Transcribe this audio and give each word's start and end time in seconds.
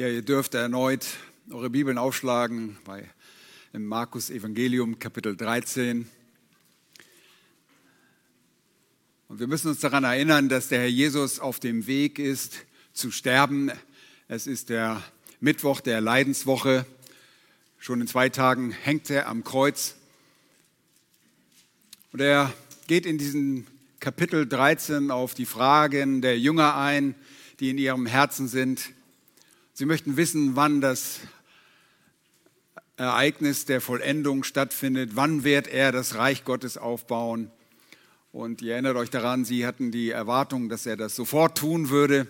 Ja, 0.00 0.08
ihr 0.08 0.22
dürft 0.22 0.54
erneut 0.54 1.04
eure 1.50 1.68
Bibeln 1.68 1.98
aufschlagen 1.98 2.78
bei 2.86 3.06
im 3.74 3.84
Markus 3.84 4.30
Evangelium 4.30 4.98
Kapitel 4.98 5.36
13. 5.36 6.08
Und 9.28 9.40
wir 9.40 9.46
müssen 9.46 9.68
uns 9.68 9.80
daran 9.80 10.04
erinnern, 10.04 10.48
dass 10.48 10.68
der 10.68 10.78
Herr 10.78 10.88
Jesus 10.88 11.38
auf 11.38 11.60
dem 11.60 11.86
Weg 11.86 12.18
ist 12.18 12.64
zu 12.94 13.10
sterben. 13.10 13.70
Es 14.26 14.46
ist 14.46 14.70
der 14.70 15.02
Mittwoch 15.38 15.82
der 15.82 16.00
Leidenswoche. 16.00 16.86
Schon 17.78 18.00
in 18.00 18.06
zwei 18.06 18.30
Tagen 18.30 18.70
hängt 18.70 19.10
er 19.10 19.28
am 19.28 19.44
Kreuz. 19.44 19.96
Und 22.10 22.22
er 22.22 22.54
geht 22.86 23.04
in 23.04 23.18
diesem 23.18 23.66
Kapitel 23.98 24.48
13 24.48 25.10
auf 25.10 25.34
die 25.34 25.44
Fragen 25.44 26.22
der 26.22 26.38
Jünger 26.38 26.74
ein, 26.74 27.14
die 27.58 27.68
in 27.68 27.76
ihrem 27.76 28.06
Herzen 28.06 28.48
sind. 28.48 28.94
Sie 29.72 29.86
möchten 29.86 30.16
wissen, 30.16 30.56
wann 30.56 30.80
das 30.80 31.20
Ereignis 32.96 33.64
der 33.64 33.80
Vollendung 33.80 34.44
stattfindet. 34.44 35.12
Wann 35.14 35.42
wird 35.42 35.68
er 35.68 35.90
das 35.90 36.16
Reich 36.16 36.44
Gottes 36.44 36.76
aufbauen? 36.76 37.50
Und 38.32 38.62
ihr 38.62 38.74
erinnert 38.74 38.96
euch 38.96 39.10
daran, 39.10 39.44
sie 39.44 39.66
hatten 39.66 39.90
die 39.90 40.10
Erwartung, 40.10 40.68
dass 40.68 40.86
er 40.86 40.96
das 40.96 41.16
sofort 41.16 41.56
tun 41.56 41.88
würde. 41.88 42.26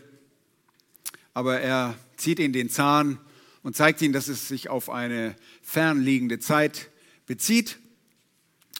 Aber 1.34 1.60
er 1.60 1.96
zieht 2.16 2.38
ihnen 2.38 2.52
den 2.52 2.70
Zahn 2.70 3.18
und 3.62 3.74
zeigt 3.74 4.00
ihnen, 4.00 4.12
dass 4.12 4.28
es 4.28 4.46
sich 4.48 4.68
auf 4.68 4.90
eine 4.90 5.34
fernliegende 5.62 6.38
Zeit 6.38 6.88
bezieht. 7.26 7.78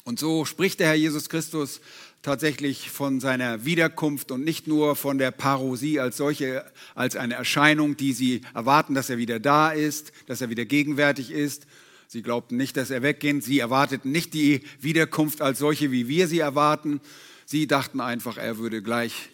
Und 0.04 0.18
so 0.18 0.44
spricht 0.44 0.80
der 0.80 0.88
Herr 0.88 0.94
Jesus 0.94 1.28
Christus 1.28 1.80
tatsächlich 2.22 2.90
von 2.90 3.20
seiner 3.20 3.64
Wiederkunft 3.64 4.30
und 4.30 4.44
nicht 4.44 4.66
nur 4.66 4.94
von 4.94 5.18
der 5.18 5.30
Parosie 5.30 6.00
als 6.00 6.16
solche, 6.16 6.64
als 6.94 7.16
eine 7.16 7.34
Erscheinung, 7.34 7.96
die 7.96 8.12
sie 8.12 8.42
erwarten, 8.54 8.94
dass 8.94 9.08
er 9.08 9.18
wieder 9.18 9.40
da 9.40 9.70
ist, 9.70 10.12
dass 10.26 10.40
er 10.40 10.50
wieder 10.50 10.64
gegenwärtig 10.64 11.30
ist. 11.30 11.66
Sie 12.08 12.22
glaubten 12.22 12.56
nicht, 12.56 12.76
dass 12.76 12.90
er 12.90 13.02
weggeht. 13.02 13.44
Sie 13.44 13.60
erwarteten 13.60 14.10
nicht 14.10 14.34
die 14.34 14.62
Wiederkunft 14.80 15.40
als 15.40 15.60
solche, 15.60 15.92
wie 15.92 16.08
wir 16.08 16.26
sie 16.28 16.40
erwarten. 16.40 17.00
Sie 17.46 17.66
dachten 17.66 18.00
einfach, 18.00 18.36
er 18.36 18.58
würde 18.58 18.82
gleich 18.82 19.30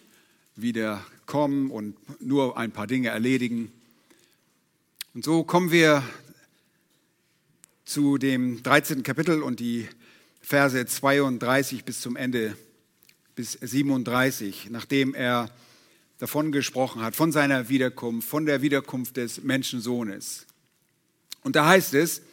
wieder 0.55 1.05
kommen 1.25 1.71
und 1.71 1.95
nur 2.21 2.57
ein 2.57 2.71
paar 2.71 2.87
Dinge 2.87 3.09
erledigen. 3.09 3.71
Und 5.13 5.25
so 5.25 5.43
kommen 5.43 5.71
wir 5.71 6.03
zu 7.83 8.17
dem 8.17 8.63
13. 8.63 9.03
Kapitel 9.03 9.41
und 9.41 9.59
die 9.59 9.87
Verse 10.41 10.85
32 10.85 11.83
bis 11.83 11.99
zum 11.99 12.15
Ende 12.15 12.55
bis 13.37 13.51
37, 13.51 14.69
nachdem 14.71 15.13
er 15.13 15.51
davon 16.17 16.51
gesprochen 16.51 17.03
hat, 17.03 17.15
von 17.15 17.31
seiner 17.31 17.69
Wiederkunft, 17.69 18.27
von 18.27 18.47
der 18.47 18.63
Wiederkunft 18.63 19.15
des 19.15 19.43
Menschensohnes. 19.43 20.47
Und 21.43 21.55
da 21.55 21.67
heißt 21.67 21.93
es, 21.93 22.23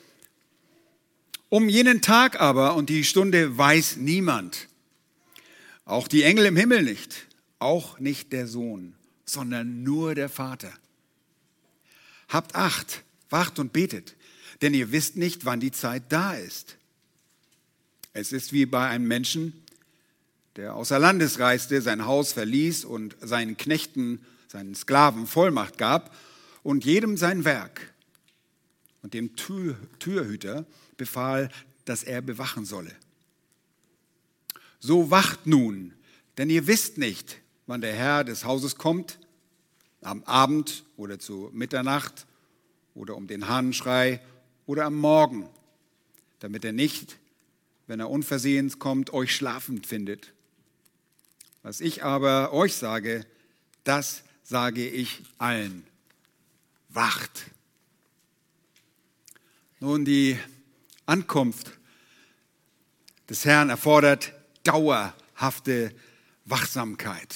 um 1.50 1.69
jenen 1.69 2.00
Tag 2.00 2.41
aber 2.41 2.75
und 2.75 2.88
die 2.88 3.05
Stunde 3.05 3.56
weiß 3.56 3.98
niemand, 3.98 4.66
auch 5.84 6.08
die 6.08 6.22
Engel 6.22 6.47
im 6.47 6.56
Himmel 6.56 6.82
nicht, 6.82 7.27
auch 7.58 8.00
nicht 8.00 8.32
der 8.32 8.47
Sohn, 8.47 8.94
sondern 9.27 9.82
nur 9.82 10.14
der 10.14 10.30
Vater. 10.30 10.72
Habt 12.30 12.55
Acht, 12.55 13.02
wacht 13.28 13.58
und 13.58 13.75
betet, 13.75 14.16
denn 14.62 14.72
ihr 14.72 14.91
wisst 14.91 15.19
nicht, 15.19 15.44
wann 15.44 15.60
die 15.60 15.70
Zeit 15.70 16.05
da 16.08 16.32
ist. 16.32 16.78
Es 18.14 18.32
ist 18.32 18.55
wie 18.55 18.64
bei 18.64 18.88
einem 18.88 19.06
Menschen, 19.06 19.63
der 20.56 20.75
außer 20.76 20.98
Landes 20.98 21.38
reiste, 21.38 21.82
sein 21.82 22.06
Haus 22.06 22.32
verließ 22.32 22.84
und 22.84 23.16
seinen 23.20 23.56
Knechten, 23.56 24.25
seinen 24.47 24.75
Sklaven 24.75 25.26
Vollmacht 25.26 25.78
gab 25.78 26.15
und 26.62 26.84
jedem 26.84 27.16
sein 27.16 27.44
Werk. 27.44 27.92
Und 29.03 29.14
dem 29.14 29.37
Tür, 29.37 29.76
Türhüter 29.98 30.64
befahl, 30.97 31.50
dass 31.84 32.04
er 32.04 32.22
bewachen 32.22 32.64
solle. 32.64 32.93
So 34.78 35.10
wacht 35.10 35.47
nun, 35.47 35.93
denn 36.38 36.50
ihr 36.50 36.66
wisst 36.66 36.98
nicht, 36.98 37.41
wann 37.66 37.81
der 37.81 37.94
Herr 37.94 38.25
des 38.25 38.44
Hauses 38.44 38.76
kommt, 38.76 39.19
am 40.03 40.22
Abend 40.25 40.84
oder 40.97 41.19
zu 41.19 41.50
Mitternacht 41.53 42.26
oder 42.94 43.16
um 43.16 43.26
den 43.26 43.48
Hahnenschrei 43.48 44.20
oder 44.66 44.84
am 44.84 44.94
Morgen, 44.94 45.48
damit 46.38 46.64
er 46.64 46.72
nicht, 46.72 47.19
wenn 47.87 48.00
er 48.00 48.10
unversehens 48.10 48.78
kommt, 48.78 49.12
euch 49.12 49.34
schlafend 49.34 49.87
findet. 49.87 50.32
Was 51.64 51.80
ich 51.80 52.04
aber 52.04 52.52
euch 52.52 52.75
sage, 52.75 53.25
das 53.84 54.22
sage 54.42 54.86
ich 54.86 55.22
allen. 55.38 55.86
Wacht. 56.91 57.47
Nun, 59.80 60.04
die 60.04 60.38
Ankunft 61.06 61.70
des 63.30 63.47
Herrn 63.47 63.70
erfordert 63.70 64.34
dauerhafte 64.64 65.94
Wachsamkeit. 66.44 67.34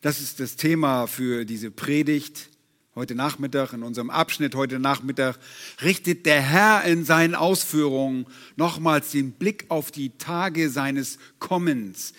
Das 0.00 0.20
ist 0.20 0.38
das 0.38 0.54
Thema 0.54 1.08
für 1.08 1.44
diese 1.44 1.72
Predigt 1.72 2.48
heute 2.94 3.16
Nachmittag, 3.16 3.72
in 3.72 3.82
unserem 3.82 4.08
Abschnitt 4.08 4.54
heute 4.54 4.78
Nachmittag, 4.78 5.40
richtet 5.82 6.26
der 6.26 6.40
Herr 6.40 6.84
in 6.84 7.04
seinen 7.04 7.34
Ausführungen 7.34 8.26
nochmals 8.54 9.10
den 9.10 9.32
Blick 9.32 9.64
auf 9.68 9.90
die 9.90 10.16
Tage 10.16 10.70
seines 10.70 11.18
Kommens, 11.40 12.12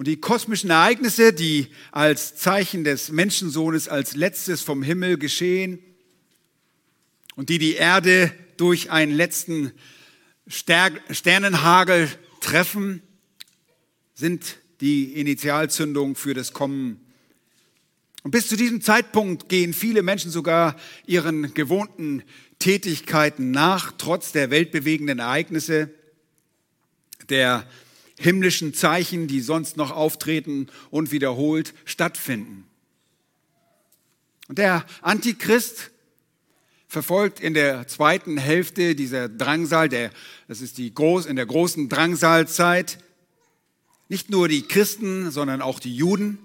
und 0.00 0.06
die 0.06 0.16
kosmischen 0.16 0.70
Ereignisse, 0.70 1.34
die 1.34 1.66
als 1.92 2.34
Zeichen 2.34 2.84
des 2.84 3.10
Menschensohnes 3.10 3.86
als 3.86 4.16
letztes 4.16 4.62
vom 4.62 4.82
Himmel 4.82 5.18
geschehen 5.18 5.78
und 7.36 7.50
die 7.50 7.58
die 7.58 7.74
Erde 7.74 8.32
durch 8.56 8.90
einen 8.90 9.12
letzten 9.12 9.72
Sternenhagel 10.48 12.08
treffen, 12.40 13.02
sind 14.14 14.56
die 14.80 15.20
Initialzündung 15.20 16.16
für 16.16 16.32
das 16.32 16.54
Kommen. 16.54 16.98
Und 18.22 18.30
bis 18.30 18.48
zu 18.48 18.56
diesem 18.56 18.80
Zeitpunkt 18.80 19.50
gehen 19.50 19.74
viele 19.74 20.02
Menschen 20.02 20.30
sogar 20.30 20.76
ihren 21.04 21.52
gewohnten 21.52 22.22
Tätigkeiten 22.58 23.50
nach, 23.50 23.92
trotz 23.98 24.32
der 24.32 24.50
weltbewegenden 24.50 25.18
Ereignisse, 25.18 25.90
der 27.28 27.66
himmlischen 28.20 28.74
Zeichen, 28.74 29.26
die 29.26 29.40
sonst 29.40 29.78
noch 29.78 29.90
auftreten 29.90 30.68
und 30.90 31.10
wiederholt 31.10 31.72
stattfinden. 31.86 32.66
Und 34.48 34.58
der 34.58 34.84
Antichrist 35.00 35.90
verfolgt 36.86 37.40
in 37.40 37.54
der 37.54 37.86
zweiten 37.88 38.36
Hälfte 38.36 38.94
dieser 38.94 39.28
Drangsal, 39.28 39.88
der, 39.88 40.10
das 40.48 40.60
ist 40.60 40.76
die 40.76 40.92
groß, 40.92 41.24
in 41.26 41.36
der 41.36 41.46
großen 41.46 41.88
Drangsalzeit, 41.88 42.98
nicht 44.08 44.28
nur 44.28 44.48
die 44.48 44.62
Christen, 44.62 45.30
sondern 45.30 45.62
auch 45.62 45.78
die 45.78 45.94
Juden. 45.94 46.38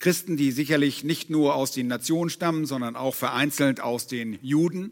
Christen, 0.00 0.36
die 0.36 0.50
sicherlich 0.50 1.04
nicht 1.04 1.30
nur 1.30 1.54
aus 1.54 1.70
den 1.70 1.86
Nationen 1.86 2.30
stammen, 2.30 2.66
sondern 2.66 2.96
auch 2.96 3.14
vereinzelt 3.14 3.80
aus 3.80 4.08
den 4.08 4.38
Juden. 4.42 4.90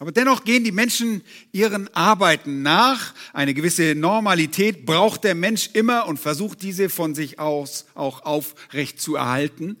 Aber 0.00 0.12
dennoch 0.12 0.44
gehen 0.44 0.62
die 0.62 0.72
Menschen 0.72 1.22
ihren 1.50 1.92
Arbeiten 1.94 2.62
nach. 2.62 3.14
Eine 3.32 3.52
gewisse 3.52 3.96
Normalität 3.96 4.86
braucht 4.86 5.24
der 5.24 5.34
Mensch 5.34 5.70
immer 5.72 6.06
und 6.06 6.18
versucht 6.18 6.62
diese 6.62 6.88
von 6.88 7.16
sich 7.16 7.40
aus 7.40 7.86
auch 7.94 8.22
aufrecht 8.24 9.00
zu 9.00 9.16
erhalten. 9.16 9.76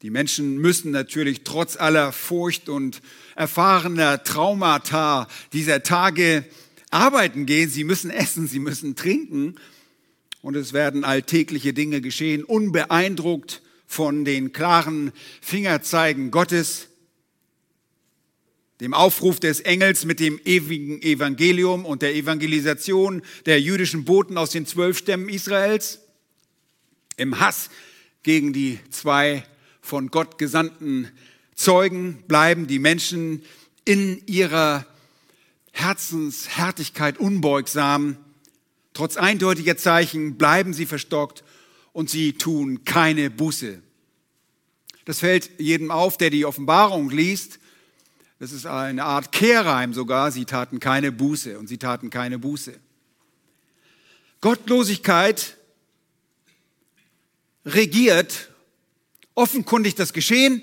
Die 0.00 0.08
Menschen 0.08 0.56
müssen 0.56 0.92
natürlich 0.92 1.44
trotz 1.44 1.76
aller 1.76 2.10
Furcht 2.12 2.70
und 2.70 3.02
erfahrener 3.36 4.24
Traumata 4.24 5.28
dieser 5.52 5.82
Tage 5.82 6.46
arbeiten 6.90 7.44
gehen. 7.44 7.68
Sie 7.68 7.84
müssen 7.84 8.10
essen, 8.10 8.48
sie 8.48 8.60
müssen 8.60 8.96
trinken. 8.96 9.56
Und 10.40 10.56
es 10.56 10.72
werden 10.72 11.04
alltägliche 11.04 11.74
Dinge 11.74 12.00
geschehen, 12.00 12.44
unbeeindruckt 12.44 13.60
von 13.86 14.24
den 14.24 14.54
klaren 14.54 15.12
Fingerzeigen 15.42 16.30
Gottes 16.30 16.89
dem 18.80 18.94
Aufruf 18.94 19.38
des 19.38 19.60
Engels 19.60 20.06
mit 20.06 20.20
dem 20.20 20.40
ewigen 20.44 21.02
Evangelium 21.02 21.84
und 21.84 22.02
der 22.02 22.14
Evangelisation 22.14 23.22
der 23.44 23.60
jüdischen 23.60 24.04
Boten 24.04 24.38
aus 24.38 24.50
den 24.50 24.66
zwölf 24.66 24.96
Stämmen 24.98 25.28
Israels, 25.28 26.00
im 27.16 27.38
Hass 27.38 27.68
gegen 28.22 28.54
die 28.54 28.78
zwei 28.90 29.44
von 29.82 30.08
Gott 30.08 30.38
gesandten 30.38 31.10
Zeugen 31.54 32.22
bleiben 32.26 32.66
die 32.66 32.78
Menschen 32.78 33.42
in 33.84 34.22
ihrer 34.26 34.86
Herzenshärtigkeit 35.72 37.18
unbeugsam. 37.18 38.16
Trotz 38.94 39.18
eindeutiger 39.18 39.76
Zeichen 39.76 40.38
bleiben 40.38 40.72
sie 40.72 40.86
verstockt 40.86 41.44
und 41.92 42.08
sie 42.08 42.32
tun 42.32 42.84
keine 42.86 43.28
Buße. 43.28 43.82
Das 45.04 45.18
fällt 45.18 45.50
jedem 45.58 45.90
auf, 45.90 46.16
der 46.16 46.30
die 46.30 46.46
Offenbarung 46.46 47.10
liest 47.10 47.59
das 48.40 48.52
ist 48.52 48.64
eine 48.64 49.04
Art 49.04 49.32
Kehrreim 49.32 49.92
sogar. 49.92 50.32
Sie 50.32 50.46
taten 50.46 50.80
keine 50.80 51.12
Buße 51.12 51.58
und 51.58 51.68
sie 51.68 51.76
taten 51.76 52.08
keine 52.08 52.38
Buße. 52.38 52.72
Gottlosigkeit 54.40 55.58
regiert 57.66 58.48
offenkundig 59.34 59.94
das 59.94 60.14
Geschehen, 60.14 60.62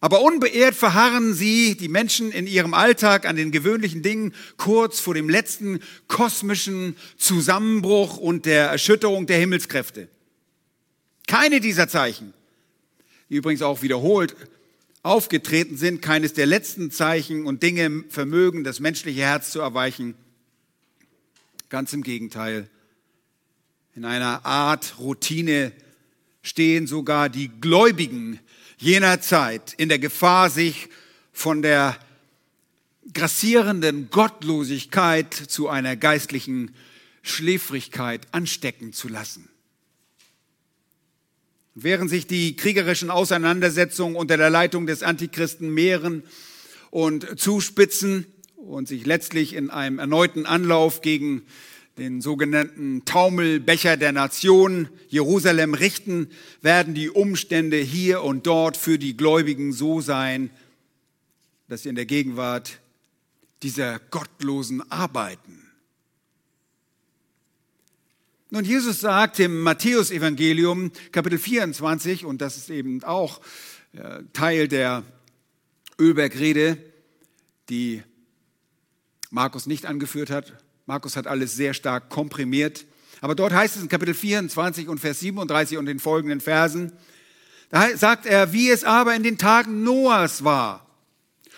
aber 0.00 0.22
unbeirrt 0.22 0.76
verharren 0.76 1.34
sie, 1.34 1.76
die 1.76 1.88
Menschen, 1.88 2.30
in 2.30 2.46
ihrem 2.46 2.74
Alltag 2.74 3.26
an 3.26 3.34
den 3.34 3.50
gewöhnlichen 3.50 4.02
Dingen 4.02 4.32
kurz 4.56 5.00
vor 5.00 5.14
dem 5.14 5.28
letzten 5.28 5.80
kosmischen 6.06 6.96
Zusammenbruch 7.16 8.18
und 8.18 8.46
der 8.46 8.68
Erschütterung 8.68 9.26
der 9.26 9.38
Himmelskräfte. 9.38 10.08
Keine 11.26 11.58
dieser 11.58 11.88
Zeichen, 11.88 12.32
die 13.28 13.34
übrigens 13.34 13.62
auch 13.62 13.82
wiederholt 13.82 14.36
aufgetreten 15.02 15.76
sind, 15.76 16.02
keines 16.02 16.32
der 16.32 16.46
letzten 16.46 16.90
Zeichen 16.90 17.46
und 17.46 17.62
Dinge 17.62 18.04
vermögen, 18.08 18.64
das 18.64 18.80
menschliche 18.80 19.22
Herz 19.22 19.50
zu 19.50 19.60
erweichen. 19.60 20.14
Ganz 21.68 21.92
im 21.92 22.02
Gegenteil. 22.02 22.68
In 23.94 24.04
einer 24.04 24.44
Art 24.46 24.98
Routine 24.98 25.72
stehen 26.42 26.86
sogar 26.86 27.28
die 27.28 27.48
Gläubigen 27.60 28.40
jener 28.78 29.20
Zeit 29.20 29.74
in 29.74 29.88
der 29.88 29.98
Gefahr, 29.98 30.50
sich 30.50 30.88
von 31.32 31.62
der 31.62 31.98
grassierenden 33.12 34.10
Gottlosigkeit 34.10 35.32
zu 35.34 35.68
einer 35.68 35.96
geistlichen 35.96 36.74
Schläfrigkeit 37.22 38.26
anstecken 38.32 38.92
zu 38.92 39.08
lassen. 39.08 39.48
Während 41.80 42.10
sich 42.10 42.26
die 42.26 42.56
kriegerischen 42.56 43.08
Auseinandersetzungen 43.08 44.16
unter 44.16 44.36
der 44.36 44.50
Leitung 44.50 44.88
des 44.88 45.04
Antichristen 45.04 45.72
mehren 45.72 46.24
und 46.90 47.38
zuspitzen 47.38 48.26
und 48.56 48.88
sich 48.88 49.06
letztlich 49.06 49.54
in 49.54 49.70
einem 49.70 50.00
erneuten 50.00 50.44
Anlauf 50.44 51.02
gegen 51.02 51.42
den 51.96 52.20
sogenannten 52.20 53.04
Taumelbecher 53.04 53.96
der 53.96 54.10
Nation 54.10 54.88
Jerusalem 55.08 55.74
richten, 55.74 56.30
werden 56.62 56.94
die 56.94 57.10
Umstände 57.10 57.76
hier 57.76 58.24
und 58.24 58.48
dort 58.48 58.76
für 58.76 58.98
die 58.98 59.16
Gläubigen 59.16 59.72
so 59.72 60.00
sein, 60.00 60.50
dass 61.68 61.84
sie 61.84 61.90
in 61.90 61.94
der 61.94 62.06
Gegenwart 62.06 62.80
dieser 63.62 64.00
gottlosen 64.10 64.82
arbeiten. 64.90 65.67
Nun, 68.50 68.64
Jesus 68.64 69.00
sagt 69.00 69.40
im 69.40 69.60
Matthäusevangelium 69.60 70.90
Kapitel 71.12 71.38
24, 71.38 72.24
und 72.24 72.40
das 72.40 72.56
ist 72.56 72.70
eben 72.70 73.04
auch 73.04 73.42
äh, 73.92 74.22
Teil 74.32 74.68
der 74.68 75.02
Ölbergrede, 76.00 76.78
die 77.68 78.02
Markus 79.28 79.66
nicht 79.66 79.84
angeführt 79.84 80.30
hat, 80.30 80.64
Markus 80.86 81.14
hat 81.14 81.26
alles 81.26 81.56
sehr 81.56 81.74
stark 81.74 82.08
komprimiert. 82.08 82.86
Aber 83.20 83.34
dort 83.34 83.52
heißt 83.52 83.76
es 83.76 83.82
in 83.82 83.90
Kapitel 83.90 84.14
24 84.14 84.88
und 84.88 84.98
Vers 84.98 85.20
37 85.20 85.76
und 85.76 85.84
den 85.84 85.98
folgenden 85.98 86.40
Versen, 86.40 86.92
da 87.68 87.94
sagt 87.98 88.24
er, 88.24 88.54
wie 88.54 88.70
es 88.70 88.82
aber 88.82 89.14
in 89.14 89.24
den 89.24 89.36
Tagen 89.36 89.84
Noahs 89.84 90.42
war, 90.42 90.86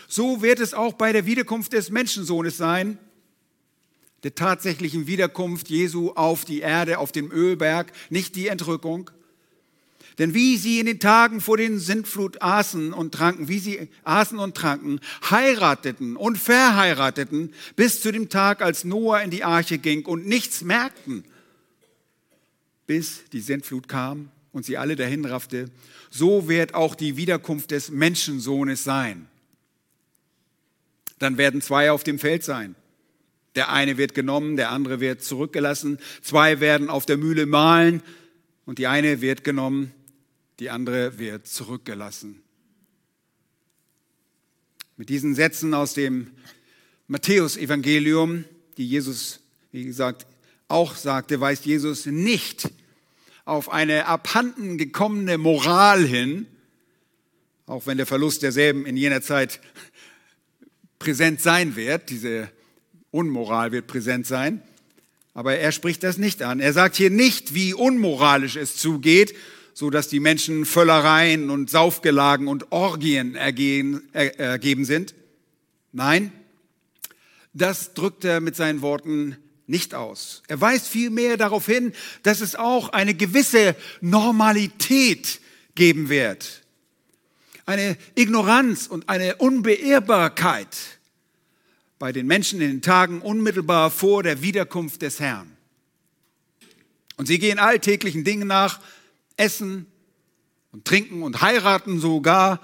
so 0.08 0.42
wird 0.42 0.58
es 0.58 0.74
auch 0.74 0.94
bei 0.94 1.12
der 1.12 1.24
Wiederkunft 1.24 1.72
des 1.72 1.90
Menschensohnes 1.90 2.56
sein, 2.56 2.98
der 4.22 4.34
tatsächlichen 4.34 5.06
Wiederkunft 5.06 5.68
Jesu 5.68 6.10
auf 6.10 6.44
die 6.44 6.60
Erde, 6.60 6.98
auf 6.98 7.12
dem 7.12 7.30
Ölberg, 7.30 7.92
nicht 8.10 8.36
die 8.36 8.48
Entrückung. 8.48 9.10
Denn 10.18 10.34
wie 10.34 10.58
sie 10.58 10.80
in 10.80 10.86
den 10.86 11.00
Tagen 11.00 11.40
vor 11.40 11.56
den 11.56 11.78
Sintflut 11.78 12.42
aßen 12.42 12.92
und 12.92 13.14
tranken, 13.14 13.48
wie 13.48 13.58
sie 13.58 13.88
aßen 14.04 14.38
und 14.38 14.54
tranken, 14.54 15.00
heirateten 15.30 16.16
und 16.16 16.36
verheirateten, 16.36 17.54
bis 17.74 18.02
zu 18.02 18.12
dem 18.12 18.28
Tag, 18.28 18.60
als 18.60 18.84
Noah 18.84 19.22
in 19.22 19.30
die 19.30 19.44
Arche 19.44 19.78
ging 19.78 20.04
und 20.04 20.26
nichts 20.26 20.62
merkten, 20.62 21.24
bis 22.86 23.22
die 23.32 23.40
Sintflut 23.40 23.88
kam 23.88 24.30
und 24.52 24.66
sie 24.66 24.76
alle 24.76 24.96
dahin 24.96 25.24
raffte, 25.24 25.70
so 26.10 26.48
wird 26.48 26.74
auch 26.74 26.94
die 26.94 27.16
Wiederkunft 27.16 27.70
des 27.70 27.90
Menschensohnes 27.90 28.84
sein. 28.84 29.26
Dann 31.18 31.38
werden 31.38 31.62
zwei 31.62 31.92
auf 31.92 32.02
dem 32.02 32.18
Feld 32.18 32.44
sein. 32.44 32.74
Der 33.54 33.70
eine 33.70 33.96
wird 33.96 34.14
genommen, 34.14 34.56
der 34.56 34.70
andere 34.70 35.00
wird 35.00 35.22
zurückgelassen. 35.22 35.98
Zwei 36.22 36.60
werden 36.60 36.88
auf 36.88 37.06
der 37.06 37.16
Mühle 37.16 37.46
mahlen 37.46 38.02
und 38.64 38.78
die 38.78 38.86
eine 38.86 39.20
wird 39.20 39.42
genommen, 39.42 39.92
die 40.60 40.70
andere 40.70 41.18
wird 41.18 41.46
zurückgelassen. 41.46 42.42
Mit 44.96 45.08
diesen 45.08 45.34
Sätzen 45.34 45.74
aus 45.74 45.94
dem 45.94 46.30
Matthäusevangelium, 47.08 48.44
die 48.76 48.86
Jesus, 48.86 49.40
wie 49.72 49.84
gesagt, 49.84 50.26
auch 50.68 50.94
sagte, 50.94 51.40
weist 51.40 51.66
Jesus 51.66 52.06
nicht 52.06 52.70
auf 53.44 53.70
eine 53.70 54.06
abhanden 54.06 54.78
gekommene 54.78 55.38
Moral 55.38 56.06
hin, 56.06 56.46
auch 57.66 57.86
wenn 57.86 57.96
der 57.96 58.06
Verlust 58.06 58.42
derselben 58.42 58.86
in 58.86 58.96
jener 58.96 59.22
Zeit 59.22 59.60
präsent 60.98 61.40
sein 61.40 61.74
wird, 61.74 62.10
diese 62.10 62.50
Unmoral 63.10 63.72
wird 63.72 63.86
präsent 63.86 64.26
sein, 64.26 64.62
aber 65.34 65.56
er 65.56 65.72
spricht 65.72 66.02
das 66.02 66.18
nicht 66.18 66.42
an. 66.42 66.60
Er 66.60 66.72
sagt 66.72 66.96
hier 66.96 67.10
nicht, 67.10 67.54
wie 67.54 67.74
unmoralisch 67.74 68.56
es 68.56 68.76
zugeht, 68.76 69.34
so 69.74 69.90
dass 69.90 70.08
die 70.08 70.20
Menschen 70.20 70.64
Völlereien 70.64 71.50
und 71.50 71.70
Saufgelagen 71.70 72.48
und 72.48 72.70
Orgien 72.70 73.34
ergehen, 73.34 74.02
er, 74.12 74.38
ergeben 74.38 74.84
sind. 74.84 75.14
Nein, 75.92 76.32
das 77.52 77.94
drückt 77.94 78.24
er 78.24 78.40
mit 78.40 78.56
seinen 78.56 78.82
Worten 78.82 79.36
nicht 79.66 79.94
aus. 79.94 80.42
Er 80.48 80.60
weist 80.60 80.88
vielmehr 80.88 81.36
darauf 81.36 81.66
hin, 81.66 81.92
dass 82.22 82.40
es 82.40 82.56
auch 82.56 82.90
eine 82.90 83.14
gewisse 83.14 83.74
Normalität 84.00 85.40
geben 85.74 86.08
wird. 86.08 86.62
Eine 87.66 87.96
Ignoranz 88.16 88.86
und 88.86 89.08
eine 89.08 89.36
Unbeirrbarkeit 89.36 90.76
bei 92.00 92.12
den 92.12 92.26
Menschen 92.26 92.62
in 92.62 92.70
den 92.70 92.82
Tagen 92.82 93.20
unmittelbar 93.20 93.90
vor 93.90 94.22
der 94.22 94.40
Wiederkunft 94.40 95.02
des 95.02 95.20
Herrn. 95.20 95.54
Und 97.18 97.26
sie 97.26 97.38
gehen 97.38 97.58
alltäglichen 97.58 98.24
Dingen 98.24 98.48
nach, 98.48 98.80
essen 99.36 99.84
und 100.72 100.86
trinken 100.86 101.22
und 101.22 101.42
heiraten 101.42 102.00
sogar. 102.00 102.58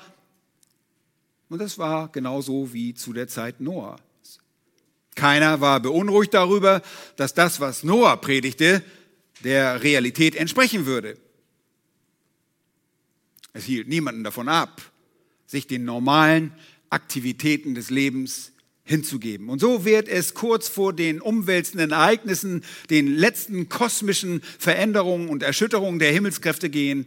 Und 1.50 1.58
das 1.58 1.76
war 1.76 2.08
genauso 2.08 2.72
wie 2.72 2.94
zu 2.94 3.12
der 3.12 3.28
Zeit 3.28 3.60
Noah. 3.60 4.00
Keiner 5.14 5.60
war 5.60 5.80
beunruhigt 5.80 6.32
darüber, 6.32 6.80
dass 7.16 7.34
das, 7.34 7.60
was 7.60 7.84
Noah 7.84 8.18
predigte, 8.18 8.82
der 9.44 9.82
Realität 9.82 10.34
entsprechen 10.34 10.86
würde. 10.86 11.18
Es 13.52 13.64
hielt 13.64 13.86
niemanden 13.86 14.24
davon 14.24 14.48
ab, 14.48 14.80
sich 15.44 15.66
den 15.66 15.84
normalen 15.84 16.54
Aktivitäten 16.88 17.74
des 17.74 17.90
Lebens 17.90 18.52
hinzugeben. 18.86 19.50
Und 19.50 19.60
so 19.60 19.84
wird 19.84 20.08
es 20.08 20.32
kurz 20.32 20.68
vor 20.68 20.92
den 20.92 21.20
umwälzenden 21.20 21.90
Ereignissen, 21.90 22.64
den 22.88 23.08
letzten 23.08 23.68
kosmischen 23.68 24.40
Veränderungen 24.58 25.28
und 25.28 25.42
Erschütterungen 25.42 25.98
der 25.98 26.12
Himmelskräfte 26.12 26.70
gehen, 26.70 27.06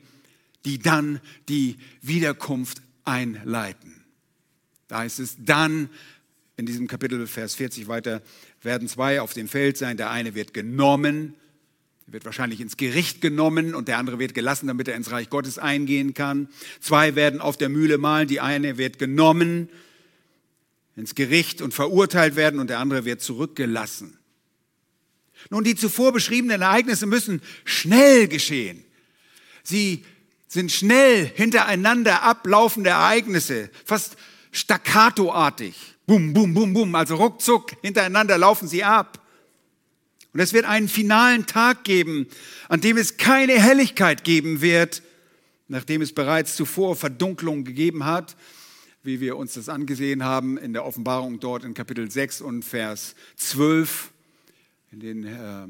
die 0.65 0.77
dann 0.77 1.21
die 1.47 1.77
Wiederkunft 2.01 2.81
einleiten. 3.05 4.03
Da 4.89 4.99
heißt 4.99 5.19
es 5.19 5.37
dann 5.39 5.89
in 6.57 6.65
diesem 6.65 6.87
Kapitel 6.87 7.25
Vers 7.25 7.55
40 7.55 7.87
weiter, 7.87 8.21
werden 8.61 8.89
zwei 8.89 9.21
auf 9.21 9.33
dem 9.33 9.47
Feld 9.47 9.77
sein, 9.77 9.95
der 9.95 10.09
eine 10.09 10.35
wird 10.35 10.53
genommen, 10.53 11.35
wird 12.07 12.25
wahrscheinlich 12.25 12.59
ins 12.59 12.75
Gericht 12.75 13.21
genommen 13.21 13.73
und 13.73 13.87
der 13.87 13.97
andere 13.97 14.19
wird 14.19 14.33
gelassen, 14.33 14.67
damit 14.67 14.89
er 14.89 14.95
ins 14.95 15.11
Reich 15.11 15.29
Gottes 15.29 15.57
eingehen 15.57 16.13
kann. 16.13 16.49
Zwei 16.81 17.15
werden 17.15 17.39
auf 17.39 17.55
der 17.55 17.69
Mühle 17.69 17.97
malen, 17.97 18.27
die 18.27 18.41
eine 18.41 18.77
wird 18.77 18.99
genommen, 18.99 19.69
ins 20.99 21.15
Gericht 21.15 21.61
und 21.61 21.73
verurteilt 21.73 22.35
werden 22.35 22.59
und 22.59 22.69
der 22.69 22.79
andere 22.79 23.05
wird 23.05 23.21
zurückgelassen. 23.21 24.17
Nun, 25.49 25.63
die 25.63 25.75
zuvor 25.75 26.11
beschriebenen 26.11 26.61
Ereignisse 26.61 27.05
müssen 27.05 27.41
schnell 27.63 28.27
geschehen. 28.27 28.83
Sie 29.63 30.03
sind 30.49 30.71
schnell 30.71 31.25
hintereinander 31.25 32.23
ablaufende 32.23 32.89
Ereignisse, 32.89 33.69
fast 33.85 34.17
staccatoartig. 34.51 35.75
Bum, 36.05 36.33
bum, 36.33 36.53
bum, 36.53 36.73
bum, 36.73 36.95
also 36.95 37.15
ruckzuck 37.15 37.71
hintereinander 37.81 38.37
laufen 38.37 38.67
sie 38.67 38.83
ab. 38.83 39.25
Und 40.33 40.41
es 40.41 40.53
wird 40.53 40.65
einen 40.65 40.89
finalen 40.89 41.45
Tag 41.45 41.85
geben, 41.85 42.27
an 42.67 42.81
dem 42.81 42.97
es 42.97 43.17
keine 43.17 43.53
Helligkeit 43.53 44.23
geben 44.23 44.61
wird, 44.61 45.01
nachdem 45.69 46.01
es 46.01 46.13
bereits 46.13 46.55
zuvor 46.55 46.95
Verdunklung 46.95 47.63
gegeben 47.63 48.05
hat 48.05 48.35
wie 49.03 49.21
wir 49.21 49.37
uns 49.37 49.53
das 49.53 49.69
angesehen 49.69 50.23
haben 50.23 50.57
in 50.57 50.73
der 50.73 50.85
Offenbarung 50.85 51.39
dort 51.39 51.63
in 51.63 51.73
Kapitel 51.73 52.11
6 52.11 52.41
und 52.41 52.63
Vers 52.63 53.15
12, 53.37 54.11
in 54.91 54.99
den 54.99 55.23
äh, 55.23 55.67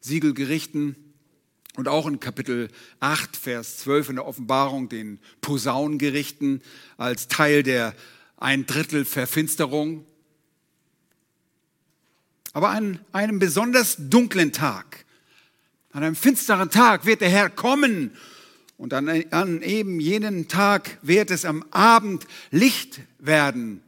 Siegelgerichten 0.00 0.94
und 1.76 1.88
auch 1.88 2.06
in 2.06 2.20
Kapitel 2.20 2.68
8, 3.00 3.36
Vers 3.36 3.78
12 3.78 4.10
in 4.10 4.16
der 4.16 4.26
Offenbarung, 4.26 4.88
den 4.88 5.18
Posaunengerichten 5.40 6.62
als 6.98 7.26
Teil 7.28 7.62
der 7.62 7.94
ein 8.36 8.64
Drittel 8.64 9.04
Verfinsterung. 9.04 10.06
Aber 12.52 12.70
an 12.70 13.00
einem 13.12 13.38
besonders 13.38 13.96
dunklen 13.98 14.52
Tag, 14.52 15.04
an 15.92 16.04
einem 16.04 16.16
finsteren 16.16 16.70
Tag 16.70 17.06
wird 17.06 17.20
der 17.20 17.30
Herr 17.30 17.50
kommen 17.50 18.12
Und 18.80 18.94
an, 18.94 19.10
an 19.30 19.60
eben 19.60 20.00
jenen 20.00 20.48
Tag 20.48 20.96
wird 21.02 21.30
es 21.30 21.44
am 21.44 21.62
Abend 21.70 22.26
Licht 22.50 23.02
werden. 23.18 23.82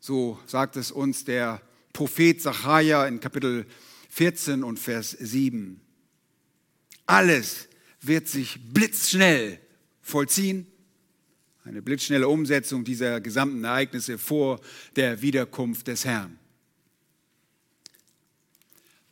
So 0.00 0.36
sagt 0.46 0.74
es 0.74 0.90
uns 0.90 1.24
der 1.24 1.62
Prophet 1.92 2.42
Zachariah 2.42 3.06
in 3.06 3.20
Kapitel 3.20 3.66
14 4.08 4.64
und 4.64 4.80
Vers 4.80 5.12
7. 5.12 5.80
Alles 7.06 7.68
wird 8.00 8.26
sich 8.26 8.58
blitzschnell 8.72 9.60
vollziehen. 10.02 10.66
Eine 11.62 11.80
blitzschnelle 11.80 12.26
Umsetzung 12.26 12.82
dieser 12.82 13.20
gesamten 13.20 13.62
Ereignisse 13.62 14.18
vor 14.18 14.60
der 14.96 15.22
Wiederkunft 15.22 15.86
des 15.86 16.04
Herrn. 16.04 16.36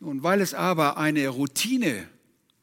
Nun, 0.01 0.25
weil 0.25 0.41
es 0.41 0.55
aber 0.55 0.97
eine 0.97 1.29
Routine 1.29 2.09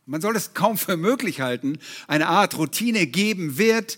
man 0.06 0.22
soll 0.22 0.36
es 0.36 0.54
kaum 0.54 0.78
für 0.78 0.98
möglich 0.98 1.42
halten, 1.42 1.80
eine 2.08 2.28
Art 2.28 2.58
Routine 2.58 3.08
geben 3.08 3.58
wird, 3.58 3.98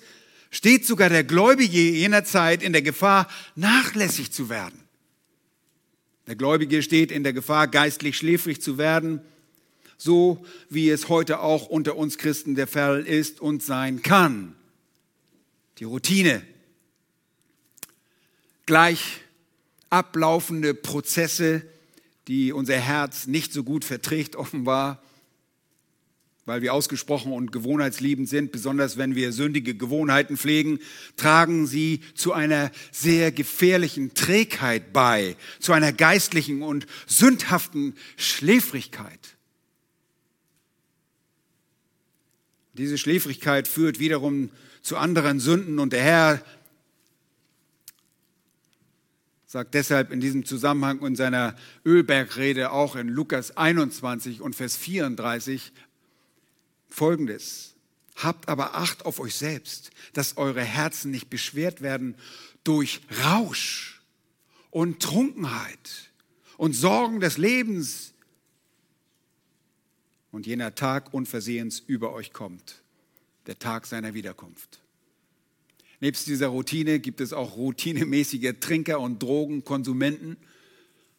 steht 0.52 0.86
sogar 0.86 1.10
der 1.10 1.24
Gläubige 1.24 1.78
jener 1.78 2.24
Zeit 2.24 2.64
in 2.64 2.74
der 2.74 2.82
Gefahr, 2.82 3.28
nachlässig 3.56 4.32
zu 4.32 4.50
werden. 4.50 4.80
Der 6.28 6.36
Gläubige 6.36 6.82
steht 6.82 7.12
in 7.12 7.24
der 7.24 7.34
Gefahr, 7.34 7.68
geistlich 7.68 8.18
schläfrig 8.18 8.62
zu 8.62 8.78
werden, 8.78 9.22
so 9.98 10.46
wie 10.70 10.90
es 10.90 11.10
heute 11.10 11.40
auch 11.40 11.68
unter 11.68 11.96
uns 11.96 12.18
Christen 12.18 12.56
der 12.56 12.68
Fall 12.68 13.06
ist 13.06 13.42
und 13.42 13.64
sein 13.64 14.02
kann. 14.02 14.56
Die 15.80 15.86
Routine, 15.86 16.42
gleich 18.66 19.22
ablaufende 19.90 20.74
Prozesse, 20.74 21.64
die 22.28 22.52
unser 22.52 22.78
Herz 22.78 23.28
nicht 23.28 23.54
so 23.54 23.64
gut 23.64 23.86
verträgt, 23.86 24.36
offenbar, 24.38 25.02
weil 26.48 26.62
wir 26.62 26.74
ausgesprochen 26.74 27.34
und 27.34 27.52
gewohnheitsliebend 27.52 28.30
sind, 28.30 28.54
besonders 28.54 28.98
wenn 28.98 29.16
wir 29.16 29.34
sündige 29.34 29.76
Gewohnheiten 29.76 30.38
pflegen, 30.38 30.80
tragen 31.18 31.68
sie 31.68 32.00
zu 32.16 32.32
einer 32.32 32.72
sehr 32.92 33.34
gefährlichen 33.34 34.14
Trägheit 34.14 34.94
bei, 34.94 35.36
zu 35.60 35.74
einer 35.74 35.92
geistlichen 35.92 36.64
und 36.64 36.88
sündhaften 37.06 37.96
Schläfrigkeit. 38.16 39.20
Diese 42.74 42.98
Schläfrigkeit 42.98 43.68
führt 43.68 44.00
wiederum 44.00 44.50
zu 44.82 44.96
anderen 44.96 45.42
Sünden 45.42 45.80
und 45.80 45.92
der 45.92 46.04
Herr 46.04 46.42
sagt 49.48 49.74
deshalb 49.74 50.12
in 50.12 50.22
diesem 50.22 50.46
Zusammenhang 50.46 51.00
in 51.00 51.16
seiner 51.16 51.56
Ölbergrede 51.86 52.72
auch 52.72 52.96
in 52.96 53.10
Lukas 53.10 53.56
21 53.58 54.42
und 54.42 54.56
Vers 54.56 54.78
34 54.78 55.74
Folgendes. 56.90 57.76
Habt 58.16 58.50
aber 58.50 58.76
Acht 58.76 59.06
auf 59.06 59.20
euch 59.20 59.36
selbst, 59.36 59.92
dass 60.14 60.38
eure 60.38 60.64
Herzen 60.64 61.12
nicht 61.12 61.30
beschwert 61.30 61.82
werden 61.82 62.16
durch 62.64 63.02
Rausch 63.24 64.02
und 64.72 65.02
Trunkenheit 65.02 66.12
und 66.58 66.74
Sorgen 66.74 67.20
des 67.20 67.38
Lebens 67.38 68.14
und 70.32 70.46
jener 70.48 70.76
Tag 70.76 71.14
unversehens 71.14 71.80
über 71.80 72.12
euch 72.14 72.34
kommt, 72.34 72.82
der 73.46 73.60
Tag 73.60 73.86
seiner 73.86 74.14
Wiederkunft. 74.14 74.82
Nebst 76.00 76.28
dieser 76.28 76.48
Routine 76.48 77.00
gibt 77.00 77.22
es 77.22 77.34
auch 77.34 77.56
routinemäßige 77.56 78.54
Trinker 78.60 79.00
und 79.00 79.22
Drogenkonsumenten 79.22 80.38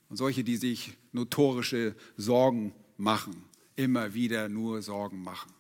und 0.08 0.16
solche, 0.16 0.44
die 0.44 0.56
sich 0.56 0.92
notorische 1.12 1.96
Sorgen 2.16 2.72
machen, 2.96 3.42
immer 3.76 4.14
wieder 4.14 4.48
nur 4.48 4.82
Sorgen 4.82 5.22
machen. 5.22 5.52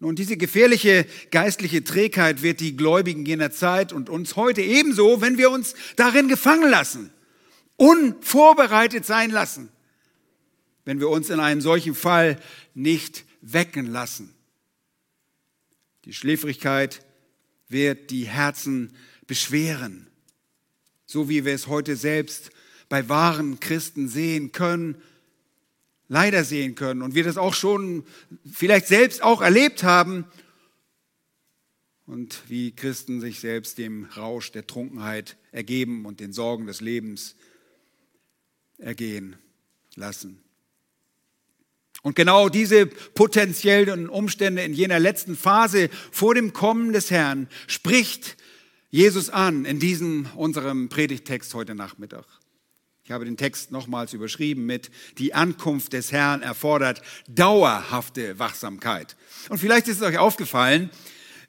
Nun, 0.00 0.16
diese 0.16 0.36
gefährliche 0.36 1.06
geistliche 1.30 1.84
Trägheit 1.84 2.42
wird 2.42 2.60
die 2.60 2.76
Gläubigen 2.76 3.24
jener 3.24 3.50
Zeit 3.50 3.92
und 3.92 4.10
uns 4.10 4.36
heute 4.36 4.60
ebenso, 4.60 5.20
wenn 5.20 5.38
wir 5.38 5.50
uns 5.50 5.74
darin 5.96 6.28
gefangen 6.28 6.68
lassen, 6.70 7.10
unvorbereitet 7.76 9.06
sein 9.06 9.30
lassen, 9.30 9.68
wenn 10.84 11.00
wir 11.00 11.08
uns 11.08 11.30
in 11.30 11.40
einem 11.40 11.60
solchen 11.60 11.94
Fall 11.94 12.38
nicht 12.74 13.24
wecken 13.40 13.86
lassen. 13.86 14.34
Die 16.04 16.12
Schläfrigkeit 16.12 17.00
wird 17.68 18.10
die 18.10 18.24
Herzen 18.24 18.94
beschweren, 19.26 20.06
so 21.06 21.28
wie 21.28 21.44
wir 21.44 21.54
es 21.54 21.66
heute 21.66 21.96
selbst 21.96 22.50
bei 22.88 23.08
wahren 23.08 23.60
Christen 23.60 24.08
sehen 24.08 24.52
können, 24.52 25.00
leider 26.14 26.44
sehen 26.44 26.76
können 26.76 27.02
und 27.02 27.16
wir 27.16 27.24
das 27.24 27.36
auch 27.36 27.54
schon 27.54 28.04
vielleicht 28.48 28.86
selbst 28.86 29.20
auch 29.20 29.40
erlebt 29.40 29.82
haben 29.82 30.24
und 32.06 32.42
wie 32.46 32.70
Christen 32.70 33.20
sich 33.20 33.40
selbst 33.40 33.78
dem 33.78 34.04
Rausch 34.16 34.52
der 34.52 34.64
Trunkenheit 34.64 35.36
ergeben 35.50 36.06
und 36.06 36.20
den 36.20 36.32
Sorgen 36.32 36.68
des 36.68 36.80
Lebens 36.80 37.34
ergehen 38.78 39.34
lassen. 39.96 40.40
Und 42.02 42.14
genau 42.14 42.48
diese 42.48 42.86
potenziellen 42.86 44.08
Umstände 44.08 44.62
in 44.62 44.72
jener 44.72 45.00
letzten 45.00 45.36
Phase 45.36 45.90
vor 46.12 46.36
dem 46.36 46.52
Kommen 46.52 46.92
des 46.92 47.10
Herrn 47.10 47.48
spricht 47.66 48.36
Jesus 48.90 49.30
an 49.30 49.64
in 49.64 49.80
diesem 49.80 50.28
unserem 50.36 50.88
Predigtext 50.88 51.54
heute 51.54 51.74
Nachmittag. 51.74 52.24
Ich 53.06 53.10
habe 53.10 53.26
den 53.26 53.36
Text 53.36 53.70
nochmals 53.70 54.14
überschrieben 54.14 54.64
mit, 54.64 54.90
die 55.18 55.34
Ankunft 55.34 55.92
des 55.92 56.10
Herrn 56.10 56.40
erfordert 56.40 57.02
dauerhafte 57.28 58.38
Wachsamkeit. 58.38 59.14
Und 59.50 59.58
vielleicht 59.58 59.88
ist 59.88 59.98
es 59.98 60.02
euch 60.02 60.16
aufgefallen, 60.16 60.88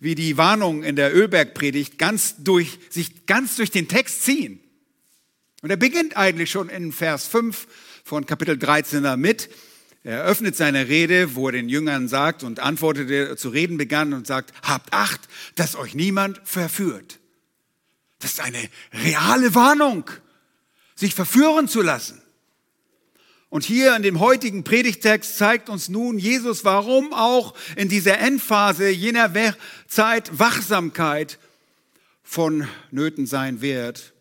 wie 0.01 0.15
die 0.15 0.35
Warnungen 0.35 0.83
in 0.83 0.97
der 0.97 1.15
Ölbergpredigt 1.15 1.97
ganz 1.97 2.35
durch, 2.39 2.77
sich 2.89 3.25
ganz 3.25 3.55
durch 3.55 3.71
den 3.71 3.88
Text 3.88 4.24
ziehen. 4.24 4.59
Und 5.62 5.69
er 5.69 5.77
beginnt 5.77 6.17
eigentlich 6.17 6.51
schon 6.51 6.67
in 6.67 6.91
Vers 6.91 7.25
5 7.27 7.67
von 8.03 8.25
Kapitel 8.25 8.57
13 8.57 9.03
damit. 9.03 9.50
Er 10.03 10.25
öffnet 10.25 10.57
seine 10.57 10.89
Rede, 10.89 11.35
wo 11.35 11.47
er 11.47 11.53
den 11.53 11.69
Jüngern 11.69 12.09
sagt 12.09 12.43
und 12.43 12.59
antwortete, 12.59 13.38
zu 13.38 13.47
reden 13.47 13.77
begann 13.77 14.13
und 14.13 14.27
sagt, 14.27 14.51
habt 14.62 14.91
Acht, 14.91 15.21
dass 15.55 15.77
euch 15.77 15.95
niemand 15.95 16.41
verführt. 16.43 17.19
Das 18.19 18.31
ist 18.31 18.41
eine 18.41 18.69
reale 18.91 19.55
Warnung 19.55 20.09
sich 20.96 21.14
verführen 21.14 21.68
zu 21.68 21.82
lassen. 21.82 22.22
Und 23.50 23.64
hier 23.64 23.96
in 23.96 24.04
dem 24.04 24.20
heutigen 24.20 24.64
Predigtext 24.64 25.38
zeigt 25.38 25.70
uns 25.70 25.88
nun 25.88 26.18
Jesus, 26.18 26.66
warum 26.66 27.14
auch 27.14 27.54
in 27.75 27.88
dieser 27.88 28.20
Endphase 28.20 28.90
jener 28.90 29.34
Zeit 29.88 30.40
Wachsamkeit 30.40 31.38
vonnöten 32.24 33.28
sein 33.28 33.62
wird. 33.62 34.14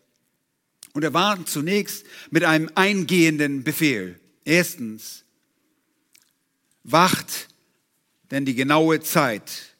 Und 0.93 1.03
er 1.03 1.13
warnt 1.13 1.49
zunächst 1.49 2.05
mit 2.29 2.45
einem 2.45 2.69
eingehenden 2.75 3.63
Befehl. 3.63 4.19
Erstens, 4.45 5.25
wacht, 6.83 7.49
denn 8.31 8.45
die 8.45 8.55
genaue 8.55 9.01
Zeit 9.01 9.75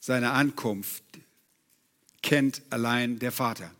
seiner 0.00 0.32
Ankunft 0.32 1.02
kennt 2.22 2.62
allein 2.70 3.18
der 3.18 3.32
Vater. 3.32 3.70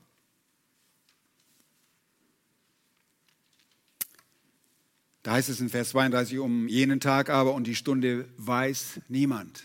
Da 5.24 5.32
heißt 5.32 5.48
es 5.48 5.60
in 5.60 5.70
Vers 5.70 5.88
32, 5.88 6.38
um 6.38 6.68
jenen 6.68 7.00
Tag 7.00 7.30
aber 7.30 7.54
und 7.54 7.66
die 7.66 7.74
Stunde 7.74 8.28
weiß 8.36 9.00
niemand. 9.08 9.64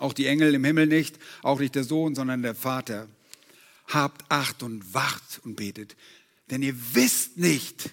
Auch 0.00 0.12
die 0.12 0.26
Engel 0.26 0.54
im 0.54 0.64
Himmel 0.64 0.88
nicht, 0.88 1.20
auch 1.42 1.60
nicht 1.60 1.76
der 1.76 1.84
Sohn, 1.84 2.16
sondern 2.16 2.42
der 2.42 2.56
Vater. 2.56 3.06
Habt 3.86 4.24
Acht 4.28 4.64
und 4.64 4.92
wacht 4.92 5.40
und 5.44 5.54
betet, 5.54 5.96
denn 6.50 6.62
ihr 6.62 6.74
wisst 6.94 7.38
nicht, 7.38 7.90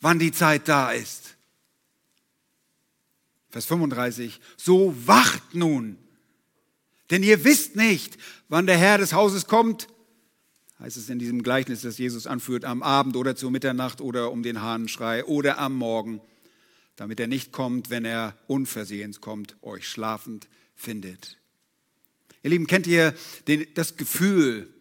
wann 0.00 0.18
die 0.18 0.32
Zeit 0.32 0.66
da 0.66 0.90
ist. 0.90 1.36
Vers 3.50 3.66
35, 3.66 4.40
so 4.56 4.96
wacht 5.06 5.54
nun, 5.54 5.96
denn 7.10 7.22
ihr 7.22 7.44
wisst 7.44 7.76
nicht, 7.76 8.18
wann 8.48 8.66
der 8.66 8.78
Herr 8.78 8.98
des 8.98 9.12
Hauses 9.12 9.46
kommt, 9.46 9.86
heißt 10.80 10.96
es 10.96 11.10
in 11.10 11.18
diesem 11.18 11.42
Gleichnis, 11.42 11.82
das 11.82 11.98
Jesus 11.98 12.26
anführt, 12.26 12.64
am 12.64 12.82
Abend 12.82 13.16
oder 13.16 13.36
zur 13.36 13.50
Mitternacht 13.50 14.00
oder 14.00 14.32
um 14.32 14.42
den 14.42 14.62
Hahnenschrei 14.62 15.24
oder 15.24 15.58
am 15.58 15.74
Morgen, 15.74 16.20
damit 16.96 17.20
er 17.20 17.26
nicht 17.26 17.52
kommt, 17.52 17.90
wenn 17.90 18.04
er 18.04 18.34
unversehens 18.46 19.20
kommt, 19.20 19.56
euch 19.62 19.86
schlafend 19.86 20.48
findet. 20.74 21.38
Ihr 22.42 22.50
Lieben, 22.50 22.66
kennt 22.66 22.86
ihr 22.86 23.14
den, 23.46 23.66
das 23.74 23.96
Gefühl, 23.96 24.72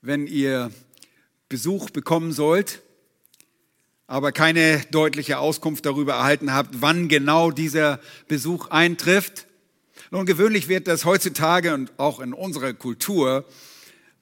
wenn 0.00 0.26
ihr 0.26 0.70
Besuch 1.50 1.90
bekommen 1.90 2.32
sollt, 2.32 2.82
aber 4.06 4.32
keine 4.32 4.80
deutliche 4.90 5.38
Auskunft 5.38 5.84
darüber 5.84 6.14
erhalten 6.14 6.54
habt, 6.54 6.80
wann 6.80 7.08
genau 7.08 7.50
dieser 7.50 8.00
Besuch 8.26 8.68
eintrifft? 8.68 9.46
Nun, 10.10 10.24
gewöhnlich 10.24 10.68
wird 10.68 10.88
das 10.88 11.04
heutzutage 11.04 11.74
und 11.74 11.92
auch 11.98 12.20
in 12.20 12.32
unserer 12.32 12.72
Kultur 12.72 13.44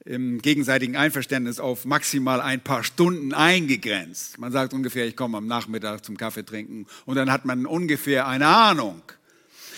im 0.06 0.40
gegenseitigen 0.40 0.96
Einverständnis 0.96 1.58
auf 1.58 1.84
maximal 1.84 2.40
ein 2.40 2.60
paar 2.60 2.84
Stunden 2.84 3.34
eingegrenzt. 3.34 4.38
Man 4.38 4.52
sagt 4.52 4.72
ungefähr, 4.72 5.06
ich 5.06 5.16
komme 5.16 5.38
am 5.38 5.46
Nachmittag 5.46 6.04
zum 6.04 6.16
Kaffee 6.16 6.44
trinken 6.44 6.86
und 7.04 7.16
dann 7.16 7.30
hat 7.30 7.44
man 7.44 7.66
ungefähr 7.66 8.26
eine 8.26 8.46
Ahnung. 8.46 9.02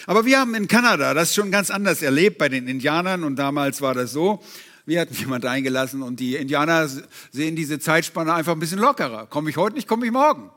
Aber 0.06 0.26
wir 0.26 0.38
haben 0.38 0.54
in 0.54 0.68
Kanada 0.68 1.14
das 1.14 1.34
schon 1.34 1.50
ganz 1.50 1.70
anders 1.70 2.02
erlebt 2.02 2.38
bei 2.38 2.48
den 2.48 2.68
Indianern 2.68 3.24
und 3.24 3.36
damals 3.36 3.80
war 3.80 3.94
das 3.94 4.12
so, 4.12 4.42
wir 4.84 5.00
hatten 5.00 5.14
jemand 5.14 5.44
eingelassen 5.44 6.02
und 6.02 6.20
die 6.20 6.36
Indianer 6.36 6.88
sehen 7.30 7.56
diese 7.56 7.78
Zeitspanne 7.78 8.32
einfach 8.32 8.52
ein 8.52 8.60
bisschen 8.60 8.78
lockerer. 8.78 9.26
Komme 9.26 9.50
ich 9.50 9.56
heute 9.56 9.76
nicht, 9.76 9.88
komme 9.88 10.06
ich 10.06 10.12
morgen. 10.12 10.50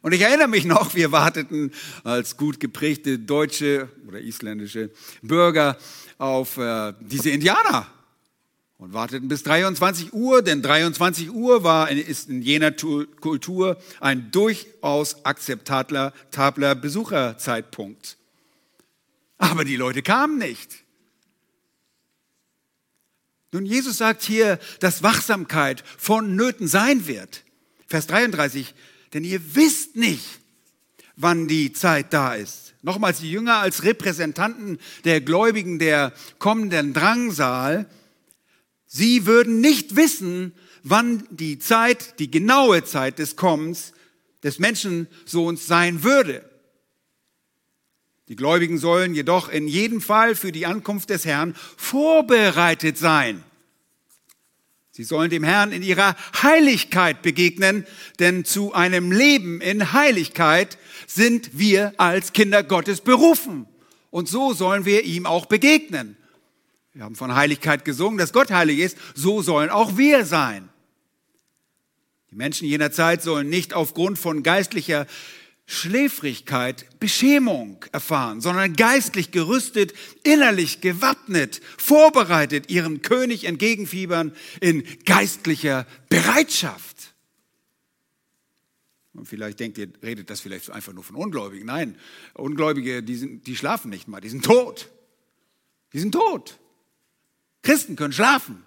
Und 0.00 0.12
ich 0.12 0.20
erinnere 0.20 0.48
mich 0.48 0.64
noch, 0.64 0.94
wir 0.94 1.12
warteten 1.12 1.72
als 2.04 2.36
gut 2.36 2.60
geprägte 2.60 3.18
deutsche 3.18 3.88
oder 4.06 4.20
isländische 4.20 4.90
Bürger 5.22 5.76
auf 6.18 6.56
äh, 6.56 6.92
diese 7.00 7.30
Indianer 7.30 7.86
und 8.78 8.92
warteten 8.92 9.26
bis 9.26 9.42
23 9.42 10.12
Uhr, 10.12 10.40
denn 10.40 10.62
23 10.62 11.32
Uhr 11.32 11.64
war, 11.64 11.90
ist 11.90 12.28
in 12.28 12.42
jener 12.42 12.70
Kultur 12.70 13.76
ein 14.00 14.30
durchaus 14.30 15.24
akzeptabler 15.24 16.12
Besucherzeitpunkt. 16.76 18.16
Aber 19.36 19.64
die 19.64 19.76
Leute 19.76 20.02
kamen 20.02 20.38
nicht. 20.38 20.84
Nun, 23.50 23.66
Jesus 23.66 23.98
sagt 23.98 24.22
hier, 24.22 24.58
dass 24.78 25.02
Wachsamkeit 25.02 25.82
von 25.96 26.36
Nöten 26.36 26.68
sein 26.68 27.06
wird. 27.06 27.42
Vers 27.86 28.06
33, 28.06 28.74
denn 29.12 29.24
ihr 29.24 29.40
wisst 29.54 29.96
nicht, 29.96 30.40
wann 31.16 31.48
die 31.48 31.72
Zeit 31.72 32.12
da 32.12 32.34
ist. 32.34 32.74
Nochmals, 32.82 33.20
die 33.20 33.30
Jünger 33.30 33.56
als 33.56 33.82
Repräsentanten 33.82 34.78
der 35.04 35.20
Gläubigen 35.20 35.78
der 35.78 36.12
kommenden 36.38 36.92
Drangsal, 36.92 37.86
sie 38.88 39.26
würden 39.26 39.60
nicht 39.60 39.94
wissen, 39.94 40.52
wann 40.82 41.22
die 41.30 41.60
Zeit, 41.60 42.18
die 42.18 42.30
genaue 42.30 42.84
Zeit 42.84 43.20
des 43.20 43.36
Kommens 43.36 43.92
des 44.42 44.58
Menschensohns 44.58 45.66
sein 45.66 46.02
würde. 46.02 46.44
Die 48.28 48.36
Gläubigen 48.36 48.78
sollen 48.78 49.14
jedoch 49.14 49.48
in 49.48 49.68
jedem 49.68 50.00
Fall 50.00 50.34
für 50.34 50.52
die 50.52 50.66
Ankunft 50.66 51.10
des 51.10 51.24
Herrn 51.24 51.54
vorbereitet 51.76 52.98
sein. 52.98 53.42
Sie 54.90 55.04
sollen 55.04 55.30
dem 55.30 55.44
Herrn 55.44 55.72
in 55.72 55.82
ihrer 55.82 56.14
Heiligkeit 56.42 57.22
begegnen, 57.22 57.86
denn 58.18 58.44
zu 58.44 58.74
einem 58.74 59.12
Leben 59.12 59.60
in 59.60 59.92
Heiligkeit 59.92 60.76
sind 61.06 61.56
wir 61.56 61.94
als 61.98 62.32
Kinder 62.32 62.62
Gottes 62.62 63.00
berufen. 63.00 63.66
Und 64.10 64.28
so 64.28 64.52
sollen 64.52 64.84
wir 64.84 65.04
ihm 65.04 65.24
auch 65.24 65.46
begegnen. 65.46 66.17
Wir 66.98 67.04
haben 67.04 67.14
von 67.14 67.36
Heiligkeit 67.36 67.84
gesungen, 67.84 68.18
dass 68.18 68.32
Gott 68.32 68.50
heilig 68.50 68.80
ist, 68.80 68.98
so 69.14 69.40
sollen 69.40 69.70
auch 69.70 69.96
wir 69.96 70.26
sein. 70.26 70.68
Die 72.32 72.34
Menschen 72.34 72.66
jener 72.66 72.90
Zeit 72.90 73.22
sollen 73.22 73.48
nicht 73.48 73.72
aufgrund 73.72 74.18
von 74.18 74.42
geistlicher 74.42 75.06
Schläfrigkeit 75.64 76.98
Beschämung 76.98 77.84
erfahren, 77.92 78.40
sondern 78.40 78.74
geistlich 78.74 79.30
gerüstet, 79.30 79.94
innerlich 80.24 80.80
gewappnet, 80.80 81.60
vorbereitet, 81.76 82.68
ihrem 82.68 83.00
König 83.00 83.44
entgegenfiebern 83.44 84.32
in 84.60 84.82
geistlicher 85.04 85.86
Bereitschaft. 86.08 87.14
Und 89.12 89.26
vielleicht 89.26 89.60
denkt 89.60 89.78
ihr, 89.78 89.86
redet 90.02 90.30
das 90.30 90.40
vielleicht 90.40 90.68
einfach 90.70 90.92
nur 90.92 91.04
von 91.04 91.14
Ungläubigen. 91.14 91.66
Nein, 91.66 91.96
Ungläubige, 92.34 93.04
die, 93.04 93.14
sind, 93.14 93.46
die 93.46 93.54
schlafen 93.54 93.88
nicht 93.88 94.08
mal, 94.08 94.20
die 94.20 94.30
sind 94.30 94.44
tot. 94.44 94.90
Die 95.92 96.00
sind 96.00 96.10
tot. 96.10 96.58
Christen 97.62 97.96
können 97.96 98.12
schlafen, 98.12 98.62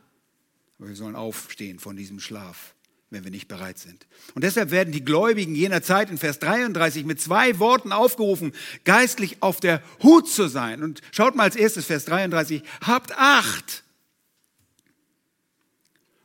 aber 0.77 0.89
wir 0.89 0.95
sollen 0.95 1.15
aufstehen 1.15 1.79
von 1.79 1.95
diesem 1.95 2.19
Schlaf 2.19 2.75
wenn 3.11 3.25
wir 3.25 3.31
nicht 3.31 3.49
bereit 3.49 3.77
sind. 3.77 4.07
Und 4.35 4.45
deshalb 4.45 4.71
werden 4.71 4.93
die 4.93 5.03
Gläubigen 5.03 5.53
jener 5.53 5.83
Zeit 5.83 6.09
in 6.09 6.17
Vers 6.17 6.39
33 6.39 7.03
mit 7.05 7.19
zwei 7.19 7.59
Worten 7.59 7.91
aufgerufen, 7.91 8.53
geistlich 8.85 9.43
auf 9.43 9.59
der 9.59 9.83
Hut 10.01 10.29
zu 10.29 10.47
sein. 10.47 10.81
Und 10.81 11.01
schaut 11.11 11.35
mal 11.35 11.43
als 11.43 11.57
erstes 11.57 11.85
Vers 11.85 12.05
33, 12.05 12.63
habt 12.85 13.11
Acht. 13.17 13.83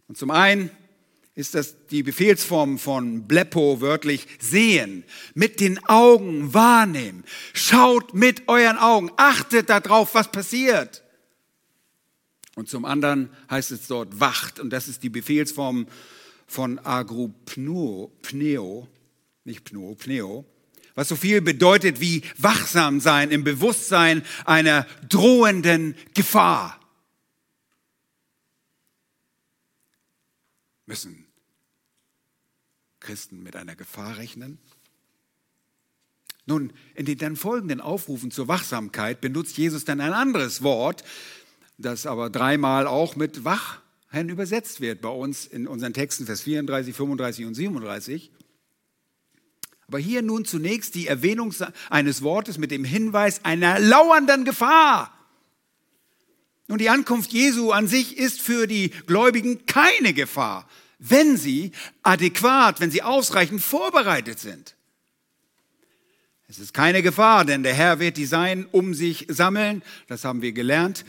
Und 0.07 0.17
zum 0.17 0.31
einen 0.31 0.71
ist 1.35 1.57
das 1.57 1.75
die 1.89 2.05
Befehlsform 2.05 2.79
von 2.79 3.27
Bleppo 3.27 3.81
wörtlich 3.81 4.29
sehen, 4.39 5.03
mit 5.35 5.59
den 5.59 5.85
Augen 5.89 6.55
wahrnehmen. 6.55 7.25
Schaut 7.53 8.15
mit 8.15 8.49
euren 8.49 8.79
Augen, 8.79 9.11
achtet 9.17 9.69
darauf, 9.69 10.15
was 10.15 10.31
passiert. 10.31 11.03
Und 12.57 12.71
zum 12.71 12.87
anderen 12.87 13.29
heißt 13.51 13.71
es 13.71 13.87
dort 13.87 14.19
wacht 14.19 14.61
und 14.61 14.71
das 14.71 14.89
ist 14.89 15.03
die 15.03 15.11
Befehlsform 15.11 15.87
von 16.47 16.79
agropneo, 16.79 18.11
pneo, 18.23 18.89
nicht 19.45 19.65
pneo, 19.65 19.95
pneo, 19.95 20.47
was 20.95 21.09
so 21.09 21.17
viel 21.17 21.43
bedeutet 21.43 22.01
wie 22.01 22.23
wachsam 22.39 23.01
sein 23.01 23.31
im 23.31 23.45
Bewusstsein 23.45 24.25
einer 24.47 24.87
drohenden 25.11 25.95
Gefahr. 26.15 26.81
Müssen 30.87 31.27
Christen 33.01 33.43
mit 33.43 33.55
einer 33.55 33.77
Gefahr 33.77 34.17
rechnen? 34.17 34.59
Nun, 36.47 36.73
in 36.95 37.05
den 37.07 37.19
dann 37.19 37.37
folgenden 37.37 37.81
Aufrufen 37.81 38.31
zur 38.31 38.47
Wachsamkeit 38.47 39.21
benutzt 39.21 39.59
Jesus 39.59 39.85
dann 39.85 40.01
ein 40.01 40.13
anderes 40.13 40.63
Wort, 40.63 41.03
das 41.79 42.07
aber 42.07 42.31
dreimal 42.31 42.87
auch 42.87 43.17
mit 43.17 43.45
wach 43.45 43.81
Herrn 44.09 44.29
übersetzt 44.29 44.81
wird 44.81 45.01
bei 45.03 45.09
uns 45.09 45.47
in 45.47 45.67
unseren 45.67 45.93
Texten, 45.93 46.27
Vers 46.27 46.41
34, 46.43 46.95
35 46.95 47.45
und 47.45 47.55
37. 47.55 48.31
Aber 49.89 49.99
hier 49.99 50.23
nun 50.23 50.45
zunächst 50.45 50.95
die 50.95 51.07
Erwähnung 51.07 51.55
eines 51.91 52.23
Wortes 52.23 52.59
mit 52.59 52.71
dem 52.71 52.85
Hinweis 52.85 53.45
einer 53.45 53.79
lauernden 53.79 54.45
Gefahr. 54.45 55.13
Und 56.69 56.81
die 56.81 56.89
Ankunft 56.89 57.33
Jesu 57.33 57.71
an 57.73 57.87
sich 57.87 58.17
ist 58.17 58.41
für 58.41 58.67
die 58.67 58.91
Gläubigen 59.07 59.67
keine 59.67 60.15
Gefahr, 60.15 60.69
wenn 60.99 61.37
sie 61.37 61.73
adäquat, 62.03 62.81
wenn 62.81 62.91
sie 62.91 63.03
ausreichend 63.03 63.61
vorbereitet 63.61 64.41
sind. 64.41 64.75
Es 66.49 66.59
ist 66.59 66.75
keine 66.75 67.03
Gefahr, 67.03 67.45
denn 67.45 67.63
der 67.63 67.75
Herr 67.75 67.99
wird 67.99 68.17
die 68.17 68.25
Sein 68.25 68.67
um 68.73 68.95
sich 68.95 69.27
sammeln, 69.29 69.83
das 70.09 70.25
haben 70.25 70.43
wir 70.43 70.53
gelernt 70.53 71.05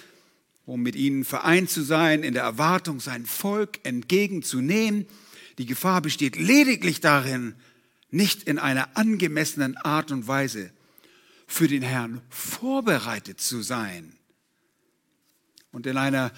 um 0.67 0.84
mit 0.84 0.97
ihnen 0.97 1.23
vereint 1.23 1.69
zu 1.69 1.82
sein, 1.82 2.23
in 2.23 2.34
der 2.34 2.43
Erwartung, 2.43 2.99
sein 2.99 3.25
Volk 3.25 3.80
entgegenzunehmen. 3.84 5.08
Die 5.58 5.65
Gefahr 5.65 6.01
besteht 6.01 6.36
lediglich 6.36 6.99
darin, 6.99 7.56
nicht 8.12 8.43
in 8.43 8.60
einer 8.60 8.95
angemessenen 8.97 9.77
Art 9.77 10.12
und 10.12 10.27
Weise 10.27 10.71
für 11.47 11.69
den 11.69 11.82
Herrn 11.82 12.21
vorbereitet 12.30 13.39
zu 13.39 13.62
sein 13.62 14.13
und 15.71 15.88
in 15.88 15.95
einer 15.95 16.34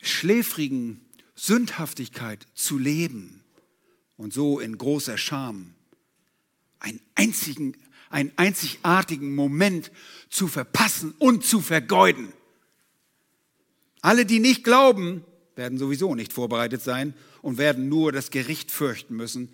schläfrigen 0.00 1.02
Sündhaftigkeit 1.34 2.46
zu 2.54 2.78
leben 2.78 3.44
und 4.16 4.32
so 4.32 4.58
in 4.58 4.78
großer 4.78 5.18
Scham 5.18 5.74
einen 6.78 7.00
einzigen, 7.14 7.76
einen 8.08 8.32
einzigartigen 8.36 9.34
Moment 9.34 9.92
zu 10.30 10.48
verpassen 10.48 11.14
und 11.18 11.44
zu 11.44 11.60
vergeuden. 11.60 12.32
Alle, 14.02 14.24
die 14.24 14.40
nicht 14.40 14.64
glauben, 14.64 15.24
werden 15.56 15.78
sowieso 15.78 16.14
nicht 16.14 16.32
vorbereitet 16.32 16.82
sein 16.82 17.14
und 17.42 17.58
werden 17.58 17.88
nur 17.88 18.12
das 18.12 18.30
Gericht 18.30 18.70
fürchten 18.70 19.16
müssen, 19.16 19.52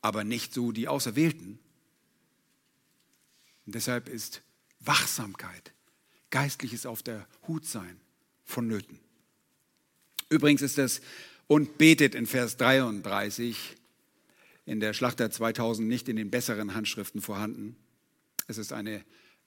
aber 0.00 0.24
nicht 0.24 0.54
so 0.54 0.72
die 0.72 0.88
Auserwählten. 0.88 1.58
Und 3.66 3.74
deshalb 3.74 4.08
ist 4.08 4.42
Wachsamkeit, 4.80 5.72
geistliches 6.30 6.86
auf 6.86 7.02
der 7.02 7.26
Hut 7.46 7.64
sein 7.64 8.00
vonnöten. 8.44 8.98
Übrigens 10.28 10.62
ist 10.62 10.78
das 10.78 11.00
und 11.46 11.78
betet 11.78 12.14
in 12.14 12.26
Vers 12.26 12.56
33 12.56 13.76
in 14.64 14.80
der 14.80 14.94
Schlachter 14.94 15.30
2000 15.30 15.88
nicht 15.88 16.08
in 16.08 16.16
den 16.16 16.30
besseren 16.30 16.74
Handschriften 16.74 17.20
vorhanden. 17.20 17.76
Es 18.46 18.58
ist 18.58 18.72
eine 18.72 19.04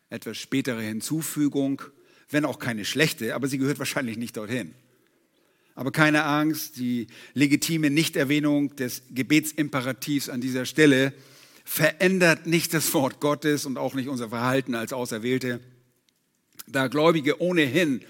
etwas 0.10 0.38
spätere 0.38 0.82
Hinzufügung 0.82 1.82
wenn 2.30 2.46
auch 2.46 2.60
keine 2.60 2.86
schlechte, 2.86 3.36
aber 3.36 3.48
sie 3.48 3.58
gehört 3.58 3.80
wahrscheinlich 3.80 4.18
nicht 4.18 4.38
dorthin. 4.38 4.74
Aber 5.76 5.92
keine 5.92 6.24
Angst, 6.24 6.78
die 6.78 7.08
legitime 7.34 7.90
Nichterwähnung 7.90 8.76
des 8.78 9.04
Gebetsimperativs 9.12 10.30
an 10.30 10.40
dieser 10.40 10.66
Stelle 10.66 11.14
verändert 11.66 12.46
nicht 12.46 12.74
das 12.74 12.94
Wort 12.94 13.20
Gottes 13.20 13.66
und 13.66 13.78
auch 13.78 13.94
nicht 13.94 14.08
unser 14.08 14.30
Verhalten 14.30 14.76
als 14.76 14.94
Auserwählte. 14.94 15.60
Da 16.68 16.88
Gläubige 16.88 17.42
ohnehin 17.42 18.02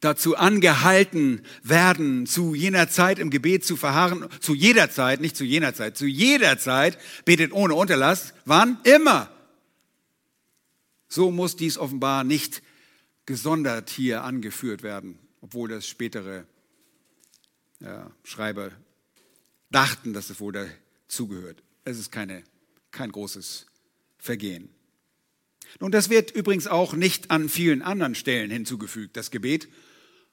dazu 0.00 0.36
angehalten 0.36 1.42
werden, 1.62 2.26
zu 2.26 2.54
jener 2.54 2.88
Zeit 2.88 3.18
im 3.18 3.30
Gebet 3.30 3.64
zu 3.64 3.76
verharren, 3.76 4.26
zu 4.40 4.54
jeder 4.54 4.90
Zeit, 4.90 5.20
nicht 5.20 5.36
zu 5.36 5.44
jener 5.44 5.74
Zeit, 5.74 5.96
zu 5.96 6.06
jeder 6.06 6.58
Zeit, 6.58 6.98
betet 7.24 7.52
ohne 7.52 7.74
Unterlass, 7.74 8.34
wann? 8.44 8.78
Immer. 8.84 9.30
So 11.08 11.30
muss 11.30 11.56
dies 11.56 11.78
offenbar 11.78 12.24
nicht 12.24 12.62
gesondert 13.30 13.90
hier 13.90 14.24
angeführt 14.24 14.82
werden, 14.82 15.16
obwohl 15.40 15.68
das 15.68 15.86
spätere 15.86 16.46
ja, 17.78 18.10
Schreiber 18.24 18.72
dachten, 19.70 20.12
dass 20.12 20.30
es 20.30 20.40
wohl 20.40 20.52
dazugehört. 20.52 21.62
Es 21.84 21.96
ist 21.96 22.10
keine, 22.10 22.42
kein 22.90 23.12
großes 23.12 23.66
Vergehen. 24.18 24.68
Nun, 25.78 25.92
das 25.92 26.10
wird 26.10 26.32
übrigens 26.32 26.66
auch 26.66 26.94
nicht 26.94 27.30
an 27.30 27.48
vielen 27.48 27.82
anderen 27.82 28.16
Stellen 28.16 28.50
hinzugefügt, 28.50 29.16
das 29.16 29.30
Gebet. 29.30 29.68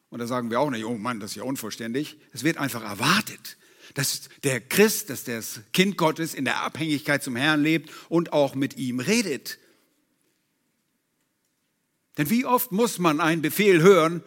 Und 0.09 0.17
da 0.17 0.25
sagen 0.25 0.49
wir 0.49 0.59
auch 0.59 0.71
nicht, 0.71 0.85
oh 0.85 0.97
Mann, 0.97 1.19
das 1.19 1.33
ist 1.33 1.37
ja 1.37 1.43
unvollständig. 1.43 2.17
Es 2.33 2.43
wird 2.43 2.57
einfach 2.57 2.81
erwartet, 2.81 3.57
dass 3.93 4.27
der 4.41 4.59
Christ, 4.59 5.11
dass 5.11 5.23
das 5.23 5.61
Kind 5.71 5.97
Gottes 5.97 6.33
in 6.33 6.45
der 6.45 6.63
Abhängigkeit 6.63 7.21
zum 7.21 7.35
Herrn 7.35 7.61
lebt 7.61 7.91
und 8.09 8.33
auch 8.33 8.55
mit 8.55 8.75
ihm 8.75 8.99
redet. 8.99 9.59
Denn 12.17 12.29
wie 12.29 12.45
oft 12.45 12.71
muss 12.71 12.99
man 12.99 13.21
einen 13.21 13.41
Befehl 13.41 13.81
hören, 13.81 14.23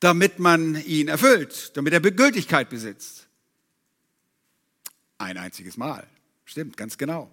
damit 0.00 0.38
man 0.38 0.82
ihn 0.84 1.08
erfüllt, 1.08 1.72
damit 1.76 1.92
er 1.92 2.00
Gültigkeit 2.00 2.68
besitzt? 2.68 3.26
Ein 5.18 5.38
einziges 5.38 5.76
Mal. 5.76 6.06
Stimmt, 6.44 6.76
ganz 6.76 6.98
genau. 6.98 7.30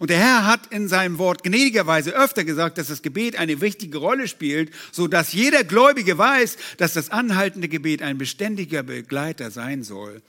Und 0.00 0.08
der 0.08 0.18
Herr 0.18 0.46
hat 0.46 0.68
in 0.72 0.88
seinem 0.88 1.18
Wort 1.18 1.42
gnädigerweise 1.42 2.12
öfter 2.12 2.42
gesagt, 2.42 2.78
dass 2.78 2.88
das 2.88 3.02
Gebet 3.02 3.36
eine 3.36 3.60
wichtige 3.60 3.98
Rolle 3.98 4.28
spielt, 4.28 4.72
so 4.92 5.06
dass 5.06 5.34
jeder 5.34 5.62
Gläubige 5.62 6.16
weiß, 6.16 6.56
dass 6.78 6.94
das 6.94 7.10
anhaltende 7.10 7.68
Gebet 7.68 8.00
ein 8.00 8.16
beständiger 8.16 8.82
Begleiter 8.82 9.50
sein 9.50 9.82
soll 9.82 10.22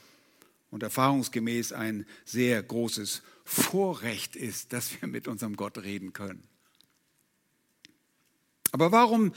und 0.71 0.83
erfahrungsgemäß 0.83 1.71
ein 1.71 2.05
sehr 2.25 2.61
großes 2.61 3.23
Vorrecht 3.45 4.35
ist, 4.35 4.73
dass 4.73 4.91
wir 4.99 5.07
mit 5.07 5.29
unserem 5.29 5.55
Gott 5.55 5.77
reden 5.77 6.11
können. 6.11 6.43
Aber 8.71 8.91
warum 8.91 9.33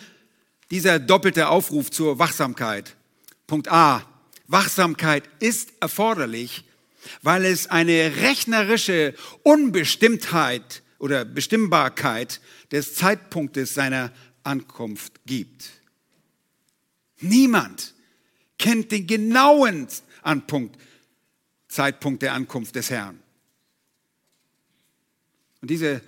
dieser 0.71 0.99
doppelte 0.99 1.49
Aufruf 1.49 1.91
zur 1.91 2.19
Wachsamkeit? 2.19 2.97
Punkt 3.47 3.69
A. 3.69 4.07
Wachsamkeit 4.47 5.29
ist 5.41 5.73
erforderlich, 5.81 6.65
weil 7.23 7.45
es 7.45 7.67
eine 7.67 8.17
rechnerische 8.17 9.15
Unbestimmtheit 9.43 10.83
oder 10.99 11.25
Bestimmbarkeit 11.25 12.41
des 12.71 12.95
Zeitpunktes 12.95 13.75
seiner 13.75 14.13
Ankunft 14.43 15.21
gibt. 15.27 15.71
Niemand 17.21 17.95
kennt 18.59 18.93
den 18.93 19.07
genauen 19.07 19.89
Anpunkt, 20.23 20.79
Zeitpunkt 21.69 22.23
der 22.23 22.35
Ankunft 22.35 22.77
des 22.77 22.91
Herrn. 22.91 23.21
Und 25.61 25.71
diese 25.71 26.03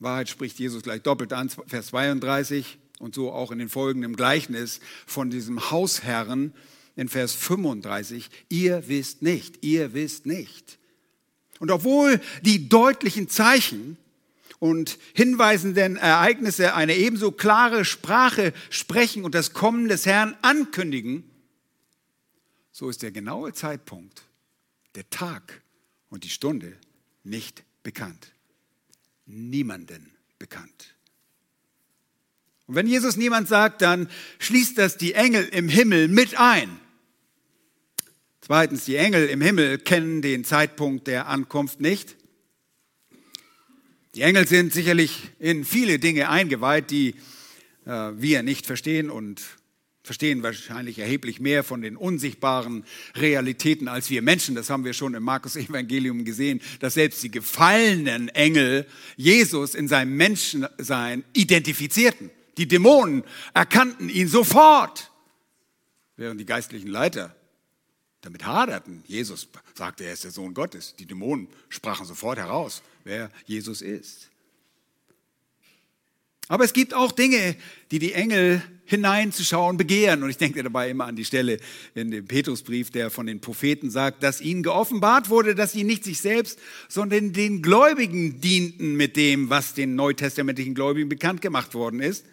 Wahrheit 0.00 0.28
spricht 0.28 0.58
Jesus 0.58 0.82
gleich 0.82 1.02
doppelt 1.02 1.32
an, 1.32 1.48
Vers 1.48 1.88
32 1.88 2.78
und 2.98 3.14
so 3.14 3.32
auch 3.32 3.52
in 3.52 3.58
den 3.58 3.68
folgenden 3.68 4.16
Gleichnis 4.16 4.80
von 5.06 5.30
diesem 5.30 5.70
Hausherrn, 5.70 6.52
in 6.96 7.08
Vers 7.08 7.32
35, 7.32 8.28
ihr 8.48 8.88
wisst 8.88 9.22
nicht, 9.22 9.64
ihr 9.64 9.94
wisst 9.94 10.26
nicht. 10.26 10.78
Und 11.58 11.70
obwohl 11.70 12.20
die 12.42 12.68
deutlichen 12.68 13.28
Zeichen 13.28 13.96
und 14.58 14.98
hinweisenden 15.14 15.96
Ereignisse 15.96 16.74
eine 16.74 16.96
ebenso 16.96 17.32
klare 17.32 17.84
Sprache 17.84 18.52
sprechen 18.68 19.24
und 19.24 19.34
das 19.34 19.52
Kommen 19.52 19.88
des 19.88 20.04
Herrn 20.04 20.36
ankündigen, 20.42 21.24
so 22.70 22.90
ist 22.90 23.02
der 23.02 23.12
genaue 23.12 23.52
Zeitpunkt, 23.52 24.22
der 24.94 25.08
Tag 25.08 25.62
und 26.08 26.24
die 26.24 26.30
Stunde 26.30 26.76
nicht 27.24 27.62
bekannt. 27.82 28.32
Niemanden 29.30 30.12
bekannt. 30.38 30.94
Und 32.66 32.76
wenn 32.76 32.86
Jesus 32.86 33.16
niemand 33.16 33.48
sagt, 33.48 33.82
dann 33.82 34.08
schließt 34.38 34.78
das 34.78 34.96
die 34.96 35.14
Engel 35.14 35.44
im 35.44 35.68
Himmel 35.68 36.08
mit 36.08 36.38
ein. 36.38 36.80
Zweitens, 38.40 38.84
die 38.84 38.96
Engel 38.96 39.28
im 39.28 39.40
Himmel 39.40 39.78
kennen 39.78 40.22
den 40.22 40.44
Zeitpunkt 40.44 41.06
der 41.06 41.28
Ankunft 41.28 41.80
nicht. 41.80 42.16
Die 44.14 44.22
Engel 44.22 44.46
sind 44.48 44.72
sicherlich 44.72 45.30
in 45.38 45.64
viele 45.64 45.98
Dinge 45.98 46.28
eingeweiht, 46.28 46.90
die 46.90 47.14
äh, 47.86 48.10
wir 48.16 48.42
nicht 48.42 48.66
verstehen 48.66 49.10
und 49.10 49.40
verstehen 50.10 50.42
wahrscheinlich 50.42 50.98
erheblich 50.98 51.38
mehr 51.38 51.62
von 51.62 51.82
den 51.82 51.96
unsichtbaren 51.96 52.84
Realitäten 53.14 53.86
als 53.86 54.10
wir 54.10 54.22
Menschen. 54.22 54.56
Das 54.56 54.68
haben 54.68 54.84
wir 54.84 54.92
schon 54.92 55.14
im 55.14 55.22
Markus 55.22 55.54
Evangelium 55.54 56.24
gesehen, 56.24 56.60
dass 56.80 56.94
selbst 56.94 57.22
die 57.22 57.30
gefallenen 57.30 58.28
Engel 58.30 58.88
Jesus 59.16 59.76
in 59.76 59.86
seinem 59.86 60.16
Menschensein 60.16 61.22
identifizierten. 61.32 62.28
Die 62.58 62.66
Dämonen 62.66 63.22
erkannten 63.54 64.08
ihn 64.08 64.26
sofort, 64.26 65.12
während 66.16 66.40
die 66.40 66.46
geistlichen 66.46 66.88
Leiter 66.88 67.36
damit 68.20 68.44
haderten. 68.44 69.04
Jesus 69.06 69.46
sagte, 69.76 70.06
er 70.06 70.14
ist 70.14 70.24
der 70.24 70.32
Sohn 70.32 70.54
Gottes. 70.54 70.96
Die 70.96 71.06
Dämonen 71.06 71.46
sprachen 71.68 72.04
sofort 72.04 72.36
heraus, 72.36 72.82
wer 73.04 73.30
Jesus 73.46 73.80
ist. 73.80 74.29
Aber 76.50 76.64
es 76.64 76.72
gibt 76.72 76.94
auch 76.94 77.12
Dinge, 77.12 77.54
die 77.92 78.00
die 78.00 78.12
Engel 78.12 78.60
hineinzuschauen 78.84 79.76
begehren. 79.76 80.24
Und 80.24 80.30
ich 80.30 80.36
denke 80.36 80.64
dabei 80.64 80.90
immer 80.90 81.06
an 81.06 81.14
die 81.14 81.24
Stelle 81.24 81.58
in 81.94 82.10
dem 82.10 82.26
Petrusbrief, 82.26 82.90
der 82.90 83.12
von 83.12 83.26
den 83.26 83.40
Propheten 83.40 83.88
sagt, 83.88 84.24
dass 84.24 84.40
ihnen 84.40 84.64
geoffenbart 84.64 85.30
wurde, 85.30 85.54
dass 85.54 85.70
sie 85.70 85.84
nicht 85.84 86.02
sich 86.02 86.20
selbst, 86.20 86.58
sondern 86.88 87.32
den 87.32 87.62
Gläubigen 87.62 88.40
dienten 88.40 88.96
mit 88.96 89.14
dem, 89.14 89.48
was 89.48 89.74
den 89.74 89.94
neutestamentlichen 89.94 90.74
Gläubigen 90.74 91.08
bekannt 91.08 91.40
gemacht 91.40 91.74
worden 91.74 92.00
ist. 92.00 92.26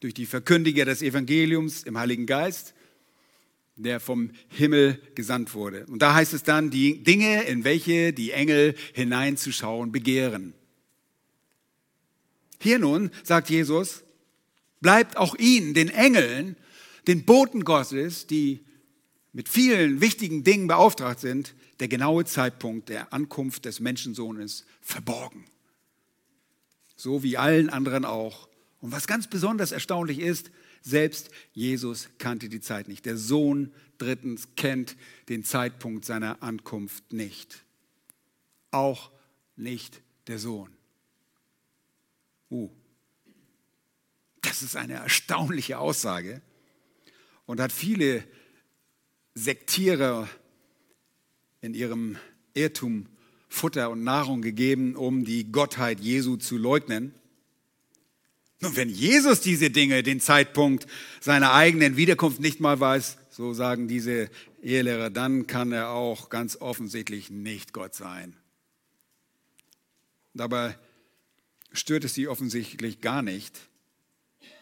Durch 0.00 0.14
die 0.14 0.24
Verkündiger 0.24 0.86
des 0.86 1.02
Evangeliums 1.02 1.82
im 1.82 1.98
Heiligen 1.98 2.24
Geist 2.24 2.72
der 3.76 3.98
vom 3.98 4.30
Himmel 4.50 5.00
gesandt 5.16 5.52
wurde. 5.52 5.84
Und 5.86 6.00
da 6.00 6.14
heißt 6.14 6.32
es 6.32 6.44
dann, 6.44 6.70
die 6.70 7.02
Dinge, 7.02 7.42
in 7.42 7.64
welche 7.64 8.12
die 8.12 8.30
Engel 8.30 8.76
hineinzuschauen 8.92 9.90
begehren. 9.90 10.54
Hier 12.64 12.78
nun 12.78 13.10
sagt 13.22 13.50
Jesus, 13.50 14.04
bleibt 14.80 15.18
auch 15.18 15.34
ihnen, 15.36 15.74
den 15.74 15.90
Engeln, 15.90 16.56
den 17.06 17.26
Boten 17.26 17.62
Gottes, 17.62 18.26
die 18.26 18.64
mit 19.34 19.50
vielen 19.50 20.00
wichtigen 20.00 20.44
Dingen 20.44 20.66
beauftragt 20.66 21.20
sind, 21.20 21.54
der 21.78 21.88
genaue 21.88 22.24
Zeitpunkt 22.24 22.88
der 22.88 23.12
Ankunft 23.12 23.66
des 23.66 23.80
Menschensohnes 23.80 24.64
verborgen. 24.80 25.44
So 26.96 27.22
wie 27.22 27.36
allen 27.36 27.68
anderen 27.68 28.06
auch. 28.06 28.48
Und 28.80 28.92
was 28.92 29.06
ganz 29.06 29.28
besonders 29.28 29.70
erstaunlich 29.70 30.18
ist, 30.18 30.50
selbst 30.80 31.28
Jesus 31.52 32.08
kannte 32.16 32.48
die 32.48 32.60
Zeit 32.60 32.88
nicht. 32.88 33.04
Der 33.04 33.18
Sohn 33.18 33.74
drittens 33.98 34.48
kennt 34.56 34.96
den 35.28 35.44
Zeitpunkt 35.44 36.06
seiner 36.06 36.42
Ankunft 36.42 37.12
nicht. 37.12 37.62
Auch 38.70 39.10
nicht 39.54 40.00
der 40.28 40.38
Sohn. 40.38 40.73
Uh, 42.50 42.70
das 44.42 44.62
ist 44.62 44.76
eine 44.76 44.94
erstaunliche 44.94 45.78
Aussage 45.78 46.42
und 47.46 47.60
hat 47.60 47.72
viele 47.72 48.24
Sektierer 49.34 50.28
in 51.60 51.74
ihrem 51.74 52.18
Irrtum 52.52 53.06
Futter 53.48 53.90
und 53.90 54.04
Nahrung 54.04 54.42
gegeben, 54.42 54.96
um 54.96 55.24
die 55.24 55.50
Gottheit 55.50 56.00
Jesu 56.00 56.36
zu 56.36 56.56
leugnen. 56.56 57.14
Und 58.62 58.76
wenn 58.76 58.88
Jesus 58.88 59.40
diese 59.40 59.70
Dinge, 59.70 60.02
den 60.02 60.20
Zeitpunkt 60.20 60.86
seiner 61.20 61.52
eigenen 61.52 61.96
Wiederkunft 61.96 62.40
nicht 62.40 62.60
mal 62.60 62.80
weiß, 62.80 63.18
so 63.30 63.52
sagen 63.54 63.88
diese 63.88 64.30
Ehelehrer, 64.62 65.10
dann 65.10 65.46
kann 65.46 65.72
er 65.72 65.90
auch 65.90 66.28
ganz 66.30 66.56
offensichtlich 66.60 67.30
nicht 67.30 67.72
Gott 67.72 67.94
sein. 67.94 68.36
Dabei 70.32 70.76
stört 71.74 72.04
es 72.04 72.14
sie 72.14 72.28
offensichtlich 72.28 73.00
gar 73.00 73.22
nicht, 73.22 73.60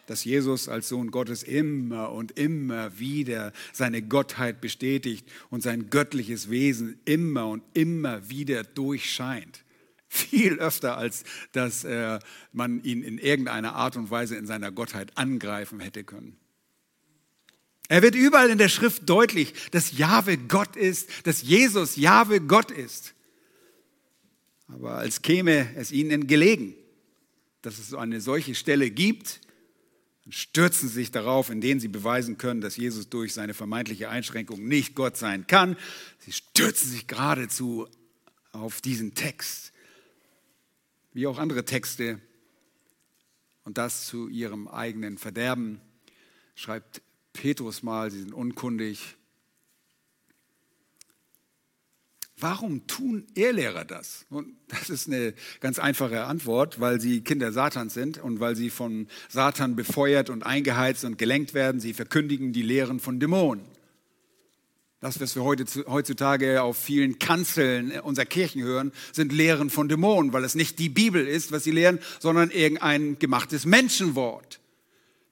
dass 0.07 0.25
Jesus 0.25 0.67
als 0.67 0.89
Sohn 0.89 1.11
Gottes 1.11 1.43
immer 1.43 2.11
und 2.11 2.37
immer 2.37 2.99
wieder 2.99 3.53
seine 3.71 4.01
Gottheit 4.01 4.59
bestätigt 4.59 5.27
und 5.49 5.63
sein 5.63 5.89
göttliches 5.89 6.49
Wesen 6.49 6.99
immer 7.05 7.47
und 7.47 7.63
immer 7.73 8.29
wieder 8.29 8.63
durchscheint. 8.63 9.63
Viel 10.09 10.59
öfter, 10.59 10.97
als 10.97 11.23
dass 11.53 11.83
äh, 11.85 12.19
man 12.51 12.83
ihn 12.83 13.01
in 13.01 13.17
irgendeiner 13.17 13.75
Art 13.75 13.95
und 13.95 14.11
Weise 14.11 14.35
in 14.35 14.45
seiner 14.45 14.71
Gottheit 14.71 15.17
angreifen 15.17 15.79
hätte 15.79 16.03
können. 16.03 16.37
Er 17.87 18.01
wird 18.01 18.15
überall 18.15 18.49
in 18.49 18.57
der 18.57 18.69
Schrift 18.69 19.09
deutlich, 19.09 19.53
dass 19.71 19.97
Jahwe 19.97 20.37
Gott 20.37 20.75
ist, 20.75 21.09
dass 21.25 21.41
Jesus 21.41 21.95
Jahwe 21.95 22.41
Gott 22.41 22.71
ist. 22.71 23.13
Aber 24.67 24.95
als 24.95 25.21
käme 25.21 25.75
es 25.75 25.91
ihnen 25.91 26.27
gelegen, 26.27 26.75
dass 27.63 27.79
es 27.79 27.95
eine 27.95 28.21
solche 28.21 28.53
Stelle 28.53 28.91
gibt, 28.91 29.41
dann 30.23 30.31
stürzen 30.31 30.87
sie 30.87 30.95
sich 30.95 31.11
darauf, 31.11 31.49
indem 31.49 31.79
sie 31.79 31.87
beweisen 31.87 32.37
können, 32.37 32.61
dass 32.61 32.77
Jesus 32.77 33.09
durch 33.09 33.33
seine 33.33 33.55
vermeintliche 33.55 34.09
Einschränkung 34.09 34.63
nicht 34.67 34.95
Gott 34.95 35.17
sein 35.17 35.47
kann. 35.47 35.75
Sie 36.19 36.31
stürzen 36.31 36.91
sich 36.91 37.07
geradezu 37.07 37.87
auf 38.51 38.79
diesen 38.79 39.15
Text 39.15 39.73
wie 41.13 41.27
auch 41.27 41.37
andere 41.37 41.63
Texte, 41.63 42.19
und 43.65 43.77
das 43.77 44.07
zu 44.07 44.27
ihrem 44.27 44.67
eigenen 44.67 45.17
Verderben. 45.17 45.79
Schreibt 46.55 47.01
Petrus 47.31 47.81
mal, 47.81 48.11
sie 48.11 48.19
sind 48.19 48.33
unkundig, 48.33 49.15
warum 52.43 52.85
tun 52.87 53.25
Ehrlehrer 53.35 53.85
das? 53.85 54.25
Und 54.29 54.55
das 54.67 54.89
ist 54.89 55.07
eine 55.07 55.33
ganz 55.61 55.79
einfache 55.79 56.25
Antwort, 56.25 56.79
weil 56.79 56.99
sie 56.99 57.21
Kinder 57.21 57.51
Satans 57.53 57.93
sind 57.93 58.17
und 58.17 58.39
weil 58.39 58.55
sie 58.55 58.69
von 58.69 59.07
Satan 59.29 59.75
befeuert 59.75 60.29
und 60.29 60.45
eingeheizt 60.45 61.05
und 61.05 61.17
gelenkt 61.17 61.53
werden. 61.53 61.79
Sie 61.79 61.93
verkündigen 61.93 62.53
die 62.53 62.61
Lehren 62.61 62.99
von 62.99 63.19
Dämonen. 63.19 63.63
Das, 64.99 65.19
was 65.19 65.35
wir 65.35 65.43
heutzutage 65.43 66.61
auf 66.61 66.77
vielen 66.77 67.19
Kanzeln 67.19 67.91
unserer 68.01 68.25
Kirchen 68.25 68.61
hören, 68.61 68.91
sind 69.11 69.33
Lehren 69.33 69.69
von 69.69 69.89
Dämonen, 69.89 70.31
weil 70.31 70.43
es 70.43 70.55
nicht 70.55 70.79
die 70.79 70.89
Bibel 70.89 71.25
ist, 71.25 71.51
was 71.51 71.63
sie 71.63 71.71
lehren, 71.71 71.99
sondern 72.19 72.51
irgendein 72.51 73.19
gemachtes 73.19 73.65
Menschenwort. 73.65 74.59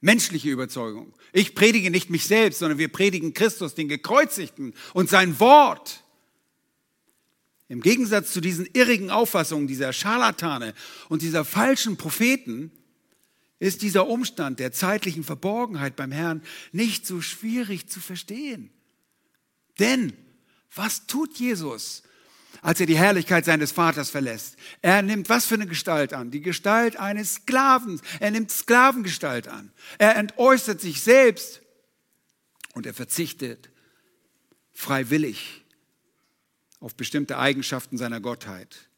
Menschliche 0.01 0.49
Überzeugung. 0.49 1.13
Ich 1.31 1.55
predige 1.55 1.91
nicht 1.91 2.09
mich 2.09 2.25
selbst, 2.25 2.59
sondern 2.59 2.79
wir 2.79 2.89
predigen 2.89 3.33
Christus, 3.33 3.75
den 3.75 3.87
Gekreuzigten 3.87 4.73
und 4.93 5.09
sein 5.09 5.39
Wort. 5.39 6.00
Im 7.71 7.79
Gegensatz 7.79 8.33
zu 8.33 8.41
diesen 8.41 8.65
irrigen 8.73 9.11
Auffassungen 9.11 9.65
dieser 9.65 9.93
Scharlatane 9.93 10.73
und 11.07 11.21
dieser 11.21 11.45
falschen 11.45 11.95
Propheten 11.95 12.69
ist 13.59 13.81
dieser 13.81 14.07
Umstand 14.07 14.59
der 14.59 14.73
zeitlichen 14.73 15.23
Verborgenheit 15.23 15.95
beim 15.95 16.11
Herrn 16.11 16.43
nicht 16.73 17.07
so 17.07 17.21
schwierig 17.21 17.87
zu 17.87 18.01
verstehen. 18.01 18.71
Denn 19.79 20.11
was 20.75 21.07
tut 21.07 21.39
Jesus, 21.39 22.03
als 22.61 22.81
er 22.81 22.87
die 22.87 22.97
Herrlichkeit 22.97 23.45
seines 23.45 23.71
Vaters 23.71 24.09
verlässt? 24.09 24.57
Er 24.81 25.01
nimmt 25.01 25.29
was 25.29 25.45
für 25.45 25.55
eine 25.55 25.65
Gestalt 25.65 26.11
an? 26.11 26.29
Die 26.29 26.41
Gestalt 26.41 26.97
eines 26.97 27.35
Sklaven. 27.35 28.01
Er 28.19 28.31
nimmt 28.31 28.51
Sklavengestalt 28.51 29.47
an. 29.47 29.71
Er 29.97 30.17
entäußert 30.17 30.81
sich 30.81 31.01
selbst 31.01 31.61
und 32.73 32.85
er 32.85 32.93
verzichtet 32.93 33.69
freiwillig 34.73 35.60
auf 36.81 36.95
bestimmte 36.95 37.37
Eigenschaften 37.37 37.97
seiner 37.97 38.19
Gottheit. 38.19 38.89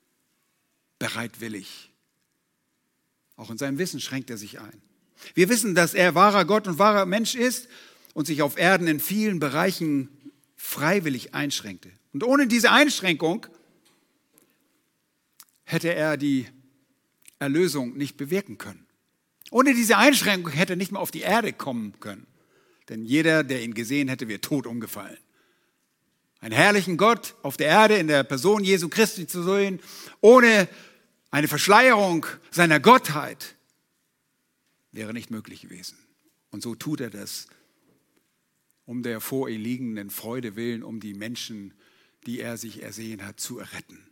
Bereitwillig. 0.97 1.91
Auch 3.35 3.51
in 3.51 3.57
seinem 3.57 3.77
Wissen 3.77 3.99
schränkt 3.99 4.31
er 4.31 4.37
sich 4.37 4.59
ein. 4.59 4.81
Wir 5.35 5.49
wissen, 5.49 5.75
dass 5.75 5.93
er 5.93 6.15
wahrer 6.15 6.45
Gott 6.45 6.67
und 6.67 6.79
wahrer 6.79 7.05
Mensch 7.05 7.35
ist 7.35 7.67
und 8.13 8.25
sich 8.25 8.41
auf 8.41 8.57
Erden 8.57 8.87
in 8.87 8.99
vielen 8.99 9.39
Bereichen 9.39 10.09
freiwillig 10.55 11.35
einschränkte. 11.35 11.91
Und 12.13 12.23
ohne 12.23 12.47
diese 12.47 12.71
Einschränkung 12.71 13.47
hätte 15.63 15.93
er 15.93 16.17
die 16.17 16.47
Erlösung 17.39 17.97
nicht 17.97 18.15
bewirken 18.15 18.57
können. 18.57 18.85
Ohne 19.51 19.73
diese 19.73 19.97
Einschränkung 19.97 20.53
hätte 20.53 20.73
er 20.73 20.77
nicht 20.77 20.91
mehr 20.91 21.01
auf 21.01 21.11
die 21.11 21.21
Erde 21.21 21.51
kommen 21.51 21.99
können. 21.99 22.27
Denn 22.89 23.03
jeder, 23.03 23.43
der 23.43 23.63
ihn 23.63 23.73
gesehen 23.73 24.07
hätte, 24.07 24.27
wäre 24.27 24.41
tot 24.41 24.67
umgefallen. 24.67 25.17
Einen 26.43 26.55
herrlichen 26.55 26.97
Gott 26.97 27.35
auf 27.41 27.55
der 27.55 27.67
Erde 27.67 27.95
in 27.95 28.07
der 28.07 28.25
Person 28.25 28.65
Jesu 28.65 28.89
Christi 28.89 29.27
zu 29.27 29.43
sehen, 29.43 29.79
ohne 30.19 30.67
eine 31.31 31.47
Verschleierung 31.47 32.25
seiner 32.51 32.81
Gottheit, 32.81 33.55
wäre 34.91 35.13
nicht 35.13 35.31
möglich 35.31 35.61
gewesen. 35.61 35.97
Und 36.51 36.61
so 36.61 36.75
tut 36.75 36.99
er 36.99 37.09
das 37.09 37.47
um 38.85 39.03
der 39.03 39.21
vor 39.21 39.47
ihm 39.47 39.61
liegenden 39.61 40.09
Freude 40.09 40.57
willen, 40.57 40.83
um 40.83 40.99
die 40.99 41.13
Menschen, 41.13 41.73
die 42.25 42.41
er 42.41 42.57
sich 42.57 42.83
ersehen 42.83 43.25
hat, 43.25 43.39
zu 43.39 43.59
erretten. 43.59 44.05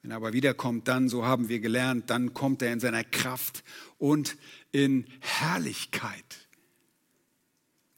Wenn 0.00 0.12
er 0.12 0.16
aber 0.16 0.32
wiederkommt, 0.32 0.88
dann, 0.88 1.10
so 1.10 1.26
haben 1.26 1.50
wir 1.50 1.60
gelernt, 1.60 2.08
dann 2.08 2.32
kommt 2.32 2.62
er 2.62 2.72
in 2.72 2.80
seiner 2.80 3.04
Kraft 3.04 3.62
und 3.98 4.38
in 4.72 5.04
Herrlichkeit. 5.20 6.47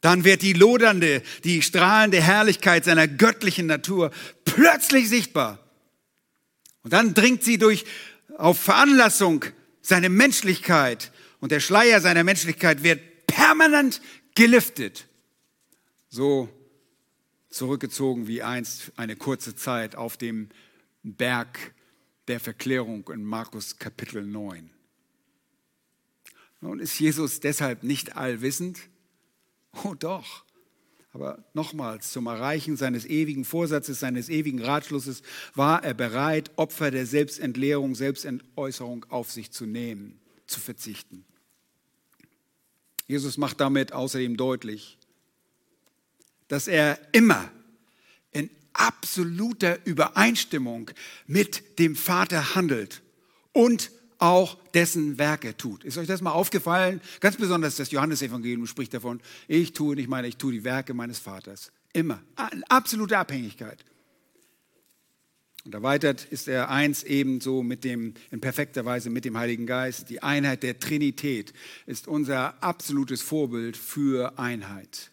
Dann 0.01 0.23
wird 0.23 0.41
die 0.41 0.53
lodernde, 0.53 1.21
die 1.43 1.61
strahlende 1.61 2.21
Herrlichkeit 2.21 2.85
seiner 2.85 3.07
göttlichen 3.07 3.67
Natur 3.67 4.11
plötzlich 4.45 5.09
sichtbar. 5.09 5.59
Und 6.83 6.93
dann 6.93 7.13
dringt 7.13 7.43
sie 7.43 7.59
durch, 7.59 7.85
auf 8.37 8.59
Veranlassung 8.59 9.45
seine 9.81 10.09
Menschlichkeit 10.09 11.11
und 11.39 11.51
der 11.51 11.59
Schleier 11.59 12.01
seiner 12.01 12.23
Menschlichkeit 12.23 12.83
wird 12.83 13.27
permanent 13.27 14.01
geliftet. 14.35 15.07
So 16.09 16.49
zurückgezogen 17.49 18.27
wie 18.27 18.41
einst 18.41 18.91
eine 18.95 19.15
kurze 19.15 19.55
Zeit 19.55 19.95
auf 19.95 20.17
dem 20.17 20.49
Berg 21.03 21.73
der 22.27 22.39
Verklärung 22.39 23.09
in 23.13 23.23
Markus 23.23 23.77
Kapitel 23.77 24.23
9. 24.23 24.69
Nun 26.61 26.79
ist 26.79 26.99
Jesus 26.99 27.39
deshalb 27.39 27.83
nicht 27.83 28.15
allwissend? 28.15 28.79
Oh 29.83 29.93
doch. 29.93 30.43
Aber 31.13 31.43
nochmals, 31.53 32.11
zum 32.11 32.27
Erreichen 32.27 32.77
seines 32.77 33.05
ewigen 33.05 33.43
Vorsatzes, 33.43 33.99
seines 33.99 34.29
ewigen 34.29 34.61
Ratschlusses 34.61 35.23
war 35.55 35.83
er 35.83 35.93
bereit, 35.93 36.51
Opfer 36.55 36.89
der 36.89 37.05
Selbstentleerung, 37.05 37.95
Selbstentäußerung 37.95 39.05
auf 39.09 39.29
sich 39.29 39.51
zu 39.51 39.65
nehmen, 39.65 40.19
zu 40.47 40.61
verzichten. 40.61 41.25
Jesus 43.07 43.37
macht 43.37 43.59
damit 43.59 43.91
außerdem 43.91 44.37
deutlich, 44.37 44.97
dass 46.47 46.69
er 46.69 46.97
immer 47.11 47.51
in 48.31 48.49
absoluter 48.71 49.85
Übereinstimmung 49.85 50.91
mit 51.27 51.77
dem 51.77 51.97
Vater 51.97 52.55
handelt 52.55 53.01
und 53.51 53.91
auch 54.21 54.57
dessen 54.73 55.17
Werke 55.17 55.57
tut. 55.57 55.83
Ist 55.83 55.97
euch 55.97 56.07
das 56.07 56.21
mal 56.21 56.31
aufgefallen? 56.31 57.01
Ganz 57.19 57.37
besonders 57.37 57.75
das 57.75 57.91
Johannesevangelium 57.91 58.67
spricht 58.67 58.93
davon, 58.93 59.19
ich 59.47 59.73
tue, 59.73 59.99
ich 59.99 60.07
meine, 60.07 60.27
ich 60.27 60.37
tue 60.37 60.51
die 60.51 60.63
Werke 60.63 60.93
meines 60.93 61.19
Vaters. 61.19 61.71
Immer. 61.93 62.21
In 62.51 62.63
absoluter 62.65 63.19
Abhängigkeit. 63.19 63.83
Und 65.65 65.73
erweitert 65.75 66.25
ist 66.25 66.47
er 66.47 66.69
eins 66.69 67.03
ebenso 67.03 67.61
mit 67.61 67.83
dem, 67.83 68.13
in 68.31 68.41
perfekter 68.41 68.85
Weise 68.85 69.09
mit 69.09 69.25
dem 69.25 69.37
Heiligen 69.37 69.65
Geist. 69.65 70.09
Die 70.09 70.23
Einheit 70.23 70.63
der 70.63 70.79
Trinität 70.79 71.53
ist 71.85 72.07
unser 72.07 72.63
absolutes 72.63 73.21
Vorbild 73.21 73.77
für 73.77 74.39
Einheit. 74.39 75.11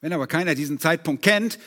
Wenn 0.00 0.12
aber 0.12 0.26
keiner 0.26 0.54
diesen 0.54 0.78
Zeitpunkt 0.78 1.22
kennt, 1.22 1.58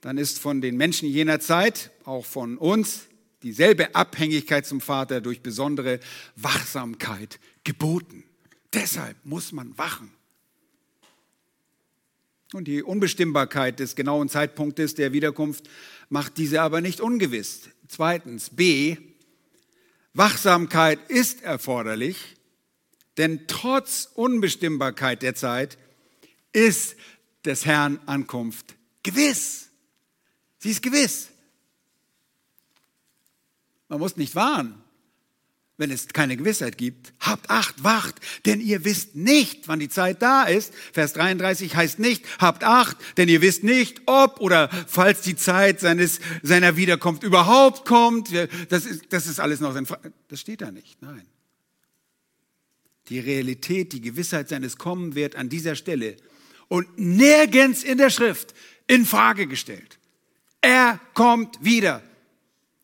dann 0.00 0.18
ist 0.18 0.38
von 0.38 0.60
den 0.60 0.76
Menschen 0.76 1.08
jener 1.08 1.40
Zeit, 1.40 1.90
auch 2.04 2.24
von 2.24 2.58
uns, 2.58 3.06
dieselbe 3.44 3.94
Abhängigkeit 3.94 4.66
zum 4.66 4.80
Vater 4.80 5.20
durch 5.20 5.42
besondere 5.42 6.00
Wachsamkeit 6.34 7.38
geboten. 7.62 8.24
Deshalb 8.72 9.16
muss 9.24 9.52
man 9.52 9.76
wachen. 9.78 10.10
Und 12.52 12.66
die 12.66 12.82
Unbestimmbarkeit 12.82 13.78
des 13.80 13.96
genauen 13.96 14.28
Zeitpunktes 14.28 14.94
der 14.94 15.12
Wiederkunft 15.12 15.68
macht 16.08 16.38
diese 16.38 16.62
aber 16.62 16.80
nicht 16.80 17.00
ungewiss. 17.00 17.62
Zweitens, 17.88 18.50
B, 18.50 18.96
Wachsamkeit 20.14 20.98
ist 21.10 21.42
erforderlich, 21.42 22.36
denn 23.16 23.46
trotz 23.48 24.08
Unbestimmbarkeit 24.14 25.22
der 25.22 25.34
Zeit 25.34 25.78
ist 26.52 26.96
des 27.44 27.66
Herrn 27.66 27.98
Ankunft 28.06 28.76
gewiss. 29.02 29.68
Sie 30.58 30.70
ist 30.70 30.82
gewiss. 30.82 31.28
Man 33.88 33.98
muss 33.98 34.16
nicht 34.16 34.34
warnen 34.34 34.84
wenn 35.76 35.90
es 35.90 36.08
keine 36.08 36.36
Gewissheit 36.36 36.78
gibt, 36.78 37.12
habt 37.18 37.50
Acht, 37.50 37.82
wacht, 37.82 38.16
denn 38.46 38.60
ihr 38.60 38.84
wisst 38.84 39.16
nicht, 39.16 39.66
wann 39.66 39.80
die 39.80 39.88
Zeit 39.88 40.22
da 40.22 40.44
ist. 40.44 40.72
Vers 40.92 41.14
33 41.14 41.74
heißt 41.74 41.98
nicht, 41.98 42.24
habt 42.38 42.62
Acht, 42.62 42.96
denn 43.16 43.28
ihr 43.28 43.40
wisst 43.40 43.64
nicht, 43.64 44.02
ob 44.06 44.40
oder 44.40 44.68
falls 44.86 45.22
die 45.22 45.36
Zeit 45.36 45.80
seines, 45.80 46.20
seiner 46.42 46.76
Wiederkunft 46.76 47.24
überhaupt 47.24 47.86
kommt. 47.86 48.30
Das 48.68 48.86
ist, 48.86 49.06
das 49.10 49.26
ist 49.26 49.40
alles 49.40 49.60
noch, 49.60 49.76
das 50.28 50.40
steht 50.40 50.60
da 50.60 50.70
nicht, 50.70 51.02
nein. 51.02 51.26
Die 53.08 53.18
Realität, 53.18 53.92
die 53.92 54.00
Gewissheit 54.00 54.48
seines 54.48 54.78
Kommen 54.78 55.14
wird 55.14 55.36
an 55.36 55.48
dieser 55.48 55.74
Stelle 55.74 56.16
und 56.68 56.98
nirgends 56.98 57.82
in 57.82 57.98
der 57.98 58.10
Schrift 58.10 58.54
in 58.86 59.04
Frage 59.04 59.46
gestellt. 59.46 59.98
Er 60.60 61.00
kommt 61.12 61.62
wieder. 61.62 62.02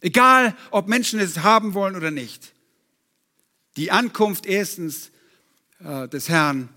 Egal, 0.01 0.57
ob 0.71 0.89
Menschen 0.89 1.21
es 1.21 1.39
haben 1.39 1.75
wollen 1.75 1.97
oder 1.97 2.11
nicht. 2.11 2.53
Die 3.77 3.91
Ankunft 3.91 4.47
erstens 4.47 5.11
äh, 5.81 6.09
des 6.09 6.29
Herrn 6.29 6.69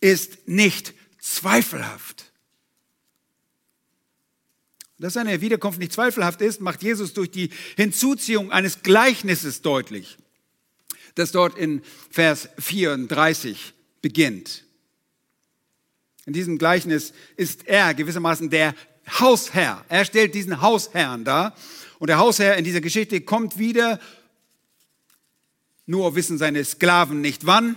ist 0.00 0.48
nicht 0.48 0.94
zweifelhaft. 1.20 2.32
Dass 4.98 5.14
seine 5.14 5.40
Wiederkunft 5.40 5.78
nicht 5.78 5.92
zweifelhaft 5.92 6.40
ist, 6.40 6.60
macht 6.60 6.82
Jesus 6.82 7.12
durch 7.12 7.30
die 7.30 7.50
Hinzuziehung 7.76 8.50
eines 8.50 8.82
Gleichnisses 8.82 9.60
deutlich, 9.62 10.16
das 11.14 11.32
dort 11.32 11.56
in 11.58 11.82
Vers 12.10 12.48
34 12.58 13.74
beginnt. 14.00 14.64
In 16.24 16.32
diesem 16.32 16.58
Gleichnis 16.58 17.12
ist 17.36 17.68
er 17.68 17.94
gewissermaßen 17.94 18.50
der 18.50 18.74
Hausherr. 19.20 19.84
Er 19.88 20.04
stellt 20.04 20.34
diesen 20.34 20.60
Hausherrn 20.60 21.24
dar. 21.24 21.54
Und 21.98 22.08
der 22.08 22.18
Hausherr 22.18 22.56
in 22.56 22.64
dieser 22.64 22.80
Geschichte 22.80 23.20
kommt 23.20 23.58
wieder 23.58 23.98
nur 25.86 26.16
wissen 26.16 26.36
seine 26.36 26.64
Sklaven 26.64 27.20
nicht 27.20 27.46
wann. 27.46 27.76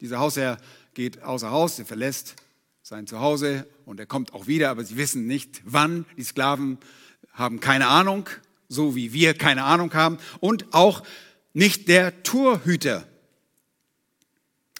Dieser 0.00 0.20
Hausherr 0.20 0.58
geht 0.94 1.22
außer 1.22 1.50
Haus, 1.50 1.78
er 1.78 1.86
verlässt 1.86 2.36
sein 2.82 3.06
Zuhause 3.06 3.66
und 3.84 4.00
er 4.00 4.06
kommt 4.06 4.32
auch 4.32 4.46
wieder, 4.46 4.70
aber 4.70 4.84
sie 4.84 4.96
wissen 4.96 5.26
nicht 5.26 5.60
wann. 5.64 6.06
Die 6.16 6.22
Sklaven 6.22 6.78
haben 7.32 7.60
keine 7.60 7.88
Ahnung, 7.88 8.28
so 8.68 8.94
wie 8.94 9.12
wir 9.12 9.34
keine 9.34 9.64
Ahnung 9.64 9.92
haben 9.94 10.18
und 10.40 10.72
auch 10.72 11.02
nicht 11.52 11.88
der 11.88 12.22
Torhüter. 12.22 13.06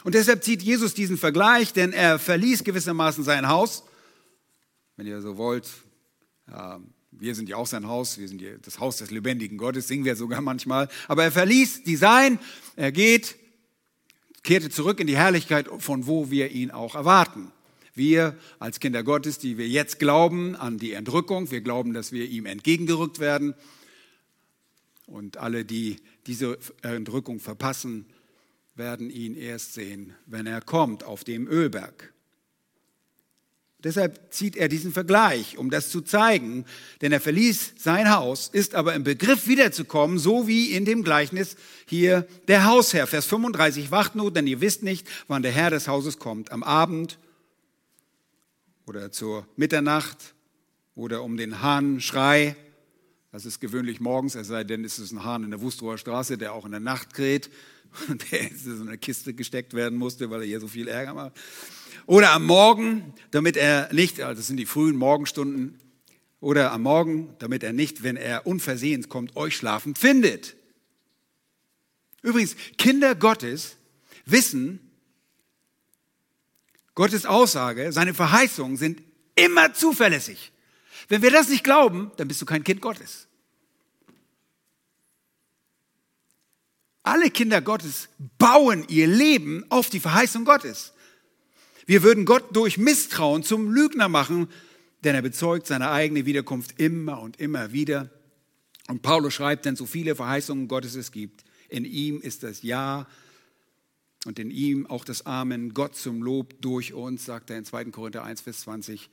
Und 0.04 0.14
deshalb 0.14 0.44
zieht 0.44 0.62
Jesus 0.62 0.94
diesen 0.94 1.18
Vergleich, 1.18 1.72
denn 1.72 1.92
er 1.92 2.18
verließ 2.18 2.62
gewissermaßen 2.62 3.24
sein 3.24 3.48
Haus. 3.48 3.82
Wenn 4.96 5.06
ihr 5.06 5.20
so 5.20 5.36
wollt, 5.36 5.68
ja, 6.48 6.80
wir 7.18 7.34
sind 7.34 7.48
ja 7.48 7.56
auch 7.56 7.66
sein 7.66 7.86
Haus, 7.86 8.18
wir 8.18 8.28
sind 8.28 8.42
das 8.62 8.78
Haus 8.78 8.98
des 8.98 9.10
lebendigen 9.10 9.58
Gottes, 9.58 9.88
singen 9.88 10.04
wir 10.04 10.16
sogar 10.16 10.40
manchmal. 10.40 10.88
Aber 11.08 11.24
er 11.24 11.32
verließ 11.32 11.84
die 11.84 11.96
Sein, 11.96 12.38
er 12.76 12.92
geht, 12.92 13.36
kehrte 14.42 14.70
zurück 14.70 15.00
in 15.00 15.06
die 15.06 15.16
Herrlichkeit, 15.16 15.68
von 15.78 16.06
wo 16.06 16.30
wir 16.30 16.50
ihn 16.50 16.70
auch 16.70 16.94
erwarten. 16.94 17.50
Wir 17.94 18.36
als 18.60 18.78
Kinder 18.78 19.02
Gottes, 19.02 19.38
die 19.38 19.58
wir 19.58 19.68
jetzt 19.68 19.98
glauben 19.98 20.54
an 20.54 20.78
die 20.78 20.92
Entrückung, 20.92 21.50
wir 21.50 21.60
glauben, 21.60 21.92
dass 21.92 22.12
wir 22.12 22.26
ihm 22.28 22.46
entgegengerückt 22.46 23.18
werden. 23.18 23.54
Und 25.06 25.38
alle, 25.38 25.64
die 25.64 25.96
diese 26.26 26.58
Entrückung 26.82 27.40
verpassen, 27.40 28.06
werden 28.76 29.10
ihn 29.10 29.34
erst 29.34 29.74
sehen, 29.74 30.14
wenn 30.26 30.46
er 30.46 30.60
kommt 30.60 31.02
auf 31.02 31.24
dem 31.24 31.48
Ölberg. 31.48 32.12
Deshalb 33.84 34.32
zieht 34.32 34.56
er 34.56 34.68
diesen 34.68 34.92
Vergleich, 34.92 35.56
um 35.56 35.70
das 35.70 35.90
zu 35.90 36.00
zeigen, 36.00 36.64
denn 37.00 37.12
er 37.12 37.20
verließ 37.20 37.74
sein 37.78 38.10
Haus, 38.10 38.48
ist 38.48 38.74
aber 38.74 38.94
im 38.94 39.04
Begriff 39.04 39.46
wiederzukommen, 39.46 40.18
so 40.18 40.48
wie 40.48 40.72
in 40.72 40.84
dem 40.84 41.04
Gleichnis 41.04 41.54
hier 41.86 42.26
der 42.48 42.64
Hausherr. 42.64 43.06
Vers 43.06 43.26
35, 43.26 43.92
wacht 43.92 44.16
nur, 44.16 44.32
denn 44.32 44.48
ihr 44.48 44.60
wisst 44.60 44.82
nicht, 44.82 45.06
wann 45.28 45.42
der 45.42 45.52
Herr 45.52 45.70
des 45.70 45.86
Hauses 45.86 46.18
kommt, 46.18 46.50
am 46.50 46.64
Abend 46.64 47.20
oder 48.86 49.12
zur 49.12 49.46
Mitternacht 49.54 50.34
oder 50.96 51.22
um 51.22 51.36
den 51.36 51.62
Hahnschrei. 51.62 52.56
Das 53.30 53.46
ist 53.46 53.60
gewöhnlich 53.60 54.00
morgens, 54.00 54.34
es 54.34 54.48
sei 54.48 54.64
denn, 54.64 54.84
es 54.84 54.98
ist 54.98 55.12
ein 55.12 55.22
Hahn 55.22 55.44
in 55.44 55.50
der 55.50 55.60
Wustrower 55.60 55.98
Straße, 55.98 56.36
der 56.36 56.52
auch 56.52 56.64
in 56.64 56.72
der 56.72 56.80
Nacht 56.80 57.14
kräht 57.14 57.48
der 58.30 58.50
in 58.50 58.56
so 58.56 58.82
eine 58.82 58.98
Kiste 58.98 59.34
gesteckt 59.34 59.74
werden 59.74 59.98
musste, 59.98 60.30
weil 60.30 60.40
er 60.40 60.46
hier 60.46 60.60
so 60.60 60.68
viel 60.68 60.88
Ärger 60.88 61.14
macht. 61.14 61.32
Oder 62.06 62.32
am 62.32 62.46
Morgen, 62.46 63.14
damit 63.30 63.56
er 63.56 63.92
nicht, 63.92 64.20
also 64.20 64.38
das 64.38 64.46
sind 64.46 64.56
die 64.56 64.66
frühen 64.66 64.96
Morgenstunden, 64.96 65.78
oder 66.40 66.72
am 66.72 66.82
Morgen, 66.82 67.34
damit 67.38 67.62
er 67.62 67.72
nicht, 67.72 68.02
wenn 68.02 68.16
er 68.16 68.46
unversehens 68.46 69.08
kommt, 69.08 69.36
euch 69.36 69.56
schlafend 69.56 69.98
findet. 69.98 70.56
Übrigens, 72.22 72.56
Kinder 72.76 73.14
Gottes 73.14 73.76
wissen, 74.24 74.80
Gottes 76.94 77.26
Aussage, 77.26 77.92
seine 77.92 78.14
Verheißungen 78.14 78.76
sind 78.76 79.02
immer 79.34 79.72
zuverlässig. 79.72 80.52
Wenn 81.08 81.22
wir 81.22 81.30
das 81.30 81.48
nicht 81.48 81.62
glauben, 81.62 82.10
dann 82.16 82.26
bist 82.26 82.42
du 82.42 82.46
kein 82.46 82.64
Kind 82.64 82.80
Gottes. 82.80 83.27
Alle 87.08 87.30
Kinder 87.30 87.62
Gottes 87.62 88.10
bauen 88.36 88.84
ihr 88.86 89.06
Leben 89.06 89.64
auf 89.70 89.88
die 89.88 89.98
Verheißung 89.98 90.44
Gottes. 90.44 90.92
Wir 91.86 92.02
würden 92.02 92.26
Gott 92.26 92.54
durch 92.54 92.76
Misstrauen 92.76 93.42
zum 93.42 93.70
Lügner 93.70 94.10
machen, 94.10 94.46
denn 95.04 95.14
er 95.14 95.22
bezeugt 95.22 95.66
seine 95.66 95.90
eigene 95.90 96.26
Wiederkunft 96.26 96.78
immer 96.78 97.22
und 97.22 97.40
immer 97.40 97.72
wieder. 97.72 98.10
Und 98.88 99.00
Paulus 99.00 99.32
schreibt, 99.32 99.64
denn 99.64 99.74
so 99.74 99.86
viele 99.86 100.16
Verheißungen 100.16 100.68
Gottes 100.68 100.96
es 100.96 101.10
gibt, 101.10 101.44
in 101.70 101.86
ihm 101.86 102.20
ist 102.20 102.42
das 102.42 102.62
Ja 102.62 103.06
und 104.26 104.38
in 104.38 104.50
ihm 104.50 104.86
auch 104.86 105.06
das 105.06 105.24
Amen, 105.24 105.72
Gott 105.72 105.96
zum 105.96 106.22
Lob 106.22 106.60
durch 106.60 106.92
uns, 106.92 107.24
sagt 107.24 107.48
er 107.48 107.56
in 107.56 107.64
2. 107.64 107.86
Korinther 107.86 108.22
1, 108.22 108.42
Vers 108.42 108.60
20. 108.60 109.08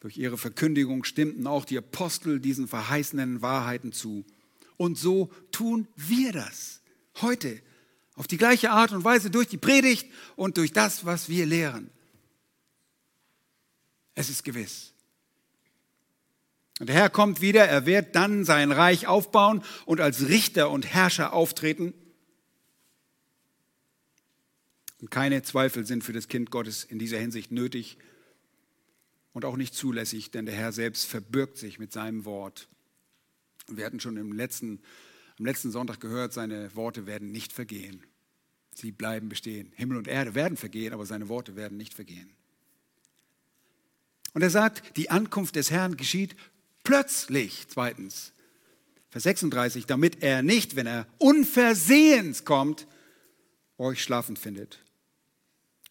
Durch 0.00 0.18
ihre 0.18 0.36
Verkündigung 0.36 1.04
stimmten 1.04 1.46
auch 1.46 1.64
die 1.64 1.78
Apostel 1.78 2.40
diesen 2.40 2.68
verheißenen 2.68 3.40
Wahrheiten 3.40 3.92
zu. 3.92 4.26
Und 4.76 4.98
so 4.98 5.30
tun 5.50 5.88
wir 5.96 6.32
das 6.32 6.79
heute 7.22 7.60
auf 8.14 8.26
die 8.26 8.36
gleiche 8.36 8.70
Art 8.70 8.92
und 8.92 9.04
Weise 9.04 9.30
durch 9.30 9.48
die 9.48 9.56
Predigt 9.56 10.10
und 10.36 10.56
durch 10.56 10.72
das, 10.72 11.04
was 11.04 11.28
wir 11.28 11.46
lehren. 11.46 11.90
Es 14.14 14.28
ist 14.28 14.44
gewiss. 14.44 14.92
Und 16.80 16.88
der 16.88 16.96
Herr 16.96 17.10
kommt 17.10 17.40
wieder, 17.40 17.66
er 17.66 17.86
wird 17.86 18.14
dann 18.16 18.44
sein 18.44 18.72
Reich 18.72 19.06
aufbauen 19.06 19.62
und 19.84 20.00
als 20.00 20.28
Richter 20.28 20.70
und 20.70 20.86
Herrscher 20.86 21.32
auftreten. 21.32 21.92
Und 25.00 25.10
keine 25.10 25.42
Zweifel 25.42 25.86
sind 25.86 26.04
für 26.04 26.12
das 26.12 26.28
Kind 26.28 26.50
Gottes 26.50 26.84
in 26.84 26.98
dieser 26.98 27.18
Hinsicht 27.18 27.52
nötig 27.52 27.98
und 29.32 29.44
auch 29.44 29.56
nicht 29.56 29.74
zulässig, 29.74 30.30
denn 30.30 30.46
der 30.46 30.54
Herr 30.54 30.72
selbst 30.72 31.04
verbirgt 31.04 31.56
sich 31.58 31.78
mit 31.78 31.92
seinem 31.92 32.24
Wort. 32.24 32.68
Wir 33.68 33.86
hatten 33.86 34.00
schon 34.00 34.16
im 34.16 34.32
letzten, 34.32 34.82
am 35.40 35.46
letzten 35.46 35.70
Sonntag 35.70 36.00
gehört, 36.00 36.34
seine 36.34 36.76
Worte 36.76 37.06
werden 37.06 37.32
nicht 37.32 37.54
vergehen. 37.54 38.04
Sie 38.74 38.92
bleiben 38.92 39.30
bestehen. 39.30 39.72
Himmel 39.74 39.96
und 39.96 40.06
Erde 40.06 40.34
werden 40.34 40.58
vergehen, 40.58 40.92
aber 40.92 41.06
seine 41.06 41.30
Worte 41.30 41.56
werden 41.56 41.78
nicht 41.78 41.94
vergehen. 41.94 42.30
Und 44.34 44.42
er 44.42 44.50
sagt, 44.50 44.98
die 44.98 45.08
Ankunft 45.08 45.56
des 45.56 45.70
Herrn 45.70 45.96
geschieht 45.96 46.36
plötzlich, 46.84 47.64
zweitens. 47.68 48.32
Vers 49.08 49.22
36, 49.22 49.86
damit 49.86 50.22
er 50.22 50.42
nicht, 50.42 50.76
wenn 50.76 50.86
er 50.86 51.06
unversehens 51.16 52.44
kommt, 52.44 52.86
euch 53.78 54.02
schlafend 54.02 54.38
findet. 54.38 54.84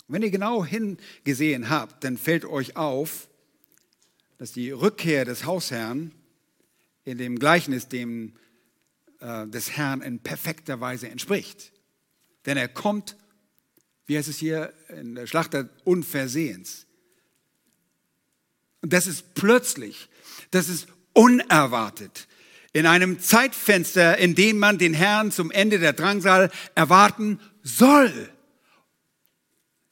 Und 0.07 0.13
wenn 0.13 0.21
ihr 0.21 0.31
genau 0.31 0.63
hingesehen 0.63 1.71
habt, 1.71 2.03
dann 2.03 2.19
fällt 2.19 2.45
euch 2.45 2.77
auf, 2.77 3.27
dass 4.37 4.51
die 4.51 4.69
Rückkehr 4.69 5.25
des 5.25 5.45
Hausherrn 5.45 6.11
in 7.03 7.17
dem 7.17 7.39
Gleichnis 7.39 7.87
dem 7.87 8.35
äh, 9.19 9.47
des 9.47 9.71
Herrn 9.71 10.01
in 10.01 10.19
perfekter 10.19 10.79
Weise 10.79 11.09
entspricht. 11.09 11.71
Denn 12.45 12.57
er 12.57 12.67
kommt, 12.67 13.17
wie 14.05 14.17
heißt 14.17 14.29
es 14.29 14.37
hier 14.37 14.73
in 14.89 15.15
der 15.15 15.27
Schlachter, 15.27 15.69
unversehens. 15.83 16.87
Und 18.81 18.93
das 18.93 19.07
ist 19.07 19.33
plötzlich, 19.35 20.09
das 20.51 20.69
ist 20.69 20.87
unerwartet. 21.13 22.27
In 22.71 22.85
einem 22.85 23.19
Zeitfenster, 23.19 24.17
in 24.17 24.35
dem 24.35 24.57
man 24.57 24.77
den 24.77 24.93
Herrn 24.93 25.31
zum 25.31 25.51
Ende 25.51 25.79
der 25.79 25.93
Drangsal 25.93 26.51
erwarten 26.75 27.39
soll. 27.63 28.29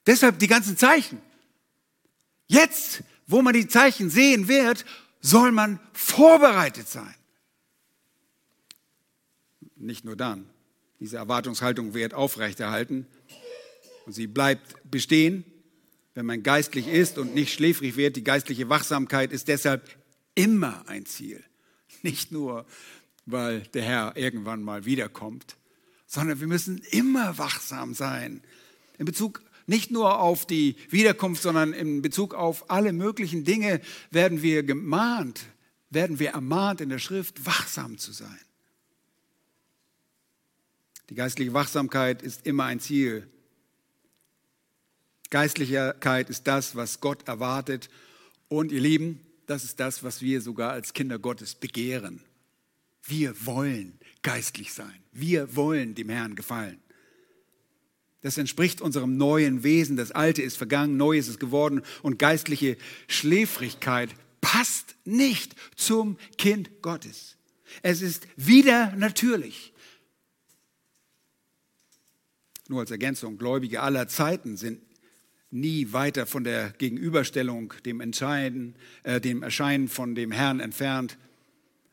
Deshalb 0.05 0.39
die 0.39 0.47
ganzen 0.47 0.77
Zeichen. 0.77 1.21
Jetzt, 2.45 3.03
wo 3.25 3.41
man 3.41 3.53
die 3.53 3.67
Zeichen 3.67 4.09
sehen 4.09 4.47
wird, 4.47 4.85
soll 5.19 5.51
man 5.51 5.79
vorbereitet 5.91 6.87
sein. 6.87 7.16
Nicht 9.77 10.05
nur 10.05 10.15
dann. 10.15 10.49
Diese 10.99 11.17
Erwartungshaltung 11.17 11.93
wird 11.93 12.13
aufrechterhalten 12.13 13.05
und 14.05 14.13
sie 14.13 14.27
bleibt 14.27 14.89
bestehen, 14.89 15.43
wenn 16.15 16.25
man 16.25 16.41
geistlich 16.41 16.87
ist 16.87 17.17
und 17.19 17.35
nicht 17.35 17.53
schläfrig 17.53 17.95
wird. 17.95 18.15
Die 18.15 18.23
geistliche 18.23 18.69
Wachsamkeit 18.69 19.31
ist 19.31 19.47
deshalb 19.47 19.87
immer 20.33 20.87
ein 20.87 21.05
Ziel. 21.05 21.43
Nicht 22.01 22.31
nur, 22.31 22.65
weil 23.25 23.61
der 23.73 23.83
Herr 23.83 24.17
irgendwann 24.17 24.63
mal 24.63 24.85
wiederkommt, 24.85 25.57
sondern 26.07 26.39
wir 26.39 26.47
müssen 26.47 26.81
immer 26.91 27.37
wachsam 27.37 27.93
sein. 27.93 28.41
In 28.97 29.05
Bezug 29.05 29.41
nicht 29.67 29.91
nur 29.91 30.19
auf 30.19 30.47
die 30.47 30.75
Wiederkunft, 30.89 31.43
sondern 31.43 31.73
in 31.73 32.01
Bezug 32.01 32.33
auf 32.33 32.71
alle 32.71 32.93
möglichen 32.93 33.43
Dinge 33.43 33.81
werden 34.09 34.41
wir 34.41 34.63
gemahnt, 34.63 35.41
werden 35.89 36.19
wir 36.19 36.29
ermahnt 36.29 36.81
in 36.81 36.89
der 36.89 36.99
Schrift, 36.99 37.45
wachsam 37.45 37.97
zu 37.97 38.13
sein. 38.13 38.39
Die 41.09 41.15
geistliche 41.15 41.53
Wachsamkeit 41.53 42.21
ist 42.21 42.45
immer 42.45 42.65
ein 42.65 42.79
Ziel. 42.79 43.27
Geistlichkeit 45.29 46.29
ist 46.29 46.47
das, 46.47 46.75
was 46.75 46.99
Gott 46.99 47.27
erwartet. 47.27 47.89
Und 48.49 48.71
ihr 48.71 48.81
Lieben, 48.81 49.21
das 49.45 49.63
ist 49.63 49.79
das, 49.79 50.03
was 50.03 50.21
wir 50.21 50.41
sogar 50.41 50.71
als 50.71 50.93
Kinder 50.93 51.19
Gottes 51.19 51.55
begehren. 51.55 52.21
Wir 53.03 53.45
wollen 53.45 53.99
geistlich 54.21 54.73
sein. 54.73 55.03
Wir 55.13 55.55
wollen 55.55 55.95
dem 55.95 56.09
Herrn 56.09 56.35
gefallen. 56.35 56.79
Das 58.21 58.37
entspricht 58.37 58.81
unserem 58.81 59.15
neuen 59.15 59.63
Wesen. 59.63 59.95
Das 59.95 60.11
Alte 60.11 60.41
ist 60.41 60.57
vergangen, 60.57 60.97
Neues 60.97 61.29
ist 61.29 61.39
geworden. 61.39 61.81
Und 62.01 62.19
geistliche 62.19 62.77
Schläfrigkeit 63.07 64.09
passt 64.41 64.95
nicht 65.05 65.55
zum 65.75 66.17
Kind 66.37 66.81
Gottes. 66.81 67.37
Es 67.81 68.01
ist 68.01 68.27
wieder 68.35 68.93
natürlich. 68.95 69.73
Nur 72.69 72.81
als 72.81 72.91
Ergänzung, 72.91 73.37
Gläubige 73.37 73.81
aller 73.81 74.07
Zeiten 74.07 74.57
sind 74.57 74.81
nie 75.51 75.93
weiter 75.93 76.25
von 76.25 76.43
der 76.43 76.71
Gegenüberstellung, 76.77 77.73
dem, 77.85 78.01
Entscheiden, 78.01 78.75
äh, 79.03 79.21
dem 79.21 79.43
Erscheinen 79.43 79.87
von 79.87 80.15
dem 80.15 80.31
Herrn 80.31 80.59
entfernt, 80.59 81.17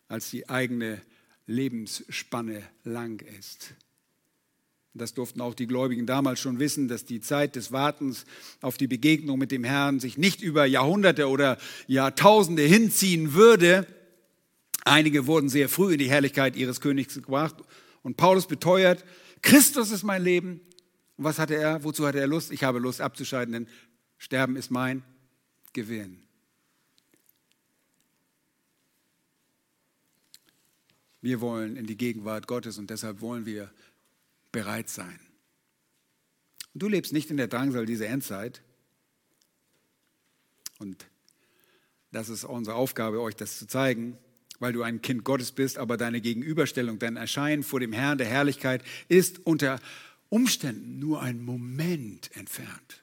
als 0.08 0.30
die 0.30 0.48
eigene 0.48 1.00
Lebensspanne 1.46 2.62
lang 2.82 3.22
ist. 3.38 3.74
Das 4.96 5.12
durften 5.12 5.40
auch 5.40 5.54
die 5.54 5.66
Gläubigen 5.66 6.06
damals 6.06 6.38
schon 6.38 6.60
wissen, 6.60 6.86
dass 6.86 7.04
die 7.04 7.20
Zeit 7.20 7.56
des 7.56 7.72
Wartens 7.72 8.26
auf 8.60 8.76
die 8.76 8.86
Begegnung 8.86 9.38
mit 9.38 9.50
dem 9.50 9.64
Herrn 9.64 9.98
sich 9.98 10.18
nicht 10.18 10.40
über 10.40 10.66
Jahrhunderte 10.66 11.28
oder 11.28 11.58
Jahrtausende 11.88 12.62
hinziehen 12.62 13.34
würde. 13.34 13.88
Einige 14.84 15.26
wurden 15.26 15.48
sehr 15.48 15.68
früh 15.68 15.94
in 15.94 15.98
die 15.98 16.10
Herrlichkeit 16.10 16.54
ihres 16.54 16.80
Königs 16.80 17.14
gebracht. 17.14 17.56
Und 18.02 18.16
Paulus 18.16 18.46
beteuert, 18.46 19.04
Christus 19.44 19.90
ist 19.90 20.04
mein 20.04 20.22
Leben. 20.22 20.60
Und 21.16 21.24
was 21.24 21.38
hatte 21.38 21.54
er? 21.54 21.84
Wozu 21.84 22.06
hatte 22.06 22.18
er 22.18 22.26
Lust? 22.26 22.50
Ich 22.50 22.64
habe 22.64 22.78
Lust 22.78 23.02
abzuscheiden, 23.02 23.52
denn 23.52 23.68
Sterben 24.16 24.56
ist 24.56 24.70
mein 24.70 25.04
Gewinn. 25.74 26.22
Wir 31.20 31.42
wollen 31.42 31.76
in 31.76 31.86
die 31.86 31.96
Gegenwart 31.96 32.46
Gottes 32.46 32.78
und 32.78 32.88
deshalb 32.88 33.20
wollen 33.20 33.44
wir 33.44 33.70
bereit 34.50 34.88
sein. 34.88 35.20
Und 36.72 36.82
du 36.82 36.88
lebst 36.88 37.12
nicht 37.12 37.30
in 37.30 37.36
der 37.36 37.48
Drangsal 37.48 37.84
dieser 37.84 38.06
Endzeit. 38.06 38.62
Und 40.78 41.06
das 42.12 42.30
ist 42.30 42.44
unsere 42.44 42.76
Aufgabe, 42.76 43.20
euch 43.20 43.36
das 43.36 43.58
zu 43.58 43.66
zeigen, 43.66 44.18
weil 44.58 44.72
du 44.72 44.82
ein 44.82 45.02
Kind 45.02 45.24
Gottes 45.24 45.52
bist, 45.52 45.78
aber 45.78 45.96
deine 45.96 46.20
Gegenüberstellung, 46.20 46.98
dein 46.98 47.16
Erscheinen 47.16 47.62
vor 47.62 47.80
dem 47.80 47.92
Herrn 47.92 48.18
der 48.18 48.28
Herrlichkeit 48.28 48.82
ist 49.08 49.44
unter 49.46 49.80
Umständen 50.28 50.98
nur 50.98 51.22
ein 51.22 51.44
Moment 51.44 52.34
entfernt. 52.36 53.02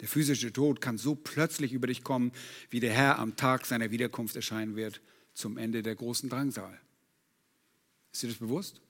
Der 0.00 0.08
physische 0.08 0.52
Tod 0.52 0.80
kann 0.80 0.96
so 0.96 1.14
plötzlich 1.14 1.72
über 1.72 1.86
dich 1.86 2.02
kommen, 2.02 2.32
wie 2.70 2.80
der 2.80 2.92
Herr 2.92 3.18
am 3.18 3.36
Tag 3.36 3.66
seiner 3.66 3.90
Wiederkunft 3.90 4.34
erscheinen 4.34 4.76
wird, 4.76 5.00
zum 5.34 5.58
Ende 5.58 5.82
der 5.82 5.94
großen 5.94 6.28
Drangsal. 6.28 6.78
Ist 8.12 8.22
dir 8.22 8.28
das 8.28 8.38
bewusst? 8.38 8.80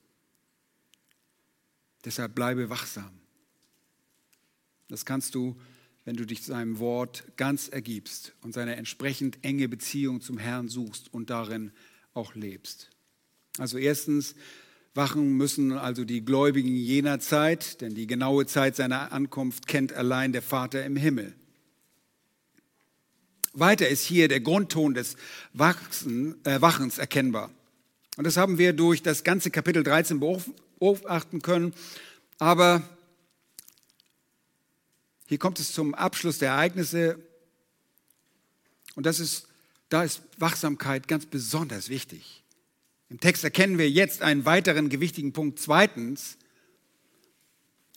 Deshalb 2.05 2.35
bleibe 2.35 2.71
wachsam. 2.71 3.11
Das 4.89 5.05
kannst 5.05 5.35
du, 5.35 5.61
wenn 6.05 6.17
du 6.17 6.25
dich 6.25 6.43
seinem 6.43 6.79
Wort 6.79 7.25
ganz 7.37 7.69
ergibst 7.69 8.33
und 8.43 8.55
seine 8.55 8.77
entsprechend 8.77 9.39
enge 9.43 9.69
Beziehung 9.69 10.21
zum 10.21 10.39
Herrn 10.39 10.69
suchst 10.69 11.13
und 11.13 11.31
darin 11.31 11.73
auch 12.15 12.35
lebst. 12.35 12.91
Also 13.59 13.79
erstens, 13.79 14.35
wachen 14.95 15.37
müssen 15.37 15.73
also 15.73 16.05
die 16.05 16.25
Gläubigen 16.25 16.75
jener 16.75 17.21
Zeit, 17.21 17.81
denn 17.81 17.95
die 17.95 18.07
genaue 18.07 18.47
Zeit 18.47 18.77
seiner 18.77 19.13
Ankunft 19.13 19.67
kennt 19.67 19.93
allein 19.93 20.33
der 20.33 20.43
Vater 20.43 20.85
im 20.85 20.97
Himmel. 20.97 21.35
Weiter 23.53 23.89
ist 23.89 24.05
hier 24.05 24.29
der 24.29 24.41
Grundton 24.41 24.95
des 24.95 25.17
Wachsen, 25.53 26.37
äh, 26.45 26.61
Wachens 26.61 26.99
erkennbar. 26.99 27.51
Und 28.17 28.25
das 28.25 28.37
haben 28.37 28.59
wir 28.59 28.73
durch 28.73 29.03
das 29.03 29.25
ganze 29.25 29.51
Kapitel 29.51 29.83
13 29.83 30.21
beobachten 30.21 31.43
können. 31.43 31.75
Aber 32.39 32.83
hier 35.31 35.39
kommt 35.39 35.61
es 35.61 35.73
zum 35.73 35.95
Abschluss 35.95 36.39
der 36.39 36.51
Ereignisse. 36.51 37.17
Und 38.97 39.07
das 39.07 39.21
ist, 39.21 39.47
da 39.89 40.03
ist 40.03 40.23
Wachsamkeit 40.39 41.07
ganz 41.07 41.25
besonders 41.25 41.89
wichtig. 41.89 42.43
Im 43.09 43.21
Text 43.21 43.45
erkennen 43.45 43.79
wir 43.79 43.89
jetzt 43.89 44.23
einen 44.23 44.45
weiteren 44.45 44.89
gewichtigen 44.89 45.33
Punkt. 45.33 45.61
Zweitens, 45.61 46.37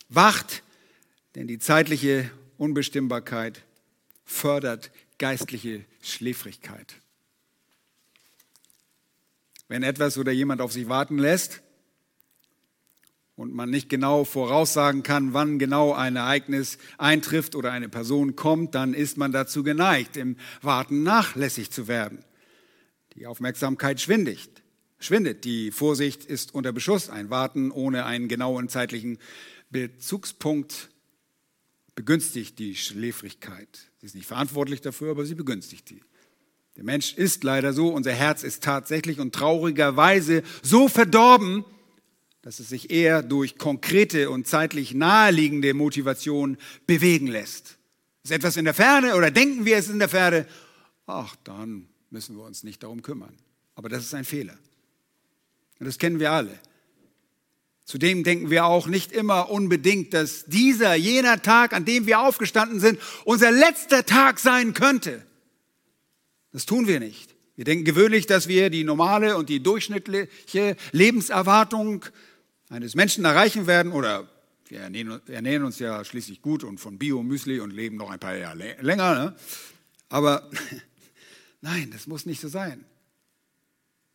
wacht, 0.08 0.62
denn 1.34 1.48
die 1.48 1.58
zeitliche 1.58 2.30
Unbestimmbarkeit 2.56 3.64
fördert 4.24 4.92
geistliche 5.18 5.84
Schläfrigkeit. 6.02 6.94
Wenn 9.66 9.82
etwas 9.82 10.18
oder 10.18 10.30
jemand 10.30 10.60
auf 10.60 10.72
sich 10.72 10.88
warten 10.88 11.18
lässt 11.18 11.63
und 13.36 13.52
man 13.52 13.70
nicht 13.70 13.88
genau 13.88 14.24
voraussagen 14.24 15.02
kann, 15.02 15.34
wann 15.34 15.58
genau 15.58 15.92
ein 15.92 16.16
Ereignis 16.16 16.78
eintrifft 16.98 17.54
oder 17.54 17.72
eine 17.72 17.88
Person 17.88 18.36
kommt, 18.36 18.74
dann 18.74 18.94
ist 18.94 19.16
man 19.16 19.32
dazu 19.32 19.62
geneigt, 19.62 20.16
im 20.16 20.36
Warten 20.62 21.02
nachlässig 21.02 21.70
zu 21.70 21.88
werden. 21.88 22.24
Die 23.14 23.26
Aufmerksamkeit 23.26 24.00
schwindigt, 24.00 24.62
schwindet. 24.98 25.44
Die 25.44 25.70
Vorsicht 25.70 26.24
ist 26.24 26.54
unter 26.54 26.72
Beschuss. 26.72 27.10
Ein 27.10 27.30
Warten 27.30 27.70
ohne 27.70 28.06
einen 28.06 28.28
genauen 28.28 28.68
zeitlichen 28.68 29.18
Bezugspunkt 29.70 30.90
begünstigt 31.94 32.58
die 32.58 32.74
Schläfrigkeit. 32.74 33.90
Sie 34.00 34.06
ist 34.06 34.14
nicht 34.14 34.26
verantwortlich 34.26 34.80
dafür, 34.80 35.12
aber 35.12 35.24
sie 35.24 35.34
begünstigt 35.34 35.88
sie. 35.88 36.02
Der 36.76 36.84
Mensch 36.84 37.14
ist 37.14 37.44
leider 37.44 37.72
so, 37.72 37.88
unser 37.88 38.12
Herz 38.12 38.42
ist 38.42 38.64
tatsächlich 38.64 39.20
und 39.20 39.32
traurigerweise 39.32 40.42
so 40.62 40.88
verdorben, 40.88 41.64
dass 42.44 42.60
es 42.60 42.68
sich 42.68 42.90
eher 42.90 43.22
durch 43.22 43.56
konkrete 43.56 44.28
und 44.28 44.46
zeitlich 44.46 44.92
naheliegende 44.92 45.72
Motivation 45.72 46.58
bewegen 46.86 47.26
lässt. 47.26 47.78
Ist 48.22 48.32
etwas 48.32 48.58
in 48.58 48.66
der 48.66 48.74
Ferne 48.74 49.16
oder 49.16 49.30
denken 49.30 49.64
wir 49.64 49.78
es 49.78 49.88
in 49.88 49.98
der 49.98 50.10
Ferne? 50.10 50.46
Ach, 51.06 51.34
dann 51.44 51.88
müssen 52.10 52.36
wir 52.36 52.44
uns 52.44 52.62
nicht 52.62 52.82
darum 52.82 53.00
kümmern. 53.00 53.34
Aber 53.76 53.88
das 53.88 54.04
ist 54.04 54.12
ein 54.12 54.26
Fehler. 54.26 54.58
Und 55.80 55.86
das 55.86 55.96
kennen 55.96 56.20
wir 56.20 56.32
alle. 56.32 56.58
Zudem 57.86 58.24
denken 58.24 58.50
wir 58.50 58.66
auch 58.66 58.88
nicht 58.88 59.12
immer 59.12 59.48
unbedingt, 59.48 60.12
dass 60.12 60.44
dieser, 60.44 60.94
jener 60.94 61.40
Tag, 61.40 61.72
an 61.72 61.86
dem 61.86 62.06
wir 62.06 62.20
aufgestanden 62.20 62.78
sind, 62.78 63.00
unser 63.24 63.52
letzter 63.52 64.04
Tag 64.04 64.38
sein 64.38 64.74
könnte. 64.74 65.24
Das 66.52 66.66
tun 66.66 66.88
wir 66.88 67.00
nicht. 67.00 67.34
Wir 67.56 67.64
denken 67.64 67.86
gewöhnlich, 67.86 68.26
dass 68.26 68.48
wir 68.48 68.68
die 68.68 68.84
normale 68.84 69.38
und 69.38 69.48
die 69.48 69.62
durchschnittliche 69.62 70.76
Lebenserwartung 70.92 72.04
eines 72.74 72.96
Menschen 72.96 73.24
erreichen 73.24 73.66
werden 73.66 73.92
oder 73.92 74.28
wir 74.66 74.80
ernähren, 74.80 75.64
uns 75.64 75.78
ja 75.78 76.04
schließlich 76.04 76.42
gut 76.42 76.64
und 76.64 76.78
von 76.78 76.98
Bio-Müsli 76.98 77.60
und 77.60 77.70
leben 77.70 77.96
noch 77.96 78.10
ein 78.10 78.18
paar 78.18 78.34
Jahre 78.34 78.76
länger. 78.80 79.14
Ne? 79.14 79.36
Aber 80.08 80.50
nein, 81.60 81.90
das 81.92 82.06
muss 82.06 82.26
nicht 82.26 82.40
so 82.40 82.48
sein. 82.48 82.84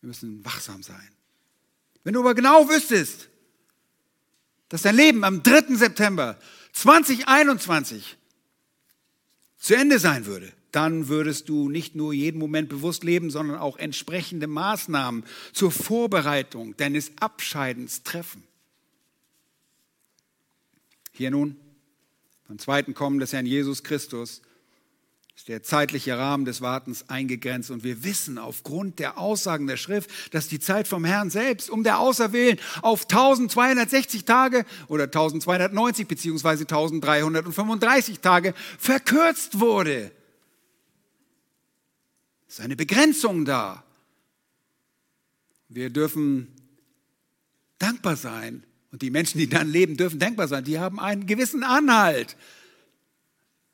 Wir 0.02 0.08
müssen 0.08 0.44
wachsam 0.44 0.84
sein. 0.84 1.08
Wenn 2.04 2.14
du 2.14 2.20
aber 2.20 2.36
genau 2.36 2.68
wüsstest, 2.68 3.30
dass 4.68 4.82
dein 4.82 4.96
Leben 4.96 5.24
am 5.24 5.42
3. 5.42 5.76
September 5.76 6.38
2021 6.74 8.18
zu 9.58 9.76
Ende 9.76 10.00
sein 10.00 10.26
würde, 10.26 10.52
dann 10.72 11.08
würdest 11.08 11.50
du 11.50 11.70
nicht 11.70 11.96
nur 11.96 12.14
jeden 12.14 12.40
Moment 12.40 12.70
bewusst 12.70 13.04
leben, 13.04 13.32
sondern 13.32 13.58
auch 13.58 13.78
entsprechende 13.78 14.48
Maßnahmen 14.48 15.24
zur 15.54 15.72
Vorbereitung 15.72 16.76
deines 16.78 17.12
Abscheidens 17.20 18.04
treffen. 18.04 18.44
Hier 21.20 21.32
nun, 21.32 21.58
beim 22.48 22.58
zweiten 22.58 22.94
Kommen 22.94 23.20
des 23.20 23.34
Herrn 23.34 23.46
Jesus 23.46 23.84
Christus, 23.84 24.42
ist 25.36 25.50
der 25.50 25.64
zeitliche 25.64 26.18
Rahmen 26.18 26.46
des 26.46 26.62
Wartens 26.62 27.10
eingegrenzt 27.10 27.72
und 27.72 27.84
wir 27.84 28.06
wissen 28.06 28.38
aufgrund 28.38 29.00
der 29.00 29.18
Aussagen 29.18 29.68
der 29.68 29.76
Schrift, 29.76 30.34
dass 30.34 30.48
die 30.48 30.60
Zeit 30.60 30.88
vom 30.88 31.04
Herrn 31.04 31.30
selbst 31.30 31.70
um 31.70 31.84
der 31.84 32.00
Auserwählen 32.00 32.58
auf 32.82 33.04
1260 33.04 34.24
Tage 34.24 34.66
oder 34.88 35.04
1290 35.04 36.08
beziehungsweise 36.08 36.64
1335 36.64 38.22
Tage 38.22 38.54
verkürzt 38.78 39.60
wurde 39.60 40.12
ist 42.48 42.62
eine 42.62 42.78
Begrenzung 42.78 43.44
da. 43.44 43.84
Wir 45.68 45.90
dürfen 45.92 46.48
dankbar 47.78 48.16
sein. 48.16 48.64
Und 48.92 49.02
die 49.02 49.12
Menschen, 49.12 49.38
die 49.38 49.48
dann 49.48 49.68
leben, 49.68 49.98
dürfen 49.98 50.20
dankbar 50.20 50.48
sein. 50.48 50.64
Die 50.64 50.80
haben 50.80 51.00
einen 51.00 51.26
gewissen 51.28 51.64
Anhalt, 51.64 52.36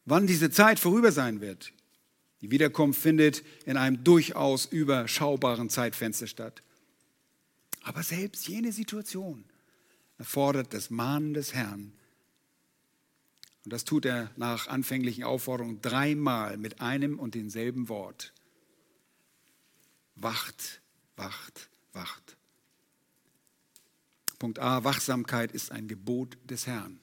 wann 0.05 0.27
diese 0.27 0.51
Zeit 0.51 0.79
vorüber 0.79 1.11
sein 1.11 1.41
wird. 1.41 1.71
Die 2.41 2.51
Wiederkunft 2.51 3.01
findet 3.01 3.43
in 3.65 3.77
einem 3.77 4.03
durchaus 4.03 4.65
überschaubaren 4.65 5.69
Zeitfenster 5.69 6.27
statt. 6.27 6.61
Aber 7.81 8.03
selbst 8.03 8.47
jene 8.47 8.71
Situation 8.71 9.45
erfordert 10.17 10.73
das 10.73 10.89
Mahnen 10.89 11.33
des 11.33 11.53
Herrn. 11.53 11.93
Und 13.63 13.73
das 13.73 13.83
tut 13.83 14.05
er 14.05 14.31
nach 14.35 14.67
anfänglichen 14.67 15.23
Aufforderungen 15.23 15.81
dreimal 15.81 16.57
mit 16.57 16.81
einem 16.81 17.17
und 17.19 17.35
denselben 17.35 17.89
Wort 17.89 18.33
wacht, 20.15 20.81
wacht, 21.15 21.69
wacht. 21.93 22.34
Punkt 24.39 24.59
A, 24.59 24.83
Wachsamkeit 24.83 25.51
ist 25.51 25.71
ein 25.71 25.87
Gebot 25.87 26.37
des 26.49 26.67
Herrn. 26.67 26.99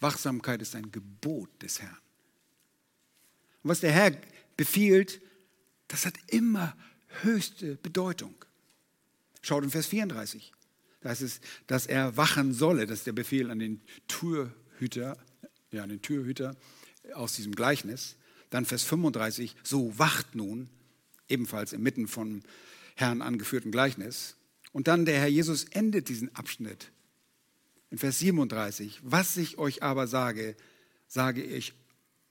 Wachsamkeit 0.00 0.62
ist 0.62 0.74
ein 0.74 0.90
Gebot 0.90 1.50
des 1.62 1.80
Herrn. 1.80 1.98
Und 3.62 3.70
was 3.70 3.80
der 3.80 3.92
Herr 3.92 4.12
befiehlt, 4.56 5.20
das 5.88 6.06
hat 6.06 6.14
immer 6.28 6.76
höchste 7.22 7.76
Bedeutung. 7.76 8.34
Schaut 9.42 9.64
in 9.64 9.70
Vers 9.70 9.86
34. 9.86 10.52
Da 11.00 11.10
heißt 11.10 11.22
es, 11.22 11.40
dass 11.66 11.86
er 11.86 12.16
wachen 12.16 12.52
solle. 12.52 12.86
Das 12.86 13.00
ist 13.00 13.06
der 13.06 13.12
Befehl 13.12 13.50
an 13.50 13.58
den 13.58 13.80
Türhüter, 14.06 15.16
ja, 15.72 15.82
an 15.82 15.88
den 15.88 16.02
Türhüter 16.02 16.56
aus 17.14 17.34
diesem 17.34 17.54
Gleichnis. 17.54 18.16
Dann 18.50 18.66
Vers 18.66 18.82
35, 18.84 19.56
so 19.62 19.98
wacht 19.98 20.34
nun, 20.34 20.68
ebenfalls 21.28 21.72
inmitten 21.72 22.08
von 22.08 22.42
Herrn 22.96 23.22
angeführten 23.22 23.70
Gleichnis. 23.70 24.36
Und 24.72 24.88
dann 24.88 25.04
der 25.04 25.18
Herr 25.18 25.28
Jesus 25.28 25.64
endet 25.64 26.08
diesen 26.08 26.34
Abschnitt 26.34 26.92
in 27.90 27.98
Vers 27.98 28.20
37, 28.20 29.00
was 29.02 29.36
ich 29.36 29.58
euch 29.58 29.82
aber 29.82 30.06
sage, 30.06 30.56
sage 31.08 31.42
ich 31.42 31.74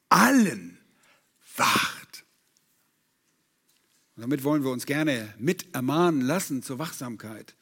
allen, 0.08 0.78
wacht. 1.58 2.26
Und 4.16 4.22
damit 4.22 4.44
wollen 4.44 4.64
wir 4.64 4.72
uns 4.72 4.86
gerne 4.86 5.34
mit 5.38 5.74
ermahnen 5.76 6.22
lassen 6.22 6.64
zur 6.64 6.80
Wachsamkeit. 6.80 7.56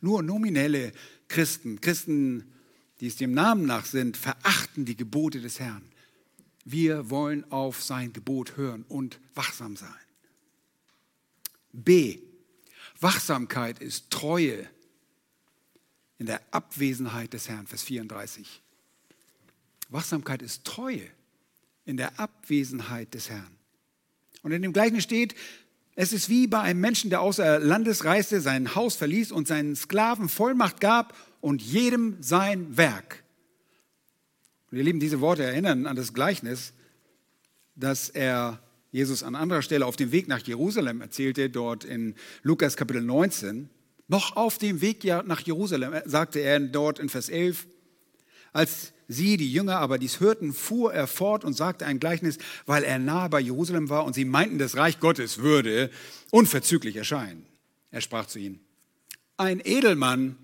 Nur 0.00 0.22
nominelle 0.22 0.92
Christen, 1.28 1.80
Christen, 1.80 2.52
die 3.00 3.06
es 3.06 3.16
dem 3.16 3.32
Namen 3.32 3.66
nach 3.66 3.84
sind, 3.84 4.16
verachten 4.16 4.84
die 4.84 4.96
Gebote 4.96 5.40
des 5.40 5.60
Herrn. 5.60 5.82
Wir 6.64 7.10
wollen 7.10 7.50
auf 7.52 7.82
sein 7.82 8.12
Gebot 8.12 8.56
hören 8.56 8.84
und 8.88 9.20
wachsam 9.34 9.76
sein. 9.76 9.94
B. 11.72 12.18
Wachsamkeit 13.00 13.78
ist 13.78 14.10
Treue 14.10 14.66
in 16.18 16.26
der 16.26 16.40
Abwesenheit 16.50 17.32
des 17.32 17.48
Herrn, 17.48 17.66
Vers 17.66 17.82
34. 17.82 18.62
Wachsamkeit 19.88 20.42
ist 20.42 20.64
Treue 20.64 21.06
in 21.84 21.96
der 21.96 22.18
Abwesenheit 22.18 23.14
des 23.14 23.30
Herrn. 23.30 23.56
Und 24.42 24.52
in 24.52 24.62
dem 24.62 24.72
gleichen 24.72 25.00
steht, 25.00 25.34
es 25.94 26.12
ist 26.12 26.28
wie 26.28 26.46
bei 26.46 26.60
einem 26.60 26.80
Menschen, 26.80 27.10
der 27.10 27.20
außer 27.20 27.58
Landes 27.58 28.04
reiste, 28.04 28.40
sein 28.40 28.74
Haus 28.74 28.96
verließ 28.96 29.32
und 29.32 29.48
seinen 29.48 29.76
Sklaven 29.76 30.28
Vollmacht 30.28 30.80
gab 30.80 31.16
und 31.40 31.62
jedem 31.62 32.22
sein 32.22 32.76
Werk. 32.76 33.24
Und 34.70 34.78
ihr 34.78 34.84
Lieben, 34.84 35.00
diese 35.00 35.20
Worte 35.20 35.44
erinnern 35.44 35.86
an 35.86 35.96
das 35.96 36.12
Gleichnis, 36.12 36.72
das 37.76 38.08
er 38.08 38.60
Jesus 38.92 39.22
an 39.22 39.34
anderer 39.34 39.62
Stelle 39.62 39.86
auf 39.86 39.96
dem 39.96 40.12
Weg 40.12 40.28
nach 40.28 40.40
Jerusalem 40.40 41.00
erzählte, 41.00 41.50
dort 41.50 41.84
in 41.84 42.14
Lukas 42.42 42.76
Kapitel 42.76 43.02
19. 43.02 43.68
Noch 44.08 44.36
auf 44.36 44.58
dem 44.58 44.80
Weg 44.80 45.04
nach 45.04 45.40
Jerusalem 45.40 45.94
sagte 46.04 46.40
er 46.40 46.60
dort 46.60 46.98
in 46.98 47.08
Vers 47.08 47.28
11, 47.28 47.66
als 48.52 48.92
sie, 49.08 49.36
die 49.36 49.52
Jünger, 49.52 49.78
aber 49.78 49.98
dies 49.98 50.20
hörten, 50.20 50.52
fuhr 50.52 50.92
er 50.94 51.06
fort 51.06 51.44
und 51.44 51.54
sagte 51.54 51.86
ein 51.86 52.00
Gleichnis, 52.00 52.38
weil 52.64 52.84
er 52.84 52.98
nahe 52.98 53.28
bei 53.28 53.40
Jerusalem 53.40 53.90
war 53.90 54.04
und 54.04 54.14
sie 54.14 54.24
meinten, 54.24 54.58
das 54.58 54.76
Reich 54.76 55.00
Gottes 55.00 55.38
würde 55.38 55.90
unverzüglich 56.30 56.96
erscheinen. 56.96 57.46
Er 57.90 58.00
sprach 58.00 58.26
zu 58.26 58.38
ihnen, 58.38 58.60
ein 59.36 59.60
Edelmann 59.62 60.36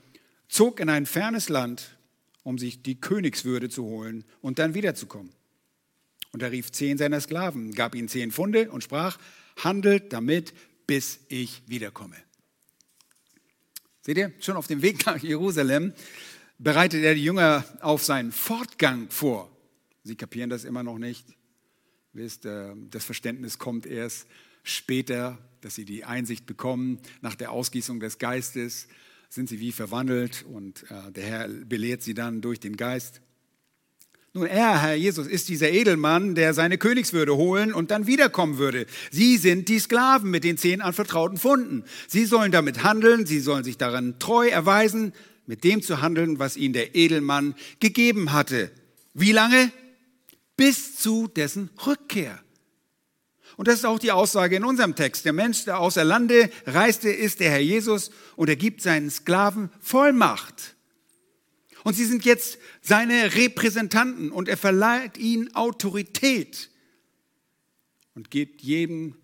zog 0.48 0.80
in 0.80 0.90
ein 0.90 1.06
fernes 1.06 1.48
Land, 1.48 1.96
um 2.42 2.58
sich 2.58 2.82
die 2.82 3.00
Königswürde 3.00 3.68
zu 3.68 3.84
holen 3.84 4.24
und 4.40 4.58
dann 4.58 4.74
wiederzukommen. 4.74 5.32
Und 6.32 6.42
er 6.42 6.50
rief 6.50 6.72
zehn 6.72 6.98
seiner 6.98 7.20
Sklaven, 7.20 7.72
gab 7.72 7.94
ihnen 7.94 8.08
zehn 8.08 8.32
Pfunde 8.32 8.70
und 8.70 8.82
sprach, 8.82 9.18
handelt 9.56 10.12
damit, 10.12 10.54
bis 10.86 11.20
ich 11.28 11.62
wiederkomme. 11.66 12.16
Seht 14.00 14.16
ihr, 14.16 14.32
schon 14.40 14.56
auf 14.56 14.66
dem 14.66 14.82
Weg 14.82 15.06
nach 15.06 15.18
Jerusalem 15.18 15.92
bereitet 16.58 17.04
er 17.04 17.14
die 17.14 17.24
Jünger 17.24 17.64
auf 17.80 18.02
seinen 18.04 18.32
Fortgang 18.32 19.10
vor. 19.10 19.50
Sie 20.04 20.16
kapieren 20.16 20.50
das 20.50 20.64
immer 20.64 20.82
noch 20.82 20.98
nicht. 20.98 21.26
Wisst, 22.12 22.46
äh, 22.46 22.74
das 22.90 23.04
Verständnis 23.04 23.58
kommt 23.58 23.86
erst 23.86 24.26
später, 24.62 25.38
dass 25.60 25.74
sie 25.74 25.84
die 25.84 26.04
Einsicht 26.04 26.46
bekommen. 26.46 26.98
Nach 27.20 27.34
der 27.34 27.52
Ausgießung 27.52 28.00
des 28.00 28.18
Geistes 28.18 28.88
sind 29.28 29.48
sie 29.48 29.60
wie 29.60 29.72
verwandelt 29.72 30.44
und 30.44 30.84
äh, 30.90 31.12
der 31.12 31.24
Herr 31.24 31.48
belehrt 31.48 32.02
sie 32.02 32.14
dann 32.14 32.42
durch 32.42 32.60
den 32.60 32.76
Geist. 32.76 33.22
Nun, 34.34 34.46
er, 34.46 34.80
Herr 34.80 34.94
Jesus, 34.94 35.26
ist 35.26 35.50
dieser 35.50 35.70
Edelmann, 35.70 36.34
der 36.34 36.54
seine 36.54 36.78
Königswürde 36.78 37.36
holen 37.36 37.74
und 37.74 37.90
dann 37.90 38.06
wiederkommen 38.06 38.56
würde. 38.56 38.86
Sie 39.10 39.36
sind 39.36 39.68
die 39.68 39.78
Sklaven 39.78 40.30
mit 40.30 40.42
den 40.42 40.56
zehn 40.56 40.80
anvertrauten 40.80 41.36
Funden. 41.36 41.84
Sie 42.08 42.24
sollen 42.24 42.50
damit 42.50 42.82
handeln, 42.82 43.26
sie 43.26 43.40
sollen 43.40 43.62
sich 43.62 43.76
daran 43.76 44.18
treu 44.18 44.48
erweisen, 44.48 45.12
mit 45.44 45.64
dem 45.64 45.82
zu 45.82 46.00
handeln, 46.00 46.38
was 46.38 46.56
ihnen 46.56 46.72
der 46.72 46.94
Edelmann 46.94 47.54
gegeben 47.78 48.32
hatte. 48.32 48.70
Wie 49.12 49.32
lange? 49.32 49.70
Bis 50.56 50.96
zu 50.96 51.28
dessen 51.28 51.68
Rückkehr. 51.86 52.42
Und 53.58 53.68
das 53.68 53.76
ist 53.76 53.84
auch 53.84 53.98
die 53.98 54.12
Aussage 54.12 54.56
in 54.56 54.64
unserem 54.64 54.94
Text. 54.94 55.26
Der 55.26 55.34
Mensch, 55.34 55.66
der 55.66 55.78
außer 55.78 56.04
Lande 56.04 56.50
reiste, 56.64 57.10
ist 57.10 57.40
der 57.40 57.50
Herr 57.50 57.60
Jesus 57.60 58.10
und 58.36 58.48
er 58.48 58.56
gibt 58.56 58.80
seinen 58.80 59.10
Sklaven 59.10 59.68
Vollmacht. 59.80 60.71
Und 61.84 61.94
sie 61.94 62.04
sind 62.04 62.24
jetzt 62.24 62.58
seine 62.80 63.34
Repräsentanten 63.34 64.30
und 64.30 64.48
er 64.48 64.56
verleiht 64.56 65.18
ihnen 65.18 65.54
Autorität 65.54 66.70
und 68.14 68.30
gibt 68.30 68.62
jedem 68.62 69.16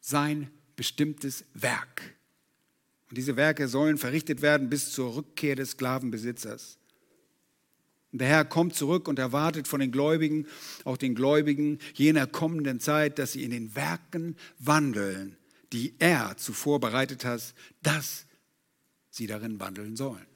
sein 0.00 0.50
bestimmtes 0.76 1.44
Werk. 1.54 2.14
Und 3.08 3.16
diese 3.16 3.36
Werke 3.36 3.68
sollen 3.68 3.98
verrichtet 3.98 4.42
werden 4.42 4.68
bis 4.68 4.92
zur 4.92 5.16
Rückkehr 5.16 5.56
des 5.56 5.70
Sklavenbesitzers. 5.72 6.78
Und 8.12 8.20
der 8.20 8.28
Herr 8.28 8.44
kommt 8.44 8.74
zurück 8.74 9.08
und 9.08 9.18
erwartet 9.18 9.68
von 9.68 9.80
den 9.80 9.92
Gläubigen, 9.92 10.46
auch 10.84 10.96
den 10.96 11.14
Gläubigen 11.14 11.78
jener 11.94 12.26
kommenden 12.26 12.80
Zeit, 12.80 13.18
dass 13.18 13.32
sie 13.32 13.44
in 13.44 13.50
den 13.50 13.74
Werken 13.74 14.36
wandeln, 14.58 15.36
die 15.72 15.94
er 15.98 16.36
zuvor 16.36 16.80
bereitet 16.80 17.24
hat, 17.24 17.54
dass 17.82 18.26
sie 19.10 19.26
darin 19.26 19.60
wandeln 19.60 19.96
sollen. 19.96 20.27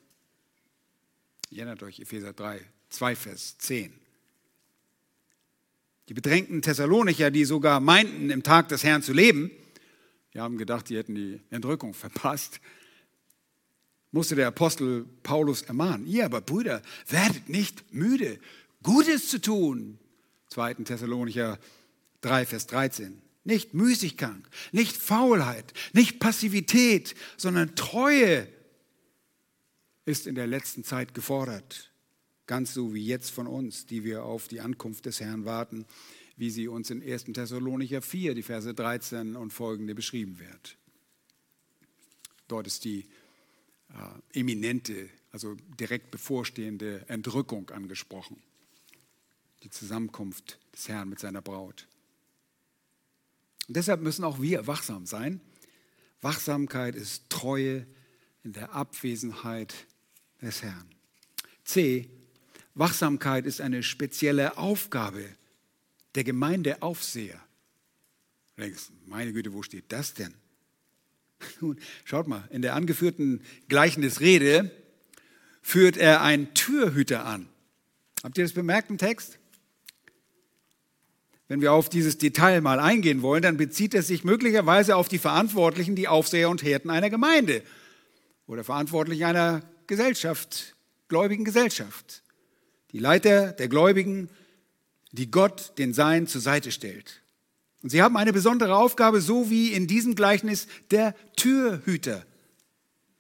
Ihr 1.53 1.59
erinnert 1.59 1.83
euch, 1.83 2.01
Epheser 2.01 2.33
3, 2.33 2.63
2 2.89 3.15
Vers 3.15 3.59
10. 3.59 3.93
Die 6.09 6.15
bedrängten 6.15 6.63
Thessalonicher, 6.63 7.31
die 7.31 7.45
sogar 7.45 7.79
meinten, 7.79 8.31
im 8.31 8.43
Tag 8.43 8.71
des 8.71 8.83
Herrn 8.85 9.03
zu 9.03 9.13
leben, 9.13 9.51
die 10.33 10.41
haben 10.41 10.57
gedacht, 10.57 10.89
die 10.89 10.97
hätten 10.97 11.15
die 11.15 11.41
Entrückung 11.51 11.93
verpasst. 11.93 12.59
Musste 14.13 14.35
der 14.35 14.47
Apostel 14.47 15.05
Paulus 15.23 15.61
ermahnen. 15.61 16.07
Ihr 16.07 16.25
aber, 16.25 16.41
Brüder, 16.41 16.81
werdet 17.07 17.51
nicht 17.51 17.93
müde, 17.93 18.41
Gutes 18.83 19.29
zu 19.29 19.39
tun. 19.39 19.99
2. 20.49 20.75
Thessalonicher 20.75 21.59
3, 22.23 22.47
Vers 22.47 22.67
13. 22.69 23.21
Nicht 23.45 23.75
Müßiggang, 23.75 24.43
nicht 24.71 24.97
Faulheit, 24.97 25.75
nicht 25.93 26.19
Passivität, 26.19 27.15
sondern 27.37 27.77
Treue 27.77 28.49
ist 30.05 30.27
in 30.27 30.35
der 30.35 30.47
letzten 30.47 30.85
Zeit 30.85 31.15
gefordert. 31.15 31.91
Ganz 32.47 32.75
so 32.75 32.95
wie 32.95 33.05
jetzt 33.05 33.31
von 33.31 33.47
uns, 33.47 33.87
die 33.87 34.05
wir 34.05 34.25
auf 34.25 34.49
die 34.49 34.61
Ankunft 34.61 35.07
des 35.07 35.21
Herrn 35.21 35.45
warten 35.45 35.87
wie 36.37 36.51
sie 36.51 36.69
uns 36.69 36.91
in 36.91 37.03
1. 37.03 37.25
Thessalonicher 37.25 38.03
4, 38.03 38.35
die 38.35 38.43
Verse 38.43 38.73
13 38.73 39.37
und 39.37 39.53
folgende 39.53 39.95
beschrieben 39.95 40.39
wird. 40.39 40.77
Dort 42.49 42.67
ist 42.67 42.85
die 42.85 43.07
äh, 43.91 44.41
eminente, 44.41 45.09
also 45.31 45.55
direkt 45.79 46.11
bevorstehende 46.11 47.09
Entrückung 47.09 47.71
angesprochen. 47.71 48.43
Die 49.63 49.71
Zusammenkunft 49.71 50.59
des 50.75 50.89
Herrn 50.89 51.09
mit 51.09 51.21
seiner 51.21 51.43
Braut. 51.43 51.87
Und 53.69 53.77
deshalb 53.77 54.01
müssen 54.01 54.25
auch 54.25 54.41
wir 54.41 54.67
wachsam 54.67 55.07
sein. 55.07 55.41
Wachsamkeit 56.21 56.95
ist 56.95 57.31
Treue 57.31 57.87
in 58.43 58.53
der 58.53 58.73
Abwesenheit 58.73 59.87
des 60.43 60.63
Herrn. 60.63 60.87
C. 61.65 62.09
Wachsamkeit 62.75 63.47
ist 63.47 63.61
eine 63.61 63.83
spezielle 63.83 64.59
Aufgabe 64.59 65.25
der 66.15 66.25
Gemeindeaufseher. 66.25 67.41
Du 68.57 68.63
denkst, 68.63 68.91
meine 69.07 69.33
Güte, 69.33 69.53
wo 69.53 69.63
steht 69.63 69.85
das 69.89 70.15
denn? 70.15 70.35
Nun, 71.61 71.79
schaut 72.05 72.29
mal, 72.29 72.47
in 72.51 72.63
der 72.63 72.75
angeführten 72.75 73.43
Gleichnisrede 73.69 74.71
führt 75.63 75.97
er 75.97 76.23
einen 76.23 76.53
Türhüter 76.55 77.25
an. 77.25 77.49
Habt 78.23 78.39
ihr 78.39 78.45
das 78.45 78.53
bemerkt 78.53 78.91
im 78.91 78.99
Text? 78.99 79.39
Wenn 81.49 81.61
wir 81.61 81.73
auf 81.73 81.89
dieses 81.89 82.19
Detail 82.19 82.61
mal 82.61 82.81
eingehen 82.81 83.21
wollen, 83.21 83.43
dann 83.43 83.57
bezieht 83.57 83.95
es 83.95 84.07
sich 84.07 84.25
möglicherweise 84.25 84.97
auf 84.97 85.09
die 85.09 85.19
Verantwortlichen, 85.19 85.97
die 85.97 86.09
Aufseher 86.09 86.49
und 86.49 86.63
Hirten 86.63 86.89
einer 86.89 87.11
Gemeinde 87.11 87.63
oder 88.47 88.65
Verantwortlichen 88.65 89.25
einer 89.25 89.63
Gesellschaft, 89.87 90.75
gläubigen 91.09 91.45
Gesellschaft. 91.45 92.23
Die 92.93 92.99
Leiter 92.99 93.53
der 93.53 93.69
Gläubigen 93.69 94.29
die 95.13 95.31
Gott 95.31 95.79
den 95.79 95.95
Sein 95.95 96.27
zur 96.27 96.41
Seite 96.41 96.73
stellt. 96.73 97.21
Und 97.83 97.91
sie 97.91 98.03
haben 98.03 98.17
eine 98.17 98.33
besondere 98.33 98.77
Aufgabe, 98.77 99.21
so 99.21 99.51
wie 99.51 99.73
in 99.73 99.87
diesem 99.87 100.15
Gleichnis 100.15 100.67
der 100.91 101.15
Türhüter. 101.37 102.25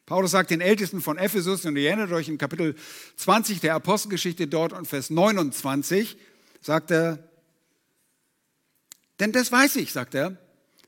Paulus 0.06 0.32
sagt 0.32 0.50
den 0.50 0.60
Ältesten 0.60 1.00
von 1.00 1.18
Ephesus, 1.18 1.64
und 1.64 1.76
ihr 1.76 1.88
erinnert 1.88 2.12
euch 2.12 2.28
in 2.28 2.38
Kapitel 2.38 2.74
20 3.16 3.60
der 3.60 3.74
Apostelgeschichte 3.74 4.46
dort 4.46 4.72
und 4.72 4.86
Vers 4.86 5.10
29, 5.10 6.16
sagt 6.60 6.90
er, 6.90 7.18
denn 9.20 9.32
das 9.32 9.52
weiß 9.52 9.76
ich, 9.76 9.92
sagt 9.92 10.14
er, 10.14 10.36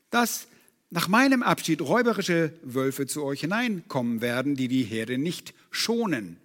dass 0.09 0.47
nach 0.89 1.07
meinem 1.07 1.43
Abschied 1.43 1.81
räuberische 1.81 2.53
Wölfe 2.61 3.07
zu 3.07 3.23
euch 3.23 3.41
hineinkommen 3.41 4.21
werden, 4.21 4.55
die 4.55 4.67
die 4.67 4.83
Herde 4.83 5.17
nicht 5.17 5.53
schonen. 5.75 6.37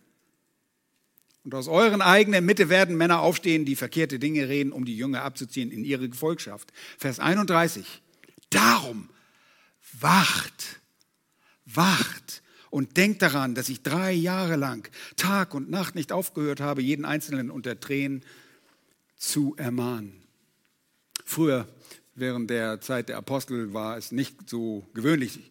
Und 1.44 1.54
aus 1.54 1.68
euren 1.68 2.02
eigenen 2.02 2.44
Mitte 2.44 2.68
werden 2.68 2.96
Männer 2.96 3.20
aufstehen, 3.20 3.64
die 3.64 3.76
verkehrte 3.76 4.18
Dinge 4.18 4.48
reden, 4.48 4.72
um 4.72 4.84
die 4.84 4.96
Jünger 4.96 5.22
abzuziehen 5.22 5.70
in 5.70 5.84
ihre 5.84 6.08
Gefolgschaft. 6.08 6.70
Vers 6.98 7.18
31. 7.18 8.02
Darum 8.50 9.08
wacht, 9.98 10.80
wacht 11.64 12.42
Und 12.68 12.96
denkt 12.96 13.22
daran, 13.22 13.54
dass 13.54 13.68
ich 13.68 13.82
drei 13.82 14.12
Jahre 14.12 14.56
lang 14.56 14.88
Tag 15.16 15.54
und 15.54 15.70
Nacht 15.70 15.94
nicht 15.94 16.12
aufgehört 16.12 16.60
habe, 16.60 16.82
jeden 16.82 17.04
Einzelnen 17.04 17.50
unter 17.50 17.80
Tränen 17.80 18.22
zu 19.16 19.54
ermahnen. 19.56 20.22
Früher, 21.24 21.66
während 22.14 22.50
der 22.50 22.80
Zeit 22.80 23.08
der 23.08 23.16
Apostel, 23.16 23.72
war 23.72 23.96
es 23.96 24.12
nicht 24.12 24.48
so 24.48 24.86
gewöhnlich 24.94 25.50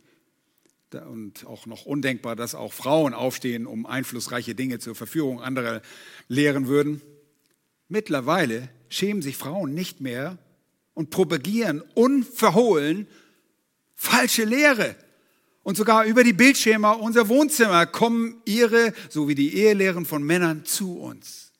und 0.95 1.45
auch 1.45 1.65
noch 1.65 1.85
undenkbar, 1.85 2.35
dass 2.35 2.55
auch 2.55 2.73
Frauen 2.73 3.13
aufstehen, 3.13 3.65
um 3.65 3.85
einflussreiche 3.85 4.55
Dinge 4.55 4.79
zur 4.79 4.95
Verführung 4.95 5.41
anderer 5.41 5.81
lehren 6.27 6.67
würden. 6.67 7.01
Mittlerweile 7.87 8.69
schämen 8.89 9.21
sich 9.21 9.37
Frauen 9.37 9.73
nicht 9.73 10.01
mehr 10.01 10.37
und 10.93 11.09
propagieren 11.09 11.81
unverhohlen 11.95 13.07
falsche 13.95 14.45
Lehre. 14.45 14.95
Und 15.63 15.75
sogar 15.75 16.05
über 16.05 16.23
die 16.23 16.33
Bildschirme 16.33 16.95
unser 16.97 17.27
Wohnzimmer 17.27 17.85
kommen 17.85 18.41
ihre, 18.45 18.93
so 19.09 19.27
wie 19.27 19.35
die 19.35 19.55
Ehelehren 19.55 20.05
von 20.05 20.23
Männern, 20.23 20.65
zu 20.65 20.97
uns. 20.97 21.51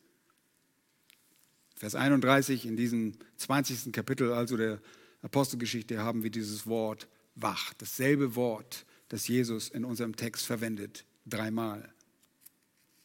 Vers 1.75 1.95
31 1.95 2.65
in 2.65 2.75
diesem 2.75 3.13
20. 3.37 3.93
Kapitel, 3.93 4.33
also 4.33 4.57
der 4.57 4.81
Apostelgeschichte, 5.21 5.99
haben 5.99 6.23
wir 6.23 6.29
dieses 6.29 6.65
Wort 6.65 7.07
wach, 7.35 7.73
dasselbe 7.77 8.35
Wort, 8.35 8.85
das 9.09 9.27
Jesus 9.27 9.69
in 9.69 9.83
unserem 9.83 10.15
Text 10.15 10.45
verwendet, 10.45 11.05
dreimal. 11.25 11.91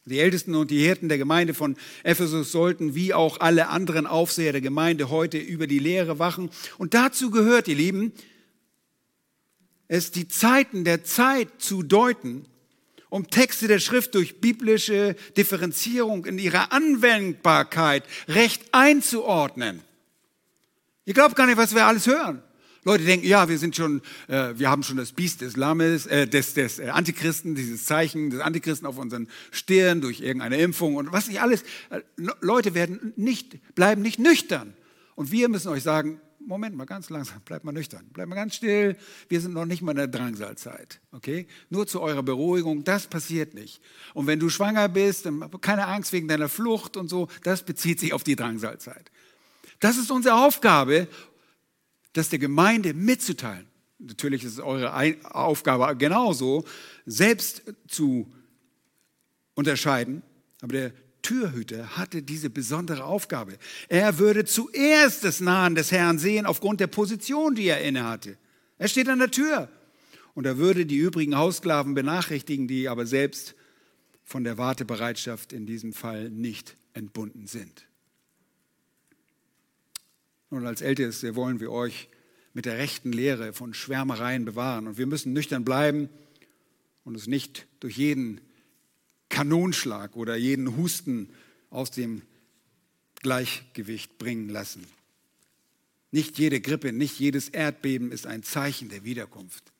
Die 0.07 0.19
Ältesten 0.19 0.53
und 0.53 0.69
die 0.69 0.83
Hirten 0.83 1.09
der 1.09 1.17
Gemeinde 1.17 1.55
von 1.55 1.75
Ephesus 2.03 2.51
sollten 2.51 2.93
wie 2.93 3.15
auch 3.15 3.39
alle 3.39 3.69
anderen 3.69 4.05
Aufseher 4.05 4.51
der 4.51 4.61
Gemeinde 4.61 5.09
heute 5.09 5.39
über 5.39 5.65
die 5.65 5.79
Lehre 5.79 6.19
wachen. 6.19 6.51
Und 6.77 6.93
dazu 6.93 7.31
gehört, 7.31 7.67
ihr 7.67 7.75
Lieben, 7.75 8.13
es 9.87 10.11
die 10.11 10.27
Zeiten 10.27 10.83
der 10.83 11.03
Zeit 11.03 11.49
zu 11.57 11.81
deuten, 11.81 12.45
um 13.09 13.29
Texte 13.31 13.67
der 13.67 13.79
Schrift 13.79 14.13
durch 14.13 14.41
biblische 14.41 15.15
Differenzierung 15.37 16.25
in 16.25 16.37
ihrer 16.37 16.71
Anwendbarkeit 16.71 18.03
recht 18.27 18.61
einzuordnen. 18.73 19.81
Ihr 21.05 21.15
glaubt 21.15 21.35
gar 21.35 21.47
nicht, 21.47 21.57
was 21.57 21.73
wir 21.73 21.85
alles 21.85 22.05
hören. 22.05 22.43
Leute 22.85 23.03
denken, 23.03 23.25
ja, 23.25 23.49
wir 23.49 23.57
sind 23.57 23.75
schon, 23.75 24.01
äh, 24.27 24.53
wir 24.55 24.69
haben 24.69 24.83
schon 24.83 24.97
das 24.97 25.11
Biest 25.11 25.41
des 25.41 25.57
Lammes, 25.57 26.05
äh, 26.05 26.27
des, 26.27 26.53
des 26.53 26.77
äh, 26.77 26.89
Antichristen, 26.89 27.55
dieses 27.55 27.85
Zeichen 27.85 28.29
des 28.29 28.41
Antichristen 28.41 28.87
auf 28.87 28.99
unseren 28.99 29.27
Stirn 29.51 30.01
durch 30.01 30.21
irgendeine 30.21 30.57
Impfung 30.57 30.95
und 30.95 31.11
was 31.11 31.27
nicht 31.27 31.41
alles. 31.41 31.63
Äh, 31.89 32.01
Leute 32.41 32.75
werden 32.75 33.11
nicht, 33.15 33.73
bleiben 33.73 34.03
nicht 34.03 34.19
nüchtern. 34.19 34.75
Und 35.15 35.31
wir 35.31 35.49
müssen 35.49 35.69
euch 35.69 35.81
sagen, 35.81 36.21
Moment 36.45 36.75
mal, 36.75 36.85
ganz 36.85 37.09
langsam, 37.09 37.41
bleibt 37.41 37.65
mal 37.65 37.71
nüchtern, 37.71 38.05
bleibt 38.13 38.29
mal 38.29 38.35
ganz 38.35 38.53
still. 38.53 38.95
Wir 39.29 39.41
sind 39.41 39.55
noch 39.55 39.65
nicht 39.65 39.81
mal 39.81 39.91
in 39.91 39.97
der 39.97 40.07
Drangsalzeit, 40.07 40.99
okay? 41.11 41.47
Nur 41.71 41.87
zu 41.87 42.01
eurer 42.01 42.21
Beruhigung, 42.21 42.83
das 42.83 43.07
passiert 43.07 43.55
nicht. 43.55 43.81
Und 44.13 44.27
wenn 44.27 44.39
du 44.39 44.49
schwanger 44.49 44.87
bist, 44.89 45.27
keine 45.61 45.87
Angst 45.87 46.13
wegen 46.13 46.27
deiner 46.27 46.49
Flucht 46.49 46.97
und 46.97 47.09
so, 47.09 47.29
das 47.41 47.63
bezieht 47.63 47.99
sich 47.99 48.13
auf 48.13 48.23
die 48.23 48.35
Drangsalzeit. 48.35 49.09
Das 49.79 49.97
ist 49.97 50.11
unsere 50.11 50.35
Aufgabe 50.35 51.07
das 52.15 52.29
der 52.29 52.39
Gemeinde 52.39 52.93
mitzuteilen. 52.93 53.67
Natürlich 53.99 54.43
ist 54.43 54.53
es 54.53 54.59
eure 54.59 54.93
Aufgabe 55.33 55.95
genauso, 55.97 56.65
selbst 57.05 57.63
zu 57.87 58.31
unterscheiden. 59.53 60.21
Aber 60.61 60.73
der 60.73 60.91
Türhüter 61.21 61.97
hatte 61.97 62.21
diese 62.21 62.49
besondere 62.49 63.03
Aufgabe. 63.03 63.57
Er 63.89 64.17
würde 64.17 64.45
zuerst 64.45 65.23
das 65.23 65.41
Nahen 65.41 65.75
des 65.75 65.91
Herrn 65.91 66.17
sehen 66.17 66.45
aufgrund 66.45 66.79
der 66.79 66.87
Position, 66.87 67.55
die 67.55 67.67
er 67.67 67.81
innehatte. 67.81 68.37
Er 68.77 68.87
steht 68.87 69.09
an 69.09 69.19
der 69.19 69.31
Tür. 69.31 69.69
Und 70.33 70.45
er 70.45 70.57
würde 70.57 70.85
die 70.85 70.97
übrigen 70.97 71.37
Haussklaven 71.37 71.93
benachrichtigen, 71.93 72.67
die 72.67 72.89
aber 72.89 73.05
selbst 73.05 73.55
von 74.23 74.43
der 74.43 74.57
Wartebereitschaft 74.57 75.53
in 75.53 75.65
diesem 75.65 75.93
Fall 75.93 76.29
nicht 76.29 76.75
entbunden 76.93 77.47
sind. 77.47 77.87
Und 80.49 80.65
als 80.65 80.81
Älteste 80.81 81.35
wollen 81.35 81.59
wir 81.59 81.71
euch 81.71 82.09
mit 82.53 82.65
der 82.65 82.77
rechten 82.77 83.11
Lehre 83.11 83.53
von 83.53 83.73
Schwärmereien 83.73 84.45
bewahren. 84.45 84.87
Und 84.87 84.97
wir 84.97 85.07
müssen 85.07 85.33
nüchtern 85.33 85.65
bleiben 85.65 86.09
und 87.03 87.15
uns 87.15 87.27
nicht 87.27 87.67
durch 87.79 87.97
jeden 87.97 88.41
Kanonschlag 89.29 90.15
oder 90.15 90.35
jeden 90.35 90.77
Husten 90.77 91.29
aus 91.69 91.91
dem 91.91 92.21
Gleichgewicht 93.15 94.17
bringen 94.17 94.49
lassen. 94.49 94.85
Nicht 96.11 96.37
jede 96.37 96.61
Grippe, 96.61 96.93
nicht 96.93 97.19
jedes 97.19 97.49
Erdbeben 97.49 98.11
ist 98.11 98.27
ein 98.27 98.43
Zeichen 98.43 98.87
der 98.87 99.03
Wiederkunft. 99.03 99.73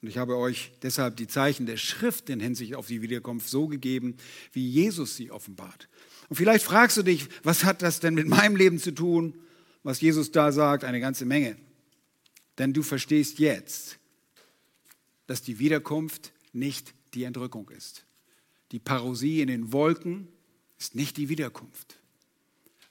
Und 0.00 0.08
ich 0.08 0.18
habe 0.18 0.36
euch 0.36 0.72
deshalb 0.82 1.16
die 1.16 1.26
Zeichen 1.26 1.66
der 1.66 1.76
Schrift 1.76 2.28
in 2.28 2.38
Hinsicht 2.38 2.74
auf 2.74 2.86
die 2.86 3.02
Wiederkunft 3.02 3.48
so 3.48 3.66
gegeben, 3.66 4.16
wie 4.52 4.68
Jesus 4.68 5.16
sie 5.16 5.30
offenbart. 5.30 5.88
Und 6.28 6.36
vielleicht 6.36 6.64
fragst 6.64 6.96
du 6.96 7.02
dich, 7.02 7.28
was 7.42 7.64
hat 7.64 7.82
das 7.82 8.00
denn 8.00 8.14
mit 8.14 8.28
meinem 8.28 8.56
Leben 8.56 8.78
zu 8.78 8.92
tun, 8.92 9.34
was 9.82 10.00
Jesus 10.00 10.30
da 10.30 10.52
sagt? 10.52 10.84
Eine 10.84 11.00
ganze 11.00 11.24
Menge. 11.24 11.56
Denn 12.58 12.72
du 12.72 12.82
verstehst 12.82 13.38
jetzt, 13.38 13.98
dass 15.26 15.42
die 15.42 15.58
Wiederkunft 15.58 16.32
nicht 16.52 16.94
die 17.14 17.24
Entrückung 17.24 17.68
ist. 17.70 18.04
Die 18.72 18.78
Parosie 18.78 19.40
in 19.40 19.48
den 19.48 19.72
Wolken 19.72 20.28
ist 20.78 20.94
nicht 20.94 21.16
die 21.16 21.28
Wiederkunft. 21.28 21.98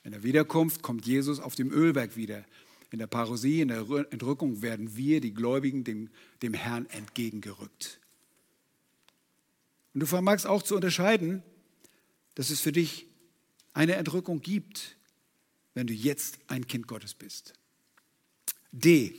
In 0.04 0.12
der 0.12 0.24
Wiederkunft 0.24 0.82
kommt 0.82 1.06
Jesus 1.06 1.40
auf 1.40 1.56
dem 1.56 1.72
Ölberg 1.72 2.16
wieder. 2.16 2.44
In 2.92 3.00
der 3.00 3.08
Parosie, 3.08 3.62
in 3.62 3.70
der 3.70 3.86
Entrückung 4.12 4.62
werden 4.62 4.96
wir, 4.96 5.22
die 5.22 5.34
Gläubigen, 5.34 5.84
dem, 5.84 6.10
dem 6.42 6.54
Herrn 6.54 6.88
entgegengerückt. 6.88 8.00
Und 9.94 10.02
du 10.02 10.06
vermagst 10.06 10.48
auch 10.48 10.62
zu 10.62 10.76
unterscheiden, 10.76 11.44
dass 12.36 12.50
es 12.50 12.62
für 12.62 12.72
dich 12.72 13.08
eine 13.74 13.96
Entrückung 13.96 14.42
gibt, 14.42 14.98
wenn 15.74 15.88
du 15.88 15.94
jetzt 15.94 16.40
ein 16.48 16.68
Kind 16.68 16.88
Gottes 16.88 17.14
bist. 17.14 17.54
D. 18.72 19.16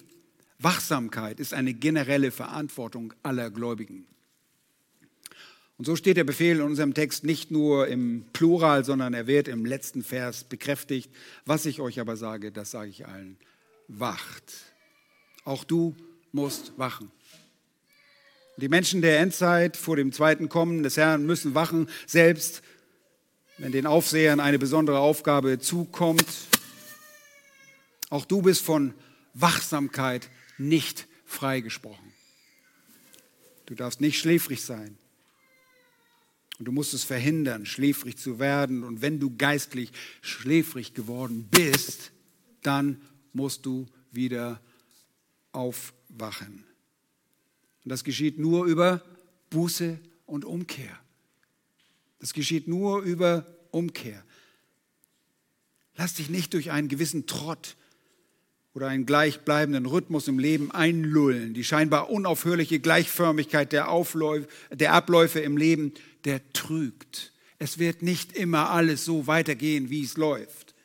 Wachsamkeit 0.59 1.41
ist 1.41 1.55
eine 1.55 1.75
generelle 1.75 2.31
Verantwortung 2.31 3.13
aller 3.23 3.51
Gläubigen. 3.51 4.07
Und 5.79 5.87
so 5.87 5.97
steht 5.97 6.17
der 6.17 6.25
Befehl 6.25 6.59
in 6.59 6.63
unserem 6.63 6.95
Text 6.95 7.25
nicht 7.25 7.51
nur 7.51 7.89
im 7.89 8.25
Plural, 8.33 8.85
sondern 8.85 9.15
er 9.15 9.27
wird 9.27 9.49
im 9.49 9.65
letzten 9.65 10.05
Vers 10.05 10.45
bekräftigt. 10.45 11.11
Was 11.45 11.67
ich 11.67 11.81
euch 11.81 11.99
aber 11.99 12.17
sage, 12.17 12.53
das 12.53 12.71
sage 12.71 12.91
ich 12.91 13.07
allen. 13.07 13.37
Wacht. 13.89 14.53
Auch 15.45 15.65
du 15.65 15.97
musst 16.31 16.79
wachen. 16.79 17.11
Die 18.59 18.69
Menschen 18.69 19.03
der 19.03 19.19
Endzeit 19.19 19.77
vor 19.77 19.97
dem 19.97 20.13
zweiten 20.13 20.49
Kommen 20.49 20.83
des 20.83 20.97
Herrn 20.97 21.27
müssen 21.27 21.55
wachen, 21.55 21.89
selbst 22.07 22.63
wenn 23.59 23.73
den 23.73 23.87
Aufsehern 23.87 24.41
eine 24.41 24.59
besondere 24.59 24.99
Aufgabe 24.99 25.59
zukommt. 25.59 26.27
Auch 28.11 28.25
du 28.25 28.43
bist 28.43 28.65
von 28.65 28.95
Wachsamkeit 29.35 30.29
nicht 30.59 31.07
freigesprochen. 31.25 32.13
Du 33.67 33.75
darfst 33.75 34.01
nicht 34.01 34.19
schläfrig 34.19 34.63
sein. 34.63 34.99
Und 36.59 36.67
du 36.67 36.73
musst 36.73 36.95
es 36.95 37.05
verhindern, 37.05 37.67
schläfrig 37.67 38.19
zu 38.19 38.39
werden. 38.39 38.85
Und 38.85 39.03
wenn 39.03 39.19
du 39.19 39.37
geistlich 39.37 39.91
schläfrig 40.21 40.95
geworden 40.95 41.49
bist, 41.51 42.13
dann 42.63 43.01
musst 43.33 43.67
du 43.67 43.87
wieder 44.11 44.61
aufwachen. 45.53 46.65
Und 47.85 47.89
das 47.89 48.05
geschieht 48.05 48.39
nur 48.39 48.67
über 48.67 49.03
Buße 49.51 49.99
und 50.27 50.45
Umkehr. 50.45 51.02
Das 52.23 52.35
geschieht 52.35 52.69
nur 52.69 53.03
über 53.03 53.45
Umkehr. 53.73 54.23
Lass 55.97 56.15
dich 56.15 56.31
nicht 56.31 56.55
durch 56.55 56.71
einen 56.71 56.87
gewissen 56.87 57.27
Trott 57.27 57.75
oder 58.75 58.87
einen 58.87 59.07
gleichbleibenden 59.07 59.87
Rhythmus 59.87 60.29
im 60.29 60.39
Leben 60.39 60.71
einlullen. 60.71 61.53
Die 61.53 61.65
scheinbar 61.65 62.11
unaufhörliche 62.11 62.79
Gleichförmigkeit 62.79 63.73
der, 63.73 63.91
Aufläufe, 63.91 64.47
der 64.71 64.93
Abläufe 64.93 65.41
im 65.41 65.57
Leben, 65.57 65.95
der 66.25 66.49
trügt. 66.53 67.33
Es 67.59 67.81
wird 67.81 68.03
nicht 68.03 68.33
immer 68.33 68.71
alles 68.71 69.05
so 69.05 69.27
weitergehen, 69.27 69.91
wie 69.91 70.05
es 70.05 70.17
läuft. 70.17 70.77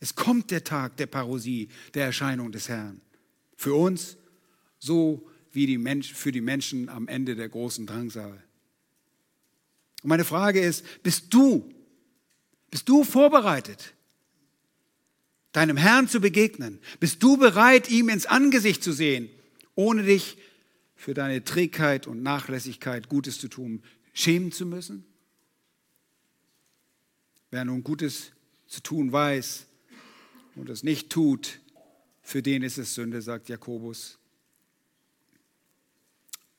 Es 0.00 0.16
kommt 0.16 0.50
der 0.50 0.64
Tag 0.64 0.98
der 0.98 1.06
Parosie, 1.06 1.70
der 1.94 2.04
Erscheinung 2.04 2.52
des 2.52 2.68
Herrn. 2.68 3.00
Für 3.56 3.72
uns 3.72 4.18
so 4.78 5.26
wie 5.50 5.64
die 5.64 5.78
Mensch, 5.78 6.12
für 6.12 6.30
die 6.30 6.42
Menschen 6.42 6.90
am 6.90 7.08
Ende 7.08 7.36
der 7.36 7.48
großen 7.48 7.86
Drangsal. 7.86 8.44
Und 10.02 10.08
meine 10.08 10.24
Frage 10.24 10.60
ist, 10.60 10.84
bist 11.02 11.32
du, 11.34 11.72
bist 12.70 12.88
du 12.88 13.04
vorbereitet, 13.04 13.94
deinem 15.52 15.76
Herrn 15.76 16.08
zu 16.08 16.20
begegnen? 16.20 16.80
Bist 17.00 17.22
du 17.22 17.36
bereit, 17.36 17.90
ihm 17.90 18.08
ins 18.08 18.26
Angesicht 18.26 18.82
zu 18.82 18.92
sehen, 18.92 19.28
ohne 19.74 20.04
dich 20.04 20.38
für 20.94 21.14
deine 21.14 21.44
Trägheit 21.44 22.06
und 22.06 22.22
Nachlässigkeit 22.22 23.08
Gutes 23.08 23.40
zu 23.40 23.48
tun, 23.48 23.82
schämen 24.12 24.52
zu 24.52 24.66
müssen? 24.66 25.04
Wer 27.50 27.64
nun 27.64 27.82
Gutes 27.82 28.32
zu 28.66 28.82
tun 28.82 29.10
weiß 29.10 29.66
und 30.54 30.68
es 30.68 30.82
nicht 30.82 31.10
tut, 31.10 31.60
für 32.22 32.42
den 32.42 32.62
ist 32.62 32.76
es 32.76 32.94
Sünde, 32.94 33.22
sagt 33.22 33.48
Jakobus. 33.48 34.18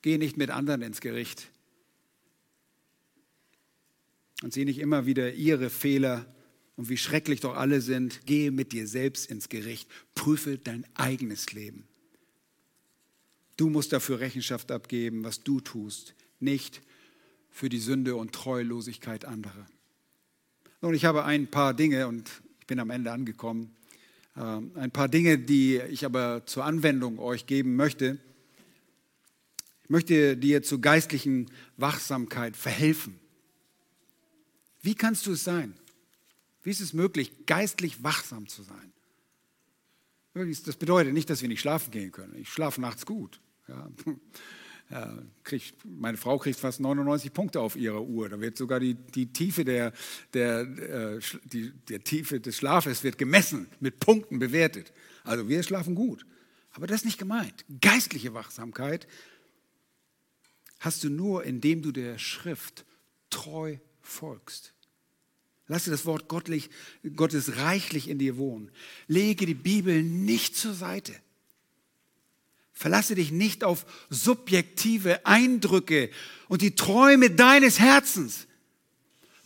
Geh 0.02 0.18
nicht 0.18 0.36
mit 0.36 0.50
anderen 0.50 0.82
ins 0.82 1.00
Gericht. 1.00 1.48
Und 4.42 4.54
sieh 4.54 4.66
nicht 4.66 4.80
immer 4.80 5.06
wieder 5.06 5.34
ihre 5.34 5.70
Fehler 5.70 6.26
und 6.76 6.90
wie 6.90 6.98
schrecklich 6.98 7.42
doch 7.42 7.56
alle 7.56 7.82
sind. 7.82 8.26
Gehe 8.26 8.52
mit 8.52 8.72
dir 8.72 8.88
selbst 8.88 9.30
ins 9.30 9.50
Gericht. 9.50 9.90
Prüfe 10.16 10.58
dein 10.58 10.86
eigenes 10.96 11.52
Leben. 11.52 11.88
Du 13.58 13.70
musst 13.70 13.92
dafür 13.92 14.22
Rechenschaft 14.22 14.72
abgeben, 14.72 15.26
was 15.26 15.44
du 15.44 15.60
tust, 15.60 16.16
nicht 16.40 16.82
für 17.50 17.68
die 17.68 17.80
Sünde 17.80 18.16
und 18.16 18.32
Treulosigkeit 18.32 19.26
anderer. 19.26 19.68
Nun, 20.82 20.94
ich 20.94 21.04
habe 21.04 21.26
ein 21.26 21.48
paar 21.48 21.74
Dinge 21.74 22.08
und 22.08 22.30
ich 22.62 22.68
bin 22.68 22.80
am 22.80 22.90
Ende 22.90 23.12
angekommen. 23.12 23.76
Ähm, 24.38 24.72
ein 24.76 24.92
paar 24.92 25.10
Dinge, 25.10 25.38
die 25.38 25.82
ich 25.90 26.06
aber 26.06 26.46
zur 26.46 26.64
Anwendung 26.64 27.20
euch 27.20 27.48
geben 27.48 27.76
möchte. 27.76 28.18
Ich 29.84 29.90
möchte 29.90 30.38
dir 30.38 30.64
zur 30.64 30.80
geistlichen 30.80 31.52
Wachsamkeit 31.76 32.56
verhelfen. 32.56 33.20
Wie 34.82 34.96
kannst 34.96 35.26
du 35.26 35.34
es 35.34 35.44
sein? 35.44 35.74
Wie 36.64 36.70
ist 36.70 36.82
es 36.82 36.94
möglich, 36.94 37.46
geistlich 37.46 38.04
wachsam 38.04 38.48
zu 38.48 38.64
sein? 38.64 38.94
Das 40.34 40.76
bedeutet 40.78 41.14
nicht, 41.14 41.30
dass 41.30 41.42
wir 41.42 41.50
nicht 41.50 41.62
schlafen 41.62 41.92
gehen 41.92 42.12
können. 42.12 42.36
Ich 42.36 42.50
schlafe 42.50 42.80
nachts 42.82 43.06
gut. 43.06 43.40
Ja. 43.68 43.90
Ja, 44.92 45.16
krieg, 45.44 45.74
meine 45.86 46.18
Frau 46.18 46.40
kriegt 46.40 46.60
fast 46.60 46.80
99 46.80 47.32
Punkte 47.32 47.60
auf 47.60 47.76
ihrer 47.76 48.02
Uhr. 48.02 48.28
Da 48.28 48.42
wird 48.42 48.58
sogar 48.58 48.80
die, 48.80 48.96
die 48.96 49.32
Tiefe 49.32 49.64
der, 49.64 49.94
der, 50.34 50.62
äh, 50.62 51.20
die, 51.44 51.72
der 51.90 52.04
Tiefe 52.04 52.40
des 52.40 52.58
Schlafes 52.58 53.04
wird 53.04 53.20
gemessen, 53.20 53.68
mit 53.80 54.00
Punkten 54.00 54.40
bewertet. 54.40 54.92
Also 55.24 55.48
wir 55.48 55.62
schlafen 55.62 55.94
gut. 55.94 56.26
Aber 56.72 56.88
das 56.88 57.02
ist 57.02 57.06
nicht 57.06 57.20
gemeint. 57.20 57.66
Geistliche 57.82 58.34
Wachsamkeit 58.34 59.08
hast 60.80 61.04
du 61.04 61.10
nur, 61.10 61.44
indem 61.44 61.84
du 61.84 61.92
der 61.92 62.18
Schrift 62.18 62.84
treu 63.30 63.78
folgst. 64.10 64.74
Lasse 65.68 65.92
das 65.92 66.06
Wort 66.06 66.28
Gottlich, 66.28 66.70
Gottes 67.16 67.58
reichlich 67.58 68.10
in 68.10 68.18
dir 68.18 68.38
wohnen. 68.38 68.72
Lege 69.08 69.46
die 69.46 69.54
Bibel 69.54 70.02
nicht 70.02 70.58
zur 70.58 70.74
Seite. 70.74 71.14
Verlasse 72.74 73.14
dich 73.14 73.32
nicht 73.32 73.64
auf 73.64 73.86
subjektive 74.10 75.26
Eindrücke 75.26 76.10
und 76.48 76.62
die 76.62 76.76
Träume 76.76 77.30
deines 77.30 77.78
Herzens. 77.78 78.48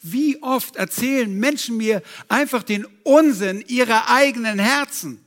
Wie 0.02 0.42
oft 0.42 0.76
erzählen 0.76 1.34
Menschen 1.34 1.78
mir 1.78 2.04
einfach 2.28 2.64
den 2.64 2.86
Unsinn 3.04 3.64
ihrer 3.68 4.10
eigenen 4.10 4.60
Herzen? 4.60 5.20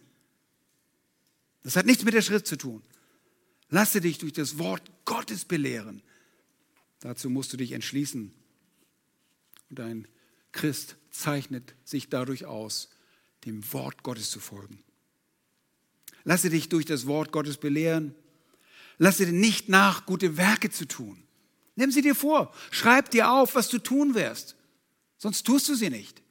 Das 1.63 1.77
hat 1.77 1.85
nichts 1.85 2.05
mit 2.05 2.15
der 2.15 2.23
Schrift 2.23 2.47
zu 2.47 2.57
tun. 2.57 2.83
Lasse 3.69 4.01
dich 4.01 4.19
durch 4.19 4.33
das 4.33 4.59
Wort 4.59 4.83
Gottes 5.05 5.45
belehren. 5.45 6.03
Dazu 7.01 7.29
musst 7.29 7.53
du 7.53 7.57
dich 7.57 7.73
entschließen. 7.73 8.33
Und 9.71 9.81
ein 9.81 10.09
Christ 10.53 10.97
zeichnet 11.11 11.75
sich 11.85 12.09
dadurch 12.09 12.45
aus, 12.45 12.91
dem 13.45 13.73
Wort 13.73 14.03
Gottes 14.03 14.31
zu 14.31 14.41
folgen. 14.41 14.83
Lasse 16.25 16.51
dich 16.51 16.69
durch 16.69 16.85
das 16.85 17.07
Wort 17.07 17.31
Gottes 17.31 17.57
belehren. 17.57 18.15
Lasse 18.99 19.27
dir 19.27 19.33
nicht 19.33 19.69
nach, 19.69 20.07
gute 20.07 20.37
Werke 20.37 20.71
zu 20.71 20.87
tun. 20.87 21.23
Nimm 21.77 21.91
sie 21.91 22.03
dir 22.03 22.15
vor. 22.15 22.53
Schreib 22.71 23.11
dir 23.11 23.31
auf, 23.31 23.55
was 23.55 23.69
du 23.69 23.79
tun 23.79 24.15
wirst. 24.15 24.57
Sonst 25.19 25.45
tust 25.45 25.69
du 25.69 25.75
sie 25.75 25.91
nicht. 25.91 26.23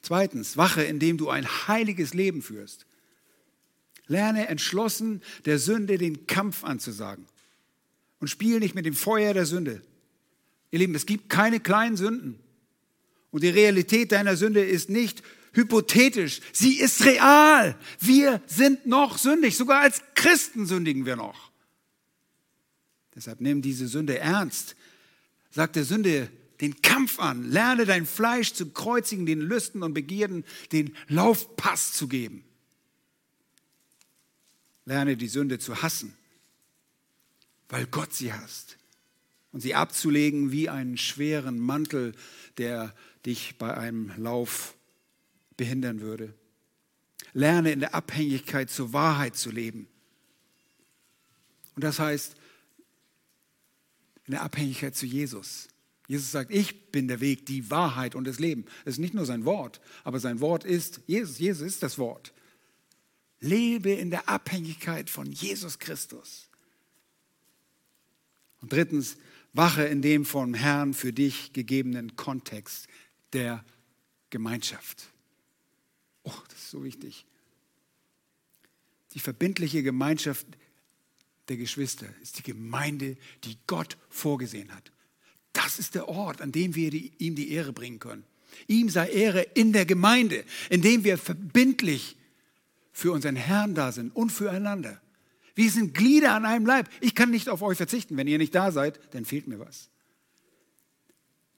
Zweitens, 0.00 0.56
wache, 0.56 0.84
indem 0.84 1.18
du 1.18 1.28
ein 1.28 1.46
heiliges 1.46 2.14
Leben 2.14 2.42
führst. 2.42 2.86
Lerne 4.06 4.48
entschlossen, 4.48 5.22
der 5.44 5.58
Sünde 5.58 5.98
den 5.98 6.26
Kampf 6.26 6.62
anzusagen. 6.62 7.26
Und 8.20 8.28
spiel 8.28 8.58
nicht 8.58 8.74
mit 8.74 8.86
dem 8.86 8.94
Feuer 8.94 9.34
der 9.34 9.46
Sünde. 9.46 9.82
Ihr 10.74 10.80
Lieben, 10.80 10.96
es 10.96 11.06
gibt 11.06 11.28
keine 11.28 11.60
kleinen 11.60 11.96
Sünden. 11.96 12.36
Und 13.30 13.44
die 13.44 13.48
Realität 13.48 14.10
deiner 14.10 14.34
Sünde 14.34 14.60
ist 14.60 14.90
nicht 14.90 15.22
hypothetisch, 15.52 16.40
sie 16.52 16.80
ist 16.80 17.04
real. 17.04 17.78
Wir 18.00 18.42
sind 18.48 18.84
noch 18.84 19.16
sündig, 19.16 19.56
sogar 19.56 19.82
als 19.82 20.02
Christen 20.16 20.66
sündigen 20.66 21.06
wir 21.06 21.14
noch. 21.14 21.52
Deshalb 23.14 23.40
nimm 23.40 23.62
diese 23.62 23.86
Sünde 23.86 24.18
ernst. 24.18 24.74
Sag 25.52 25.74
der 25.74 25.84
Sünde 25.84 26.28
den 26.60 26.82
Kampf 26.82 27.20
an. 27.20 27.48
Lerne 27.48 27.84
dein 27.84 28.04
Fleisch 28.04 28.52
zu 28.52 28.68
kreuzigen, 28.70 29.26
den 29.26 29.42
Lüsten 29.42 29.84
und 29.84 29.94
Begierden 29.94 30.44
den 30.72 30.96
Laufpass 31.06 31.92
zu 31.92 32.08
geben. 32.08 32.42
Lerne 34.86 35.16
die 35.16 35.28
Sünde 35.28 35.60
zu 35.60 35.82
hassen, 35.82 36.16
weil 37.68 37.86
Gott 37.86 38.12
sie 38.12 38.32
hasst 38.32 38.76
und 39.54 39.60
sie 39.60 39.76
abzulegen 39.76 40.50
wie 40.50 40.68
einen 40.68 40.98
schweren 40.98 41.60
Mantel, 41.60 42.12
der 42.58 42.92
dich 43.24 43.56
bei 43.56 43.72
einem 43.72 44.12
Lauf 44.16 44.74
behindern 45.56 46.00
würde. 46.00 46.34
Lerne 47.34 47.70
in 47.70 47.78
der 47.78 47.94
Abhängigkeit 47.94 48.68
zur 48.68 48.92
Wahrheit 48.92 49.36
zu 49.36 49.52
leben. 49.52 49.86
Und 51.76 51.84
das 51.84 52.00
heißt, 52.00 52.34
in 54.26 54.32
der 54.32 54.42
Abhängigkeit 54.42 54.96
zu 54.96 55.06
Jesus. 55.06 55.68
Jesus 56.08 56.32
sagt, 56.32 56.50
ich 56.50 56.90
bin 56.90 57.06
der 57.06 57.20
Weg, 57.20 57.46
die 57.46 57.70
Wahrheit 57.70 58.16
und 58.16 58.24
das 58.24 58.40
Leben. 58.40 58.64
Das 58.84 58.94
ist 58.94 58.98
nicht 58.98 59.14
nur 59.14 59.24
sein 59.24 59.44
Wort, 59.44 59.80
aber 60.02 60.18
sein 60.18 60.40
Wort 60.40 60.64
ist 60.64 61.00
Jesus. 61.06 61.38
Jesus 61.38 61.64
ist 61.64 61.82
das 61.84 61.96
Wort. 61.96 62.32
Lebe 63.38 63.92
in 63.92 64.10
der 64.10 64.28
Abhängigkeit 64.28 65.10
von 65.10 65.30
Jesus 65.30 65.78
Christus. 65.78 66.48
Und 68.60 68.72
drittens, 68.72 69.16
Wache 69.54 69.84
in 69.84 70.02
dem 70.02 70.24
vom 70.24 70.52
Herrn 70.52 70.94
für 70.94 71.12
dich 71.12 71.52
gegebenen 71.52 72.16
Kontext 72.16 72.88
der 73.32 73.64
Gemeinschaft. 74.30 75.04
Oh, 76.24 76.32
das 76.48 76.58
ist 76.58 76.70
so 76.70 76.84
wichtig. 76.84 77.24
Die 79.12 79.20
verbindliche 79.20 79.84
Gemeinschaft 79.84 80.46
der 81.48 81.56
Geschwister 81.56 82.08
ist 82.20 82.38
die 82.38 82.42
Gemeinde, 82.42 83.16
die 83.44 83.56
Gott 83.66 83.96
vorgesehen 84.10 84.74
hat. 84.74 84.90
Das 85.52 85.78
ist 85.78 85.94
der 85.94 86.08
Ort, 86.08 86.40
an 86.40 86.50
dem 86.50 86.74
wir 86.74 86.90
die, 86.90 87.12
ihm 87.18 87.36
die 87.36 87.52
Ehre 87.52 87.72
bringen 87.72 88.00
können. 88.00 88.24
Ihm 88.66 88.88
sei 88.88 89.08
Ehre 89.08 89.42
in 89.54 89.72
der 89.72 89.86
Gemeinde, 89.86 90.44
in 90.68 90.82
dem 90.82 91.04
wir 91.04 91.16
verbindlich 91.16 92.16
für 92.92 93.12
unseren 93.12 93.36
Herrn 93.36 93.74
da 93.74 93.92
sind 93.92 94.14
und 94.16 94.30
füreinander. 94.30 95.00
Wir 95.54 95.70
sind 95.70 95.94
Glieder 95.94 96.34
an 96.34 96.44
einem 96.44 96.66
Leib. 96.66 96.88
Ich 97.00 97.14
kann 97.14 97.30
nicht 97.30 97.48
auf 97.48 97.62
euch 97.62 97.76
verzichten. 97.76 98.16
Wenn 98.16 98.26
ihr 98.26 98.38
nicht 98.38 98.54
da 98.54 98.72
seid, 98.72 98.98
dann 99.14 99.24
fehlt 99.24 99.46
mir 99.46 99.58
was. 99.58 99.90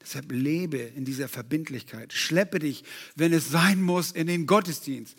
Deshalb 0.01 0.31
lebe 0.31 0.79
in 0.79 1.05
dieser 1.05 1.29
Verbindlichkeit. 1.29 2.13
Schleppe 2.13 2.59
dich, 2.59 2.85
wenn 3.17 3.33
es 3.33 3.51
sein 3.51 3.83
muss, 3.83 4.13
in 4.13 4.27
den 4.27 4.47
Gottesdienst. 4.47 5.17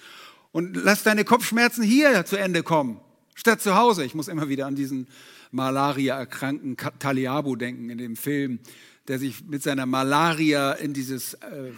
Und 0.51 0.75
lass 0.75 1.03
deine 1.03 1.25
Kopfschmerzen 1.25 1.84
hier 1.84 2.25
zu 2.25 2.38
Ende 2.38 2.63
kommen, 2.63 3.01
statt 3.36 3.61
zu 3.61 3.75
Hause. 3.75 4.05
Ich 4.05 4.15
muss 4.15 4.28
immer 4.28 4.47
wieder 4.47 4.65
an 4.65 4.75
diesen 4.75 5.07
Malaria-erkrankten 5.51 6.78
Taliabu 6.99 7.55
denken 7.55 7.89
in 7.89 7.97
dem 7.97 8.15
Film, 8.15 8.59
der 9.07 9.19
sich 9.19 9.45
mit 9.45 9.63
seiner 9.63 9.86
Malaria 9.86 10.73
in 10.73 10.93
dieses 10.93 11.34
äh, 11.36 11.71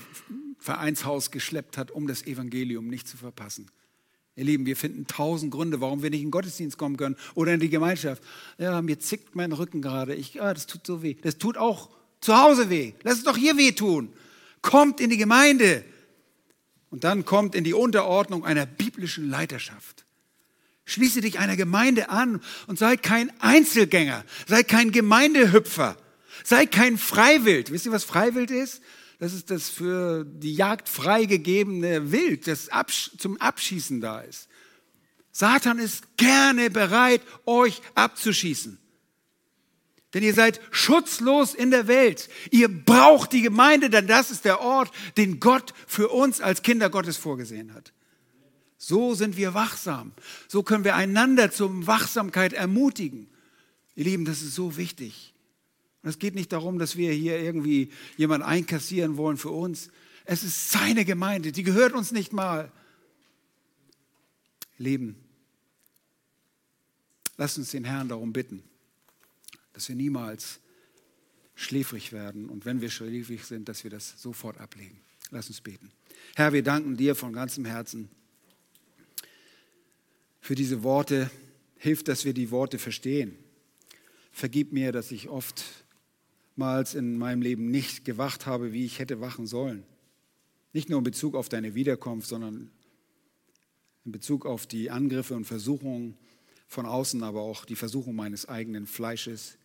Vereinshaus 0.58 1.32
geschleppt 1.32 1.78
hat, 1.78 1.92
um 1.92 2.08
das 2.08 2.26
Evangelium 2.26 2.88
nicht 2.88 3.08
zu 3.08 3.18
verpassen. 3.18 3.68
Ihr 4.40 4.46
Lieben, 4.46 4.66
wir 4.66 4.78
finden 4.78 5.06
tausend 5.06 5.52
Gründe, 5.52 5.82
warum 5.82 6.02
wir 6.02 6.10
nicht 6.10 6.22
in 6.22 6.28
den 6.28 6.32
Gottesdienst 6.32 6.78
kommen 6.78 6.96
können 6.96 7.18
oder 7.36 7.54
in 7.54 7.60
die 7.60 7.68
Gemeinschaft. 7.68 8.24
Ja, 8.58 8.82
mir 8.82 8.98
zickt 8.98 9.36
mein 9.36 9.52
Rücken 9.52 9.82
gerade. 9.82 10.16
Ich, 10.16 10.42
ah, 10.42 10.54
das 10.54 10.66
tut 10.66 10.88
so 10.88 11.04
weh. 11.04 11.18
Das 11.22 11.38
tut 11.38 11.58
auch 11.58 11.90
zu 12.22 12.38
Hause 12.38 12.70
weh. 12.70 12.94
Lass 13.04 13.18
es 13.18 13.26
doch 13.26 13.36
hier 13.36 13.58
weh 13.58 13.74
tun. 13.74 14.14
Kommt 14.62 15.02
in 15.02 15.10
die 15.10 15.18
Gemeinde. 15.18 15.84
Und 16.90 17.04
dann 17.04 17.26
kommt 17.26 17.54
in 17.54 17.66
die 17.66 17.74
Unterordnung 17.74 18.46
einer 18.46 18.66
biblischen 18.66 19.30
Leiterschaft. 19.30 20.06
Schließe 20.86 21.20
dich 21.20 21.38
einer 21.38 21.58
Gemeinde 21.58 22.08
an 22.08 22.40
und 22.68 22.80
sei 22.80 22.96
kein 22.96 23.34
Einzelgänger, 23.42 24.24
sei 24.48 24.64
kein 24.64 24.94
Gemeindehüpfer, 24.94 25.98
sei 26.46 26.66
kein 26.66 26.98
Freiwild. 26.98 27.74
Wisst 27.74 27.88
ihr, 27.88 27.92
was 27.92 28.06
Freiwild 28.06 28.52
ist? 28.52 28.82
Das 29.20 29.34
ist 29.34 29.52
das 29.52 29.70
für 29.70 30.24
die 30.26 30.56
Jagd 30.56 30.88
freigegebene 30.88 32.12
Wild, 32.12 32.48
das 32.48 32.70
zum 33.18 33.38
Abschießen 33.38 34.00
da 34.00 34.22
ist. 34.22 34.48
Satan 35.32 35.78
ist 35.78 36.18
gerne 36.18 36.70
bereit, 36.70 37.22
euch 37.46 37.82
abzuschießen. 37.96 38.80
Denn 40.14 40.24
ihr 40.24 40.34
seid 40.34 40.60
schutzlos 40.72 41.54
in 41.54 41.70
der 41.70 41.88
Welt. 41.88 42.30
Ihr 42.50 42.68
braucht 42.68 43.32
die 43.32 43.42
Gemeinde, 43.42 43.90
denn 43.90 44.08
das 44.08 44.32
ist 44.32 44.46
der 44.46 44.62
Ort, 44.62 44.92
den 45.18 45.40
Gott 45.40 45.74
für 45.86 46.10
uns 46.10 46.42
als 46.42 46.64
Kinder 46.64 46.90
Gottes 46.90 47.18
vorgesehen 47.18 47.74
hat. 47.74 47.94
So 48.78 49.14
sind 49.14 49.38
wir 49.38 49.54
wachsam. 49.54 50.14
So 50.48 50.64
können 50.64 50.86
wir 50.86 50.96
einander 50.96 51.52
zur 51.52 51.86
Wachsamkeit 51.86 52.54
ermutigen. 52.54 53.28
Ihr 53.96 54.06
Lieben, 54.06 54.26
das 54.26 54.42
ist 54.42 54.56
so 54.56 54.78
wichtig. 54.78 55.34
Und 56.02 56.10
es 56.10 56.20
geht 56.20 56.36
nicht 56.36 56.52
darum, 56.52 56.80
dass 56.80 56.96
wir 56.96 57.12
hier 57.12 57.40
irgendwie 57.40 57.92
jemanden 58.18 58.46
einkassieren 58.46 59.18
wollen 59.18 59.38
für 59.38 59.50
uns. 59.50 59.90
Es 60.26 60.44
ist 60.44 60.72
seine 60.72 61.06
Gemeinde, 61.06 61.52
die 61.52 61.64
gehört 61.64 61.94
uns 61.94 62.12
nicht 62.12 62.34
mal. 62.34 62.72
Leben. 64.78 65.18
Lass 67.36 67.58
uns 67.58 67.72
den 67.72 67.84
Herrn 67.84 68.10
darum 68.10 68.34
bitten, 68.34 68.64
dass 69.74 69.90
wir 69.90 69.96
niemals 69.96 70.60
schläfrig 71.56 72.14
werden 72.14 72.50
und 72.50 72.66
wenn 72.66 72.80
wir 72.80 72.90
schläfrig 72.90 73.44
sind, 73.44 73.68
dass 73.68 73.84
wir 73.84 73.92
das 73.92 74.22
sofort 74.22 74.60
ablegen. 74.60 75.02
Lass 75.32 75.48
uns 75.48 75.62
beten. 75.62 75.92
Herr, 76.36 76.54
wir 76.54 76.64
danken 76.64 76.96
dir 76.96 77.16
von 77.16 77.34
ganzem 77.34 77.66
Herzen 77.66 78.10
für 80.42 80.56
diese 80.56 80.84
Worte. 80.84 81.30
Hilf, 81.78 82.04
dass 82.04 82.26
wir 82.26 82.34
die 82.34 82.52
Worte 82.52 82.80
verstehen. 82.80 83.38
Vergib 84.32 84.74
mir, 84.74 84.92
dass 84.92 85.12
ich 85.12 85.28
oftmals 86.60 86.94
in 86.94 87.18
meinem 87.18 87.42
Leben 87.42 87.72
nicht 87.72 88.04
gewacht 88.04 88.46
habe, 88.46 88.74
wie 88.74 88.84
ich 88.84 89.00
hätte 89.00 89.22
wachen 89.22 89.48
sollen. 89.48 89.86
Nicht 90.74 90.90
nur 90.90 90.98
in 90.98 91.06
Bezug 91.06 91.36
auf 91.36 91.48
deine 91.48 91.74
Wiederkunft, 91.74 92.28
sondern 92.28 92.70
in 94.04 94.12
Bezug 94.12 94.46
auf 94.46 94.68
die 94.68 94.92
Angriffe 94.92 95.36
und 95.36 95.46
Versuchungen 95.46 96.18
von 96.68 96.86
außen, 96.86 97.24
aber 97.24 97.40
auch 97.44 97.64
die 97.64 97.78
Versuchung 97.78 98.14
meines 98.14 98.50
eigenen 98.50 98.88
Fleisches. 98.88 99.58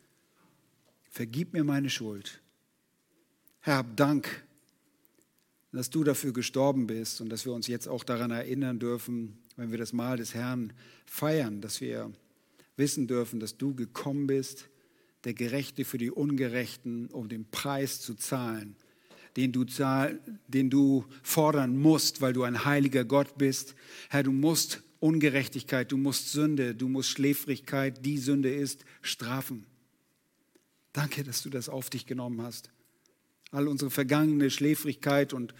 Vergib 1.11 1.53
mir 1.53 1.65
meine 1.65 1.91
Schuld. 1.91 2.41
Herr, 3.59 3.79
hab 3.79 3.97
Dank, 3.97 4.45
dass 5.73 5.91
du 5.91 6.05
dafür 6.05 6.33
gestorben 6.33 6.87
bist 6.87 7.21
und 7.21 7.29
dass 7.29 7.45
wir 7.45 7.55
uns 7.55 7.67
jetzt 7.67 7.89
auch 7.89 8.05
daran 8.05 8.31
erinnern 8.31 8.79
dürfen, 8.79 9.37
wenn 9.57 9.73
wir 9.73 9.79
das 9.79 9.93
Mahl 9.93 10.19
des 10.19 10.33
Herrn 10.33 10.73
feiern, 11.07 11.61
dass 11.61 11.81
wir 11.81 12.13
wissen 12.77 13.09
dürfen, 13.09 13.41
dass 13.41 13.57
du 13.57 13.75
gekommen 13.75 14.29
bist, 14.29 14.69
der 15.25 15.35
Gerechte 15.35 15.85
für 15.85 15.99
die 15.99 16.11
Ungerechten, 16.11 17.07
um 17.09 17.29
den 17.29 17.51
Preis 17.51 18.01
zu 18.01 18.15
zahlen, 18.15 18.77
den 19.37 19.53
du, 19.53 19.65
zahl, 19.65 20.21
den 20.49 20.71
du 20.71 21.05
fordern 21.23 21.77
musst, 21.77 22.21
weil 22.21 22.33
du 22.33 22.43
ein 22.43 22.65
heiliger 22.65 23.05
Gott 23.05 23.37
bist. 23.39 23.75
Herr, 24.11 24.23
du 24.23 24.33
musst 24.33 24.83
Ungerechtigkeit, 25.01 25.91
du 25.93 25.97
musst 25.97 26.33
Sünde, 26.33 26.75
du 26.75 26.89
musst 26.89 27.11
Schläfrigkeit, 27.11 28.05
die 28.05 28.19
Sünde 28.19 28.55
ist, 28.55 28.85
strafen. 29.03 29.67
Danke, 30.93 31.25
dass 31.25 31.43
du 31.43 31.51
das 31.51 31.69
auf 31.69 31.91
dich 31.91 32.07
genommen 32.07 32.41
hast. 32.43 32.71
All 33.51 33.69
unsere 33.69 33.91
vergangene 33.91 34.51
Schläfrigkeit 34.51 35.33
und 35.33 35.55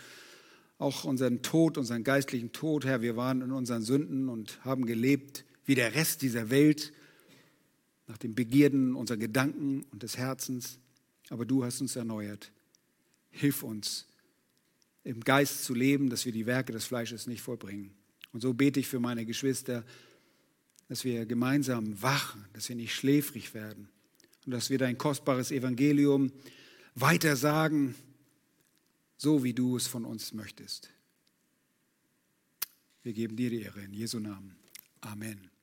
auch 0.79 1.05
unseren 1.05 1.43
Tod, 1.43 1.79
unseren 1.79 2.05
geistlichen 2.05 2.53
Tod, 2.53 2.85
Herr, 2.85 3.03
wir 3.03 3.17
waren 3.17 3.43
in 3.43 3.53
unseren 3.53 3.83
Sünden 3.83 4.29
und 4.29 4.65
haben 4.65 4.87
gelebt 4.87 5.45
wie 5.65 5.75
der 5.75 5.95
Rest 5.95 6.23
dieser 6.23 6.51
Welt, 6.51 6.93
nach 8.07 8.19
den 8.19 8.35
Begierden 8.35 8.95
unserer 8.95 9.17
Gedanken 9.17 9.85
und 9.91 10.03
des 10.03 10.17
Herzens. 10.17 10.79
Aber 11.31 11.45
du 11.45 11.65
hast 11.65 11.81
uns 11.81 11.97
erneuert. 11.97 12.53
Hilf 13.31 13.63
uns, 13.63 14.07
im 15.03 15.21
Geist 15.21 15.65
zu 15.65 15.75
leben, 15.75 16.09
dass 16.09 16.25
wir 16.25 16.33
die 16.33 16.47
Werke 16.47 16.73
des 16.73 16.85
Fleisches 16.85 17.27
nicht 17.27 17.43
vollbringen. 17.43 17.95
Und 18.33 18.41
so 18.41 18.53
bete 18.53 18.81
ich 18.81 18.89
für 18.89 19.01
meine 19.01 19.25
Geschwister, 19.27 19.85
dass 20.89 21.05
wir 21.05 21.27
gemeinsam 21.27 22.01
wachen, 22.03 22.45
dass 22.53 22.69
wir 22.69 22.77
nicht 22.77 22.95
schläfrig 22.95 23.55
werden 23.55 23.89
und 24.45 24.53
dass 24.53 24.71
wir 24.71 24.79
dein 24.79 24.99
kostbares 24.99 25.51
Evangelium 25.51 26.33
weiter 26.95 27.37
sagen, 27.37 27.95
so 29.17 29.45
wie 29.45 29.55
du 29.55 29.77
es 29.77 29.87
von 29.87 30.05
uns 30.05 30.33
möchtest. 30.33 30.91
Wir 33.03 33.13
geben 33.13 33.37
dir 33.37 33.51
die 33.51 33.63
Ehre 33.63 33.83
in 33.83 33.93
Jesu 33.93 34.19
Namen. 34.19 34.57
Amen. 35.01 35.54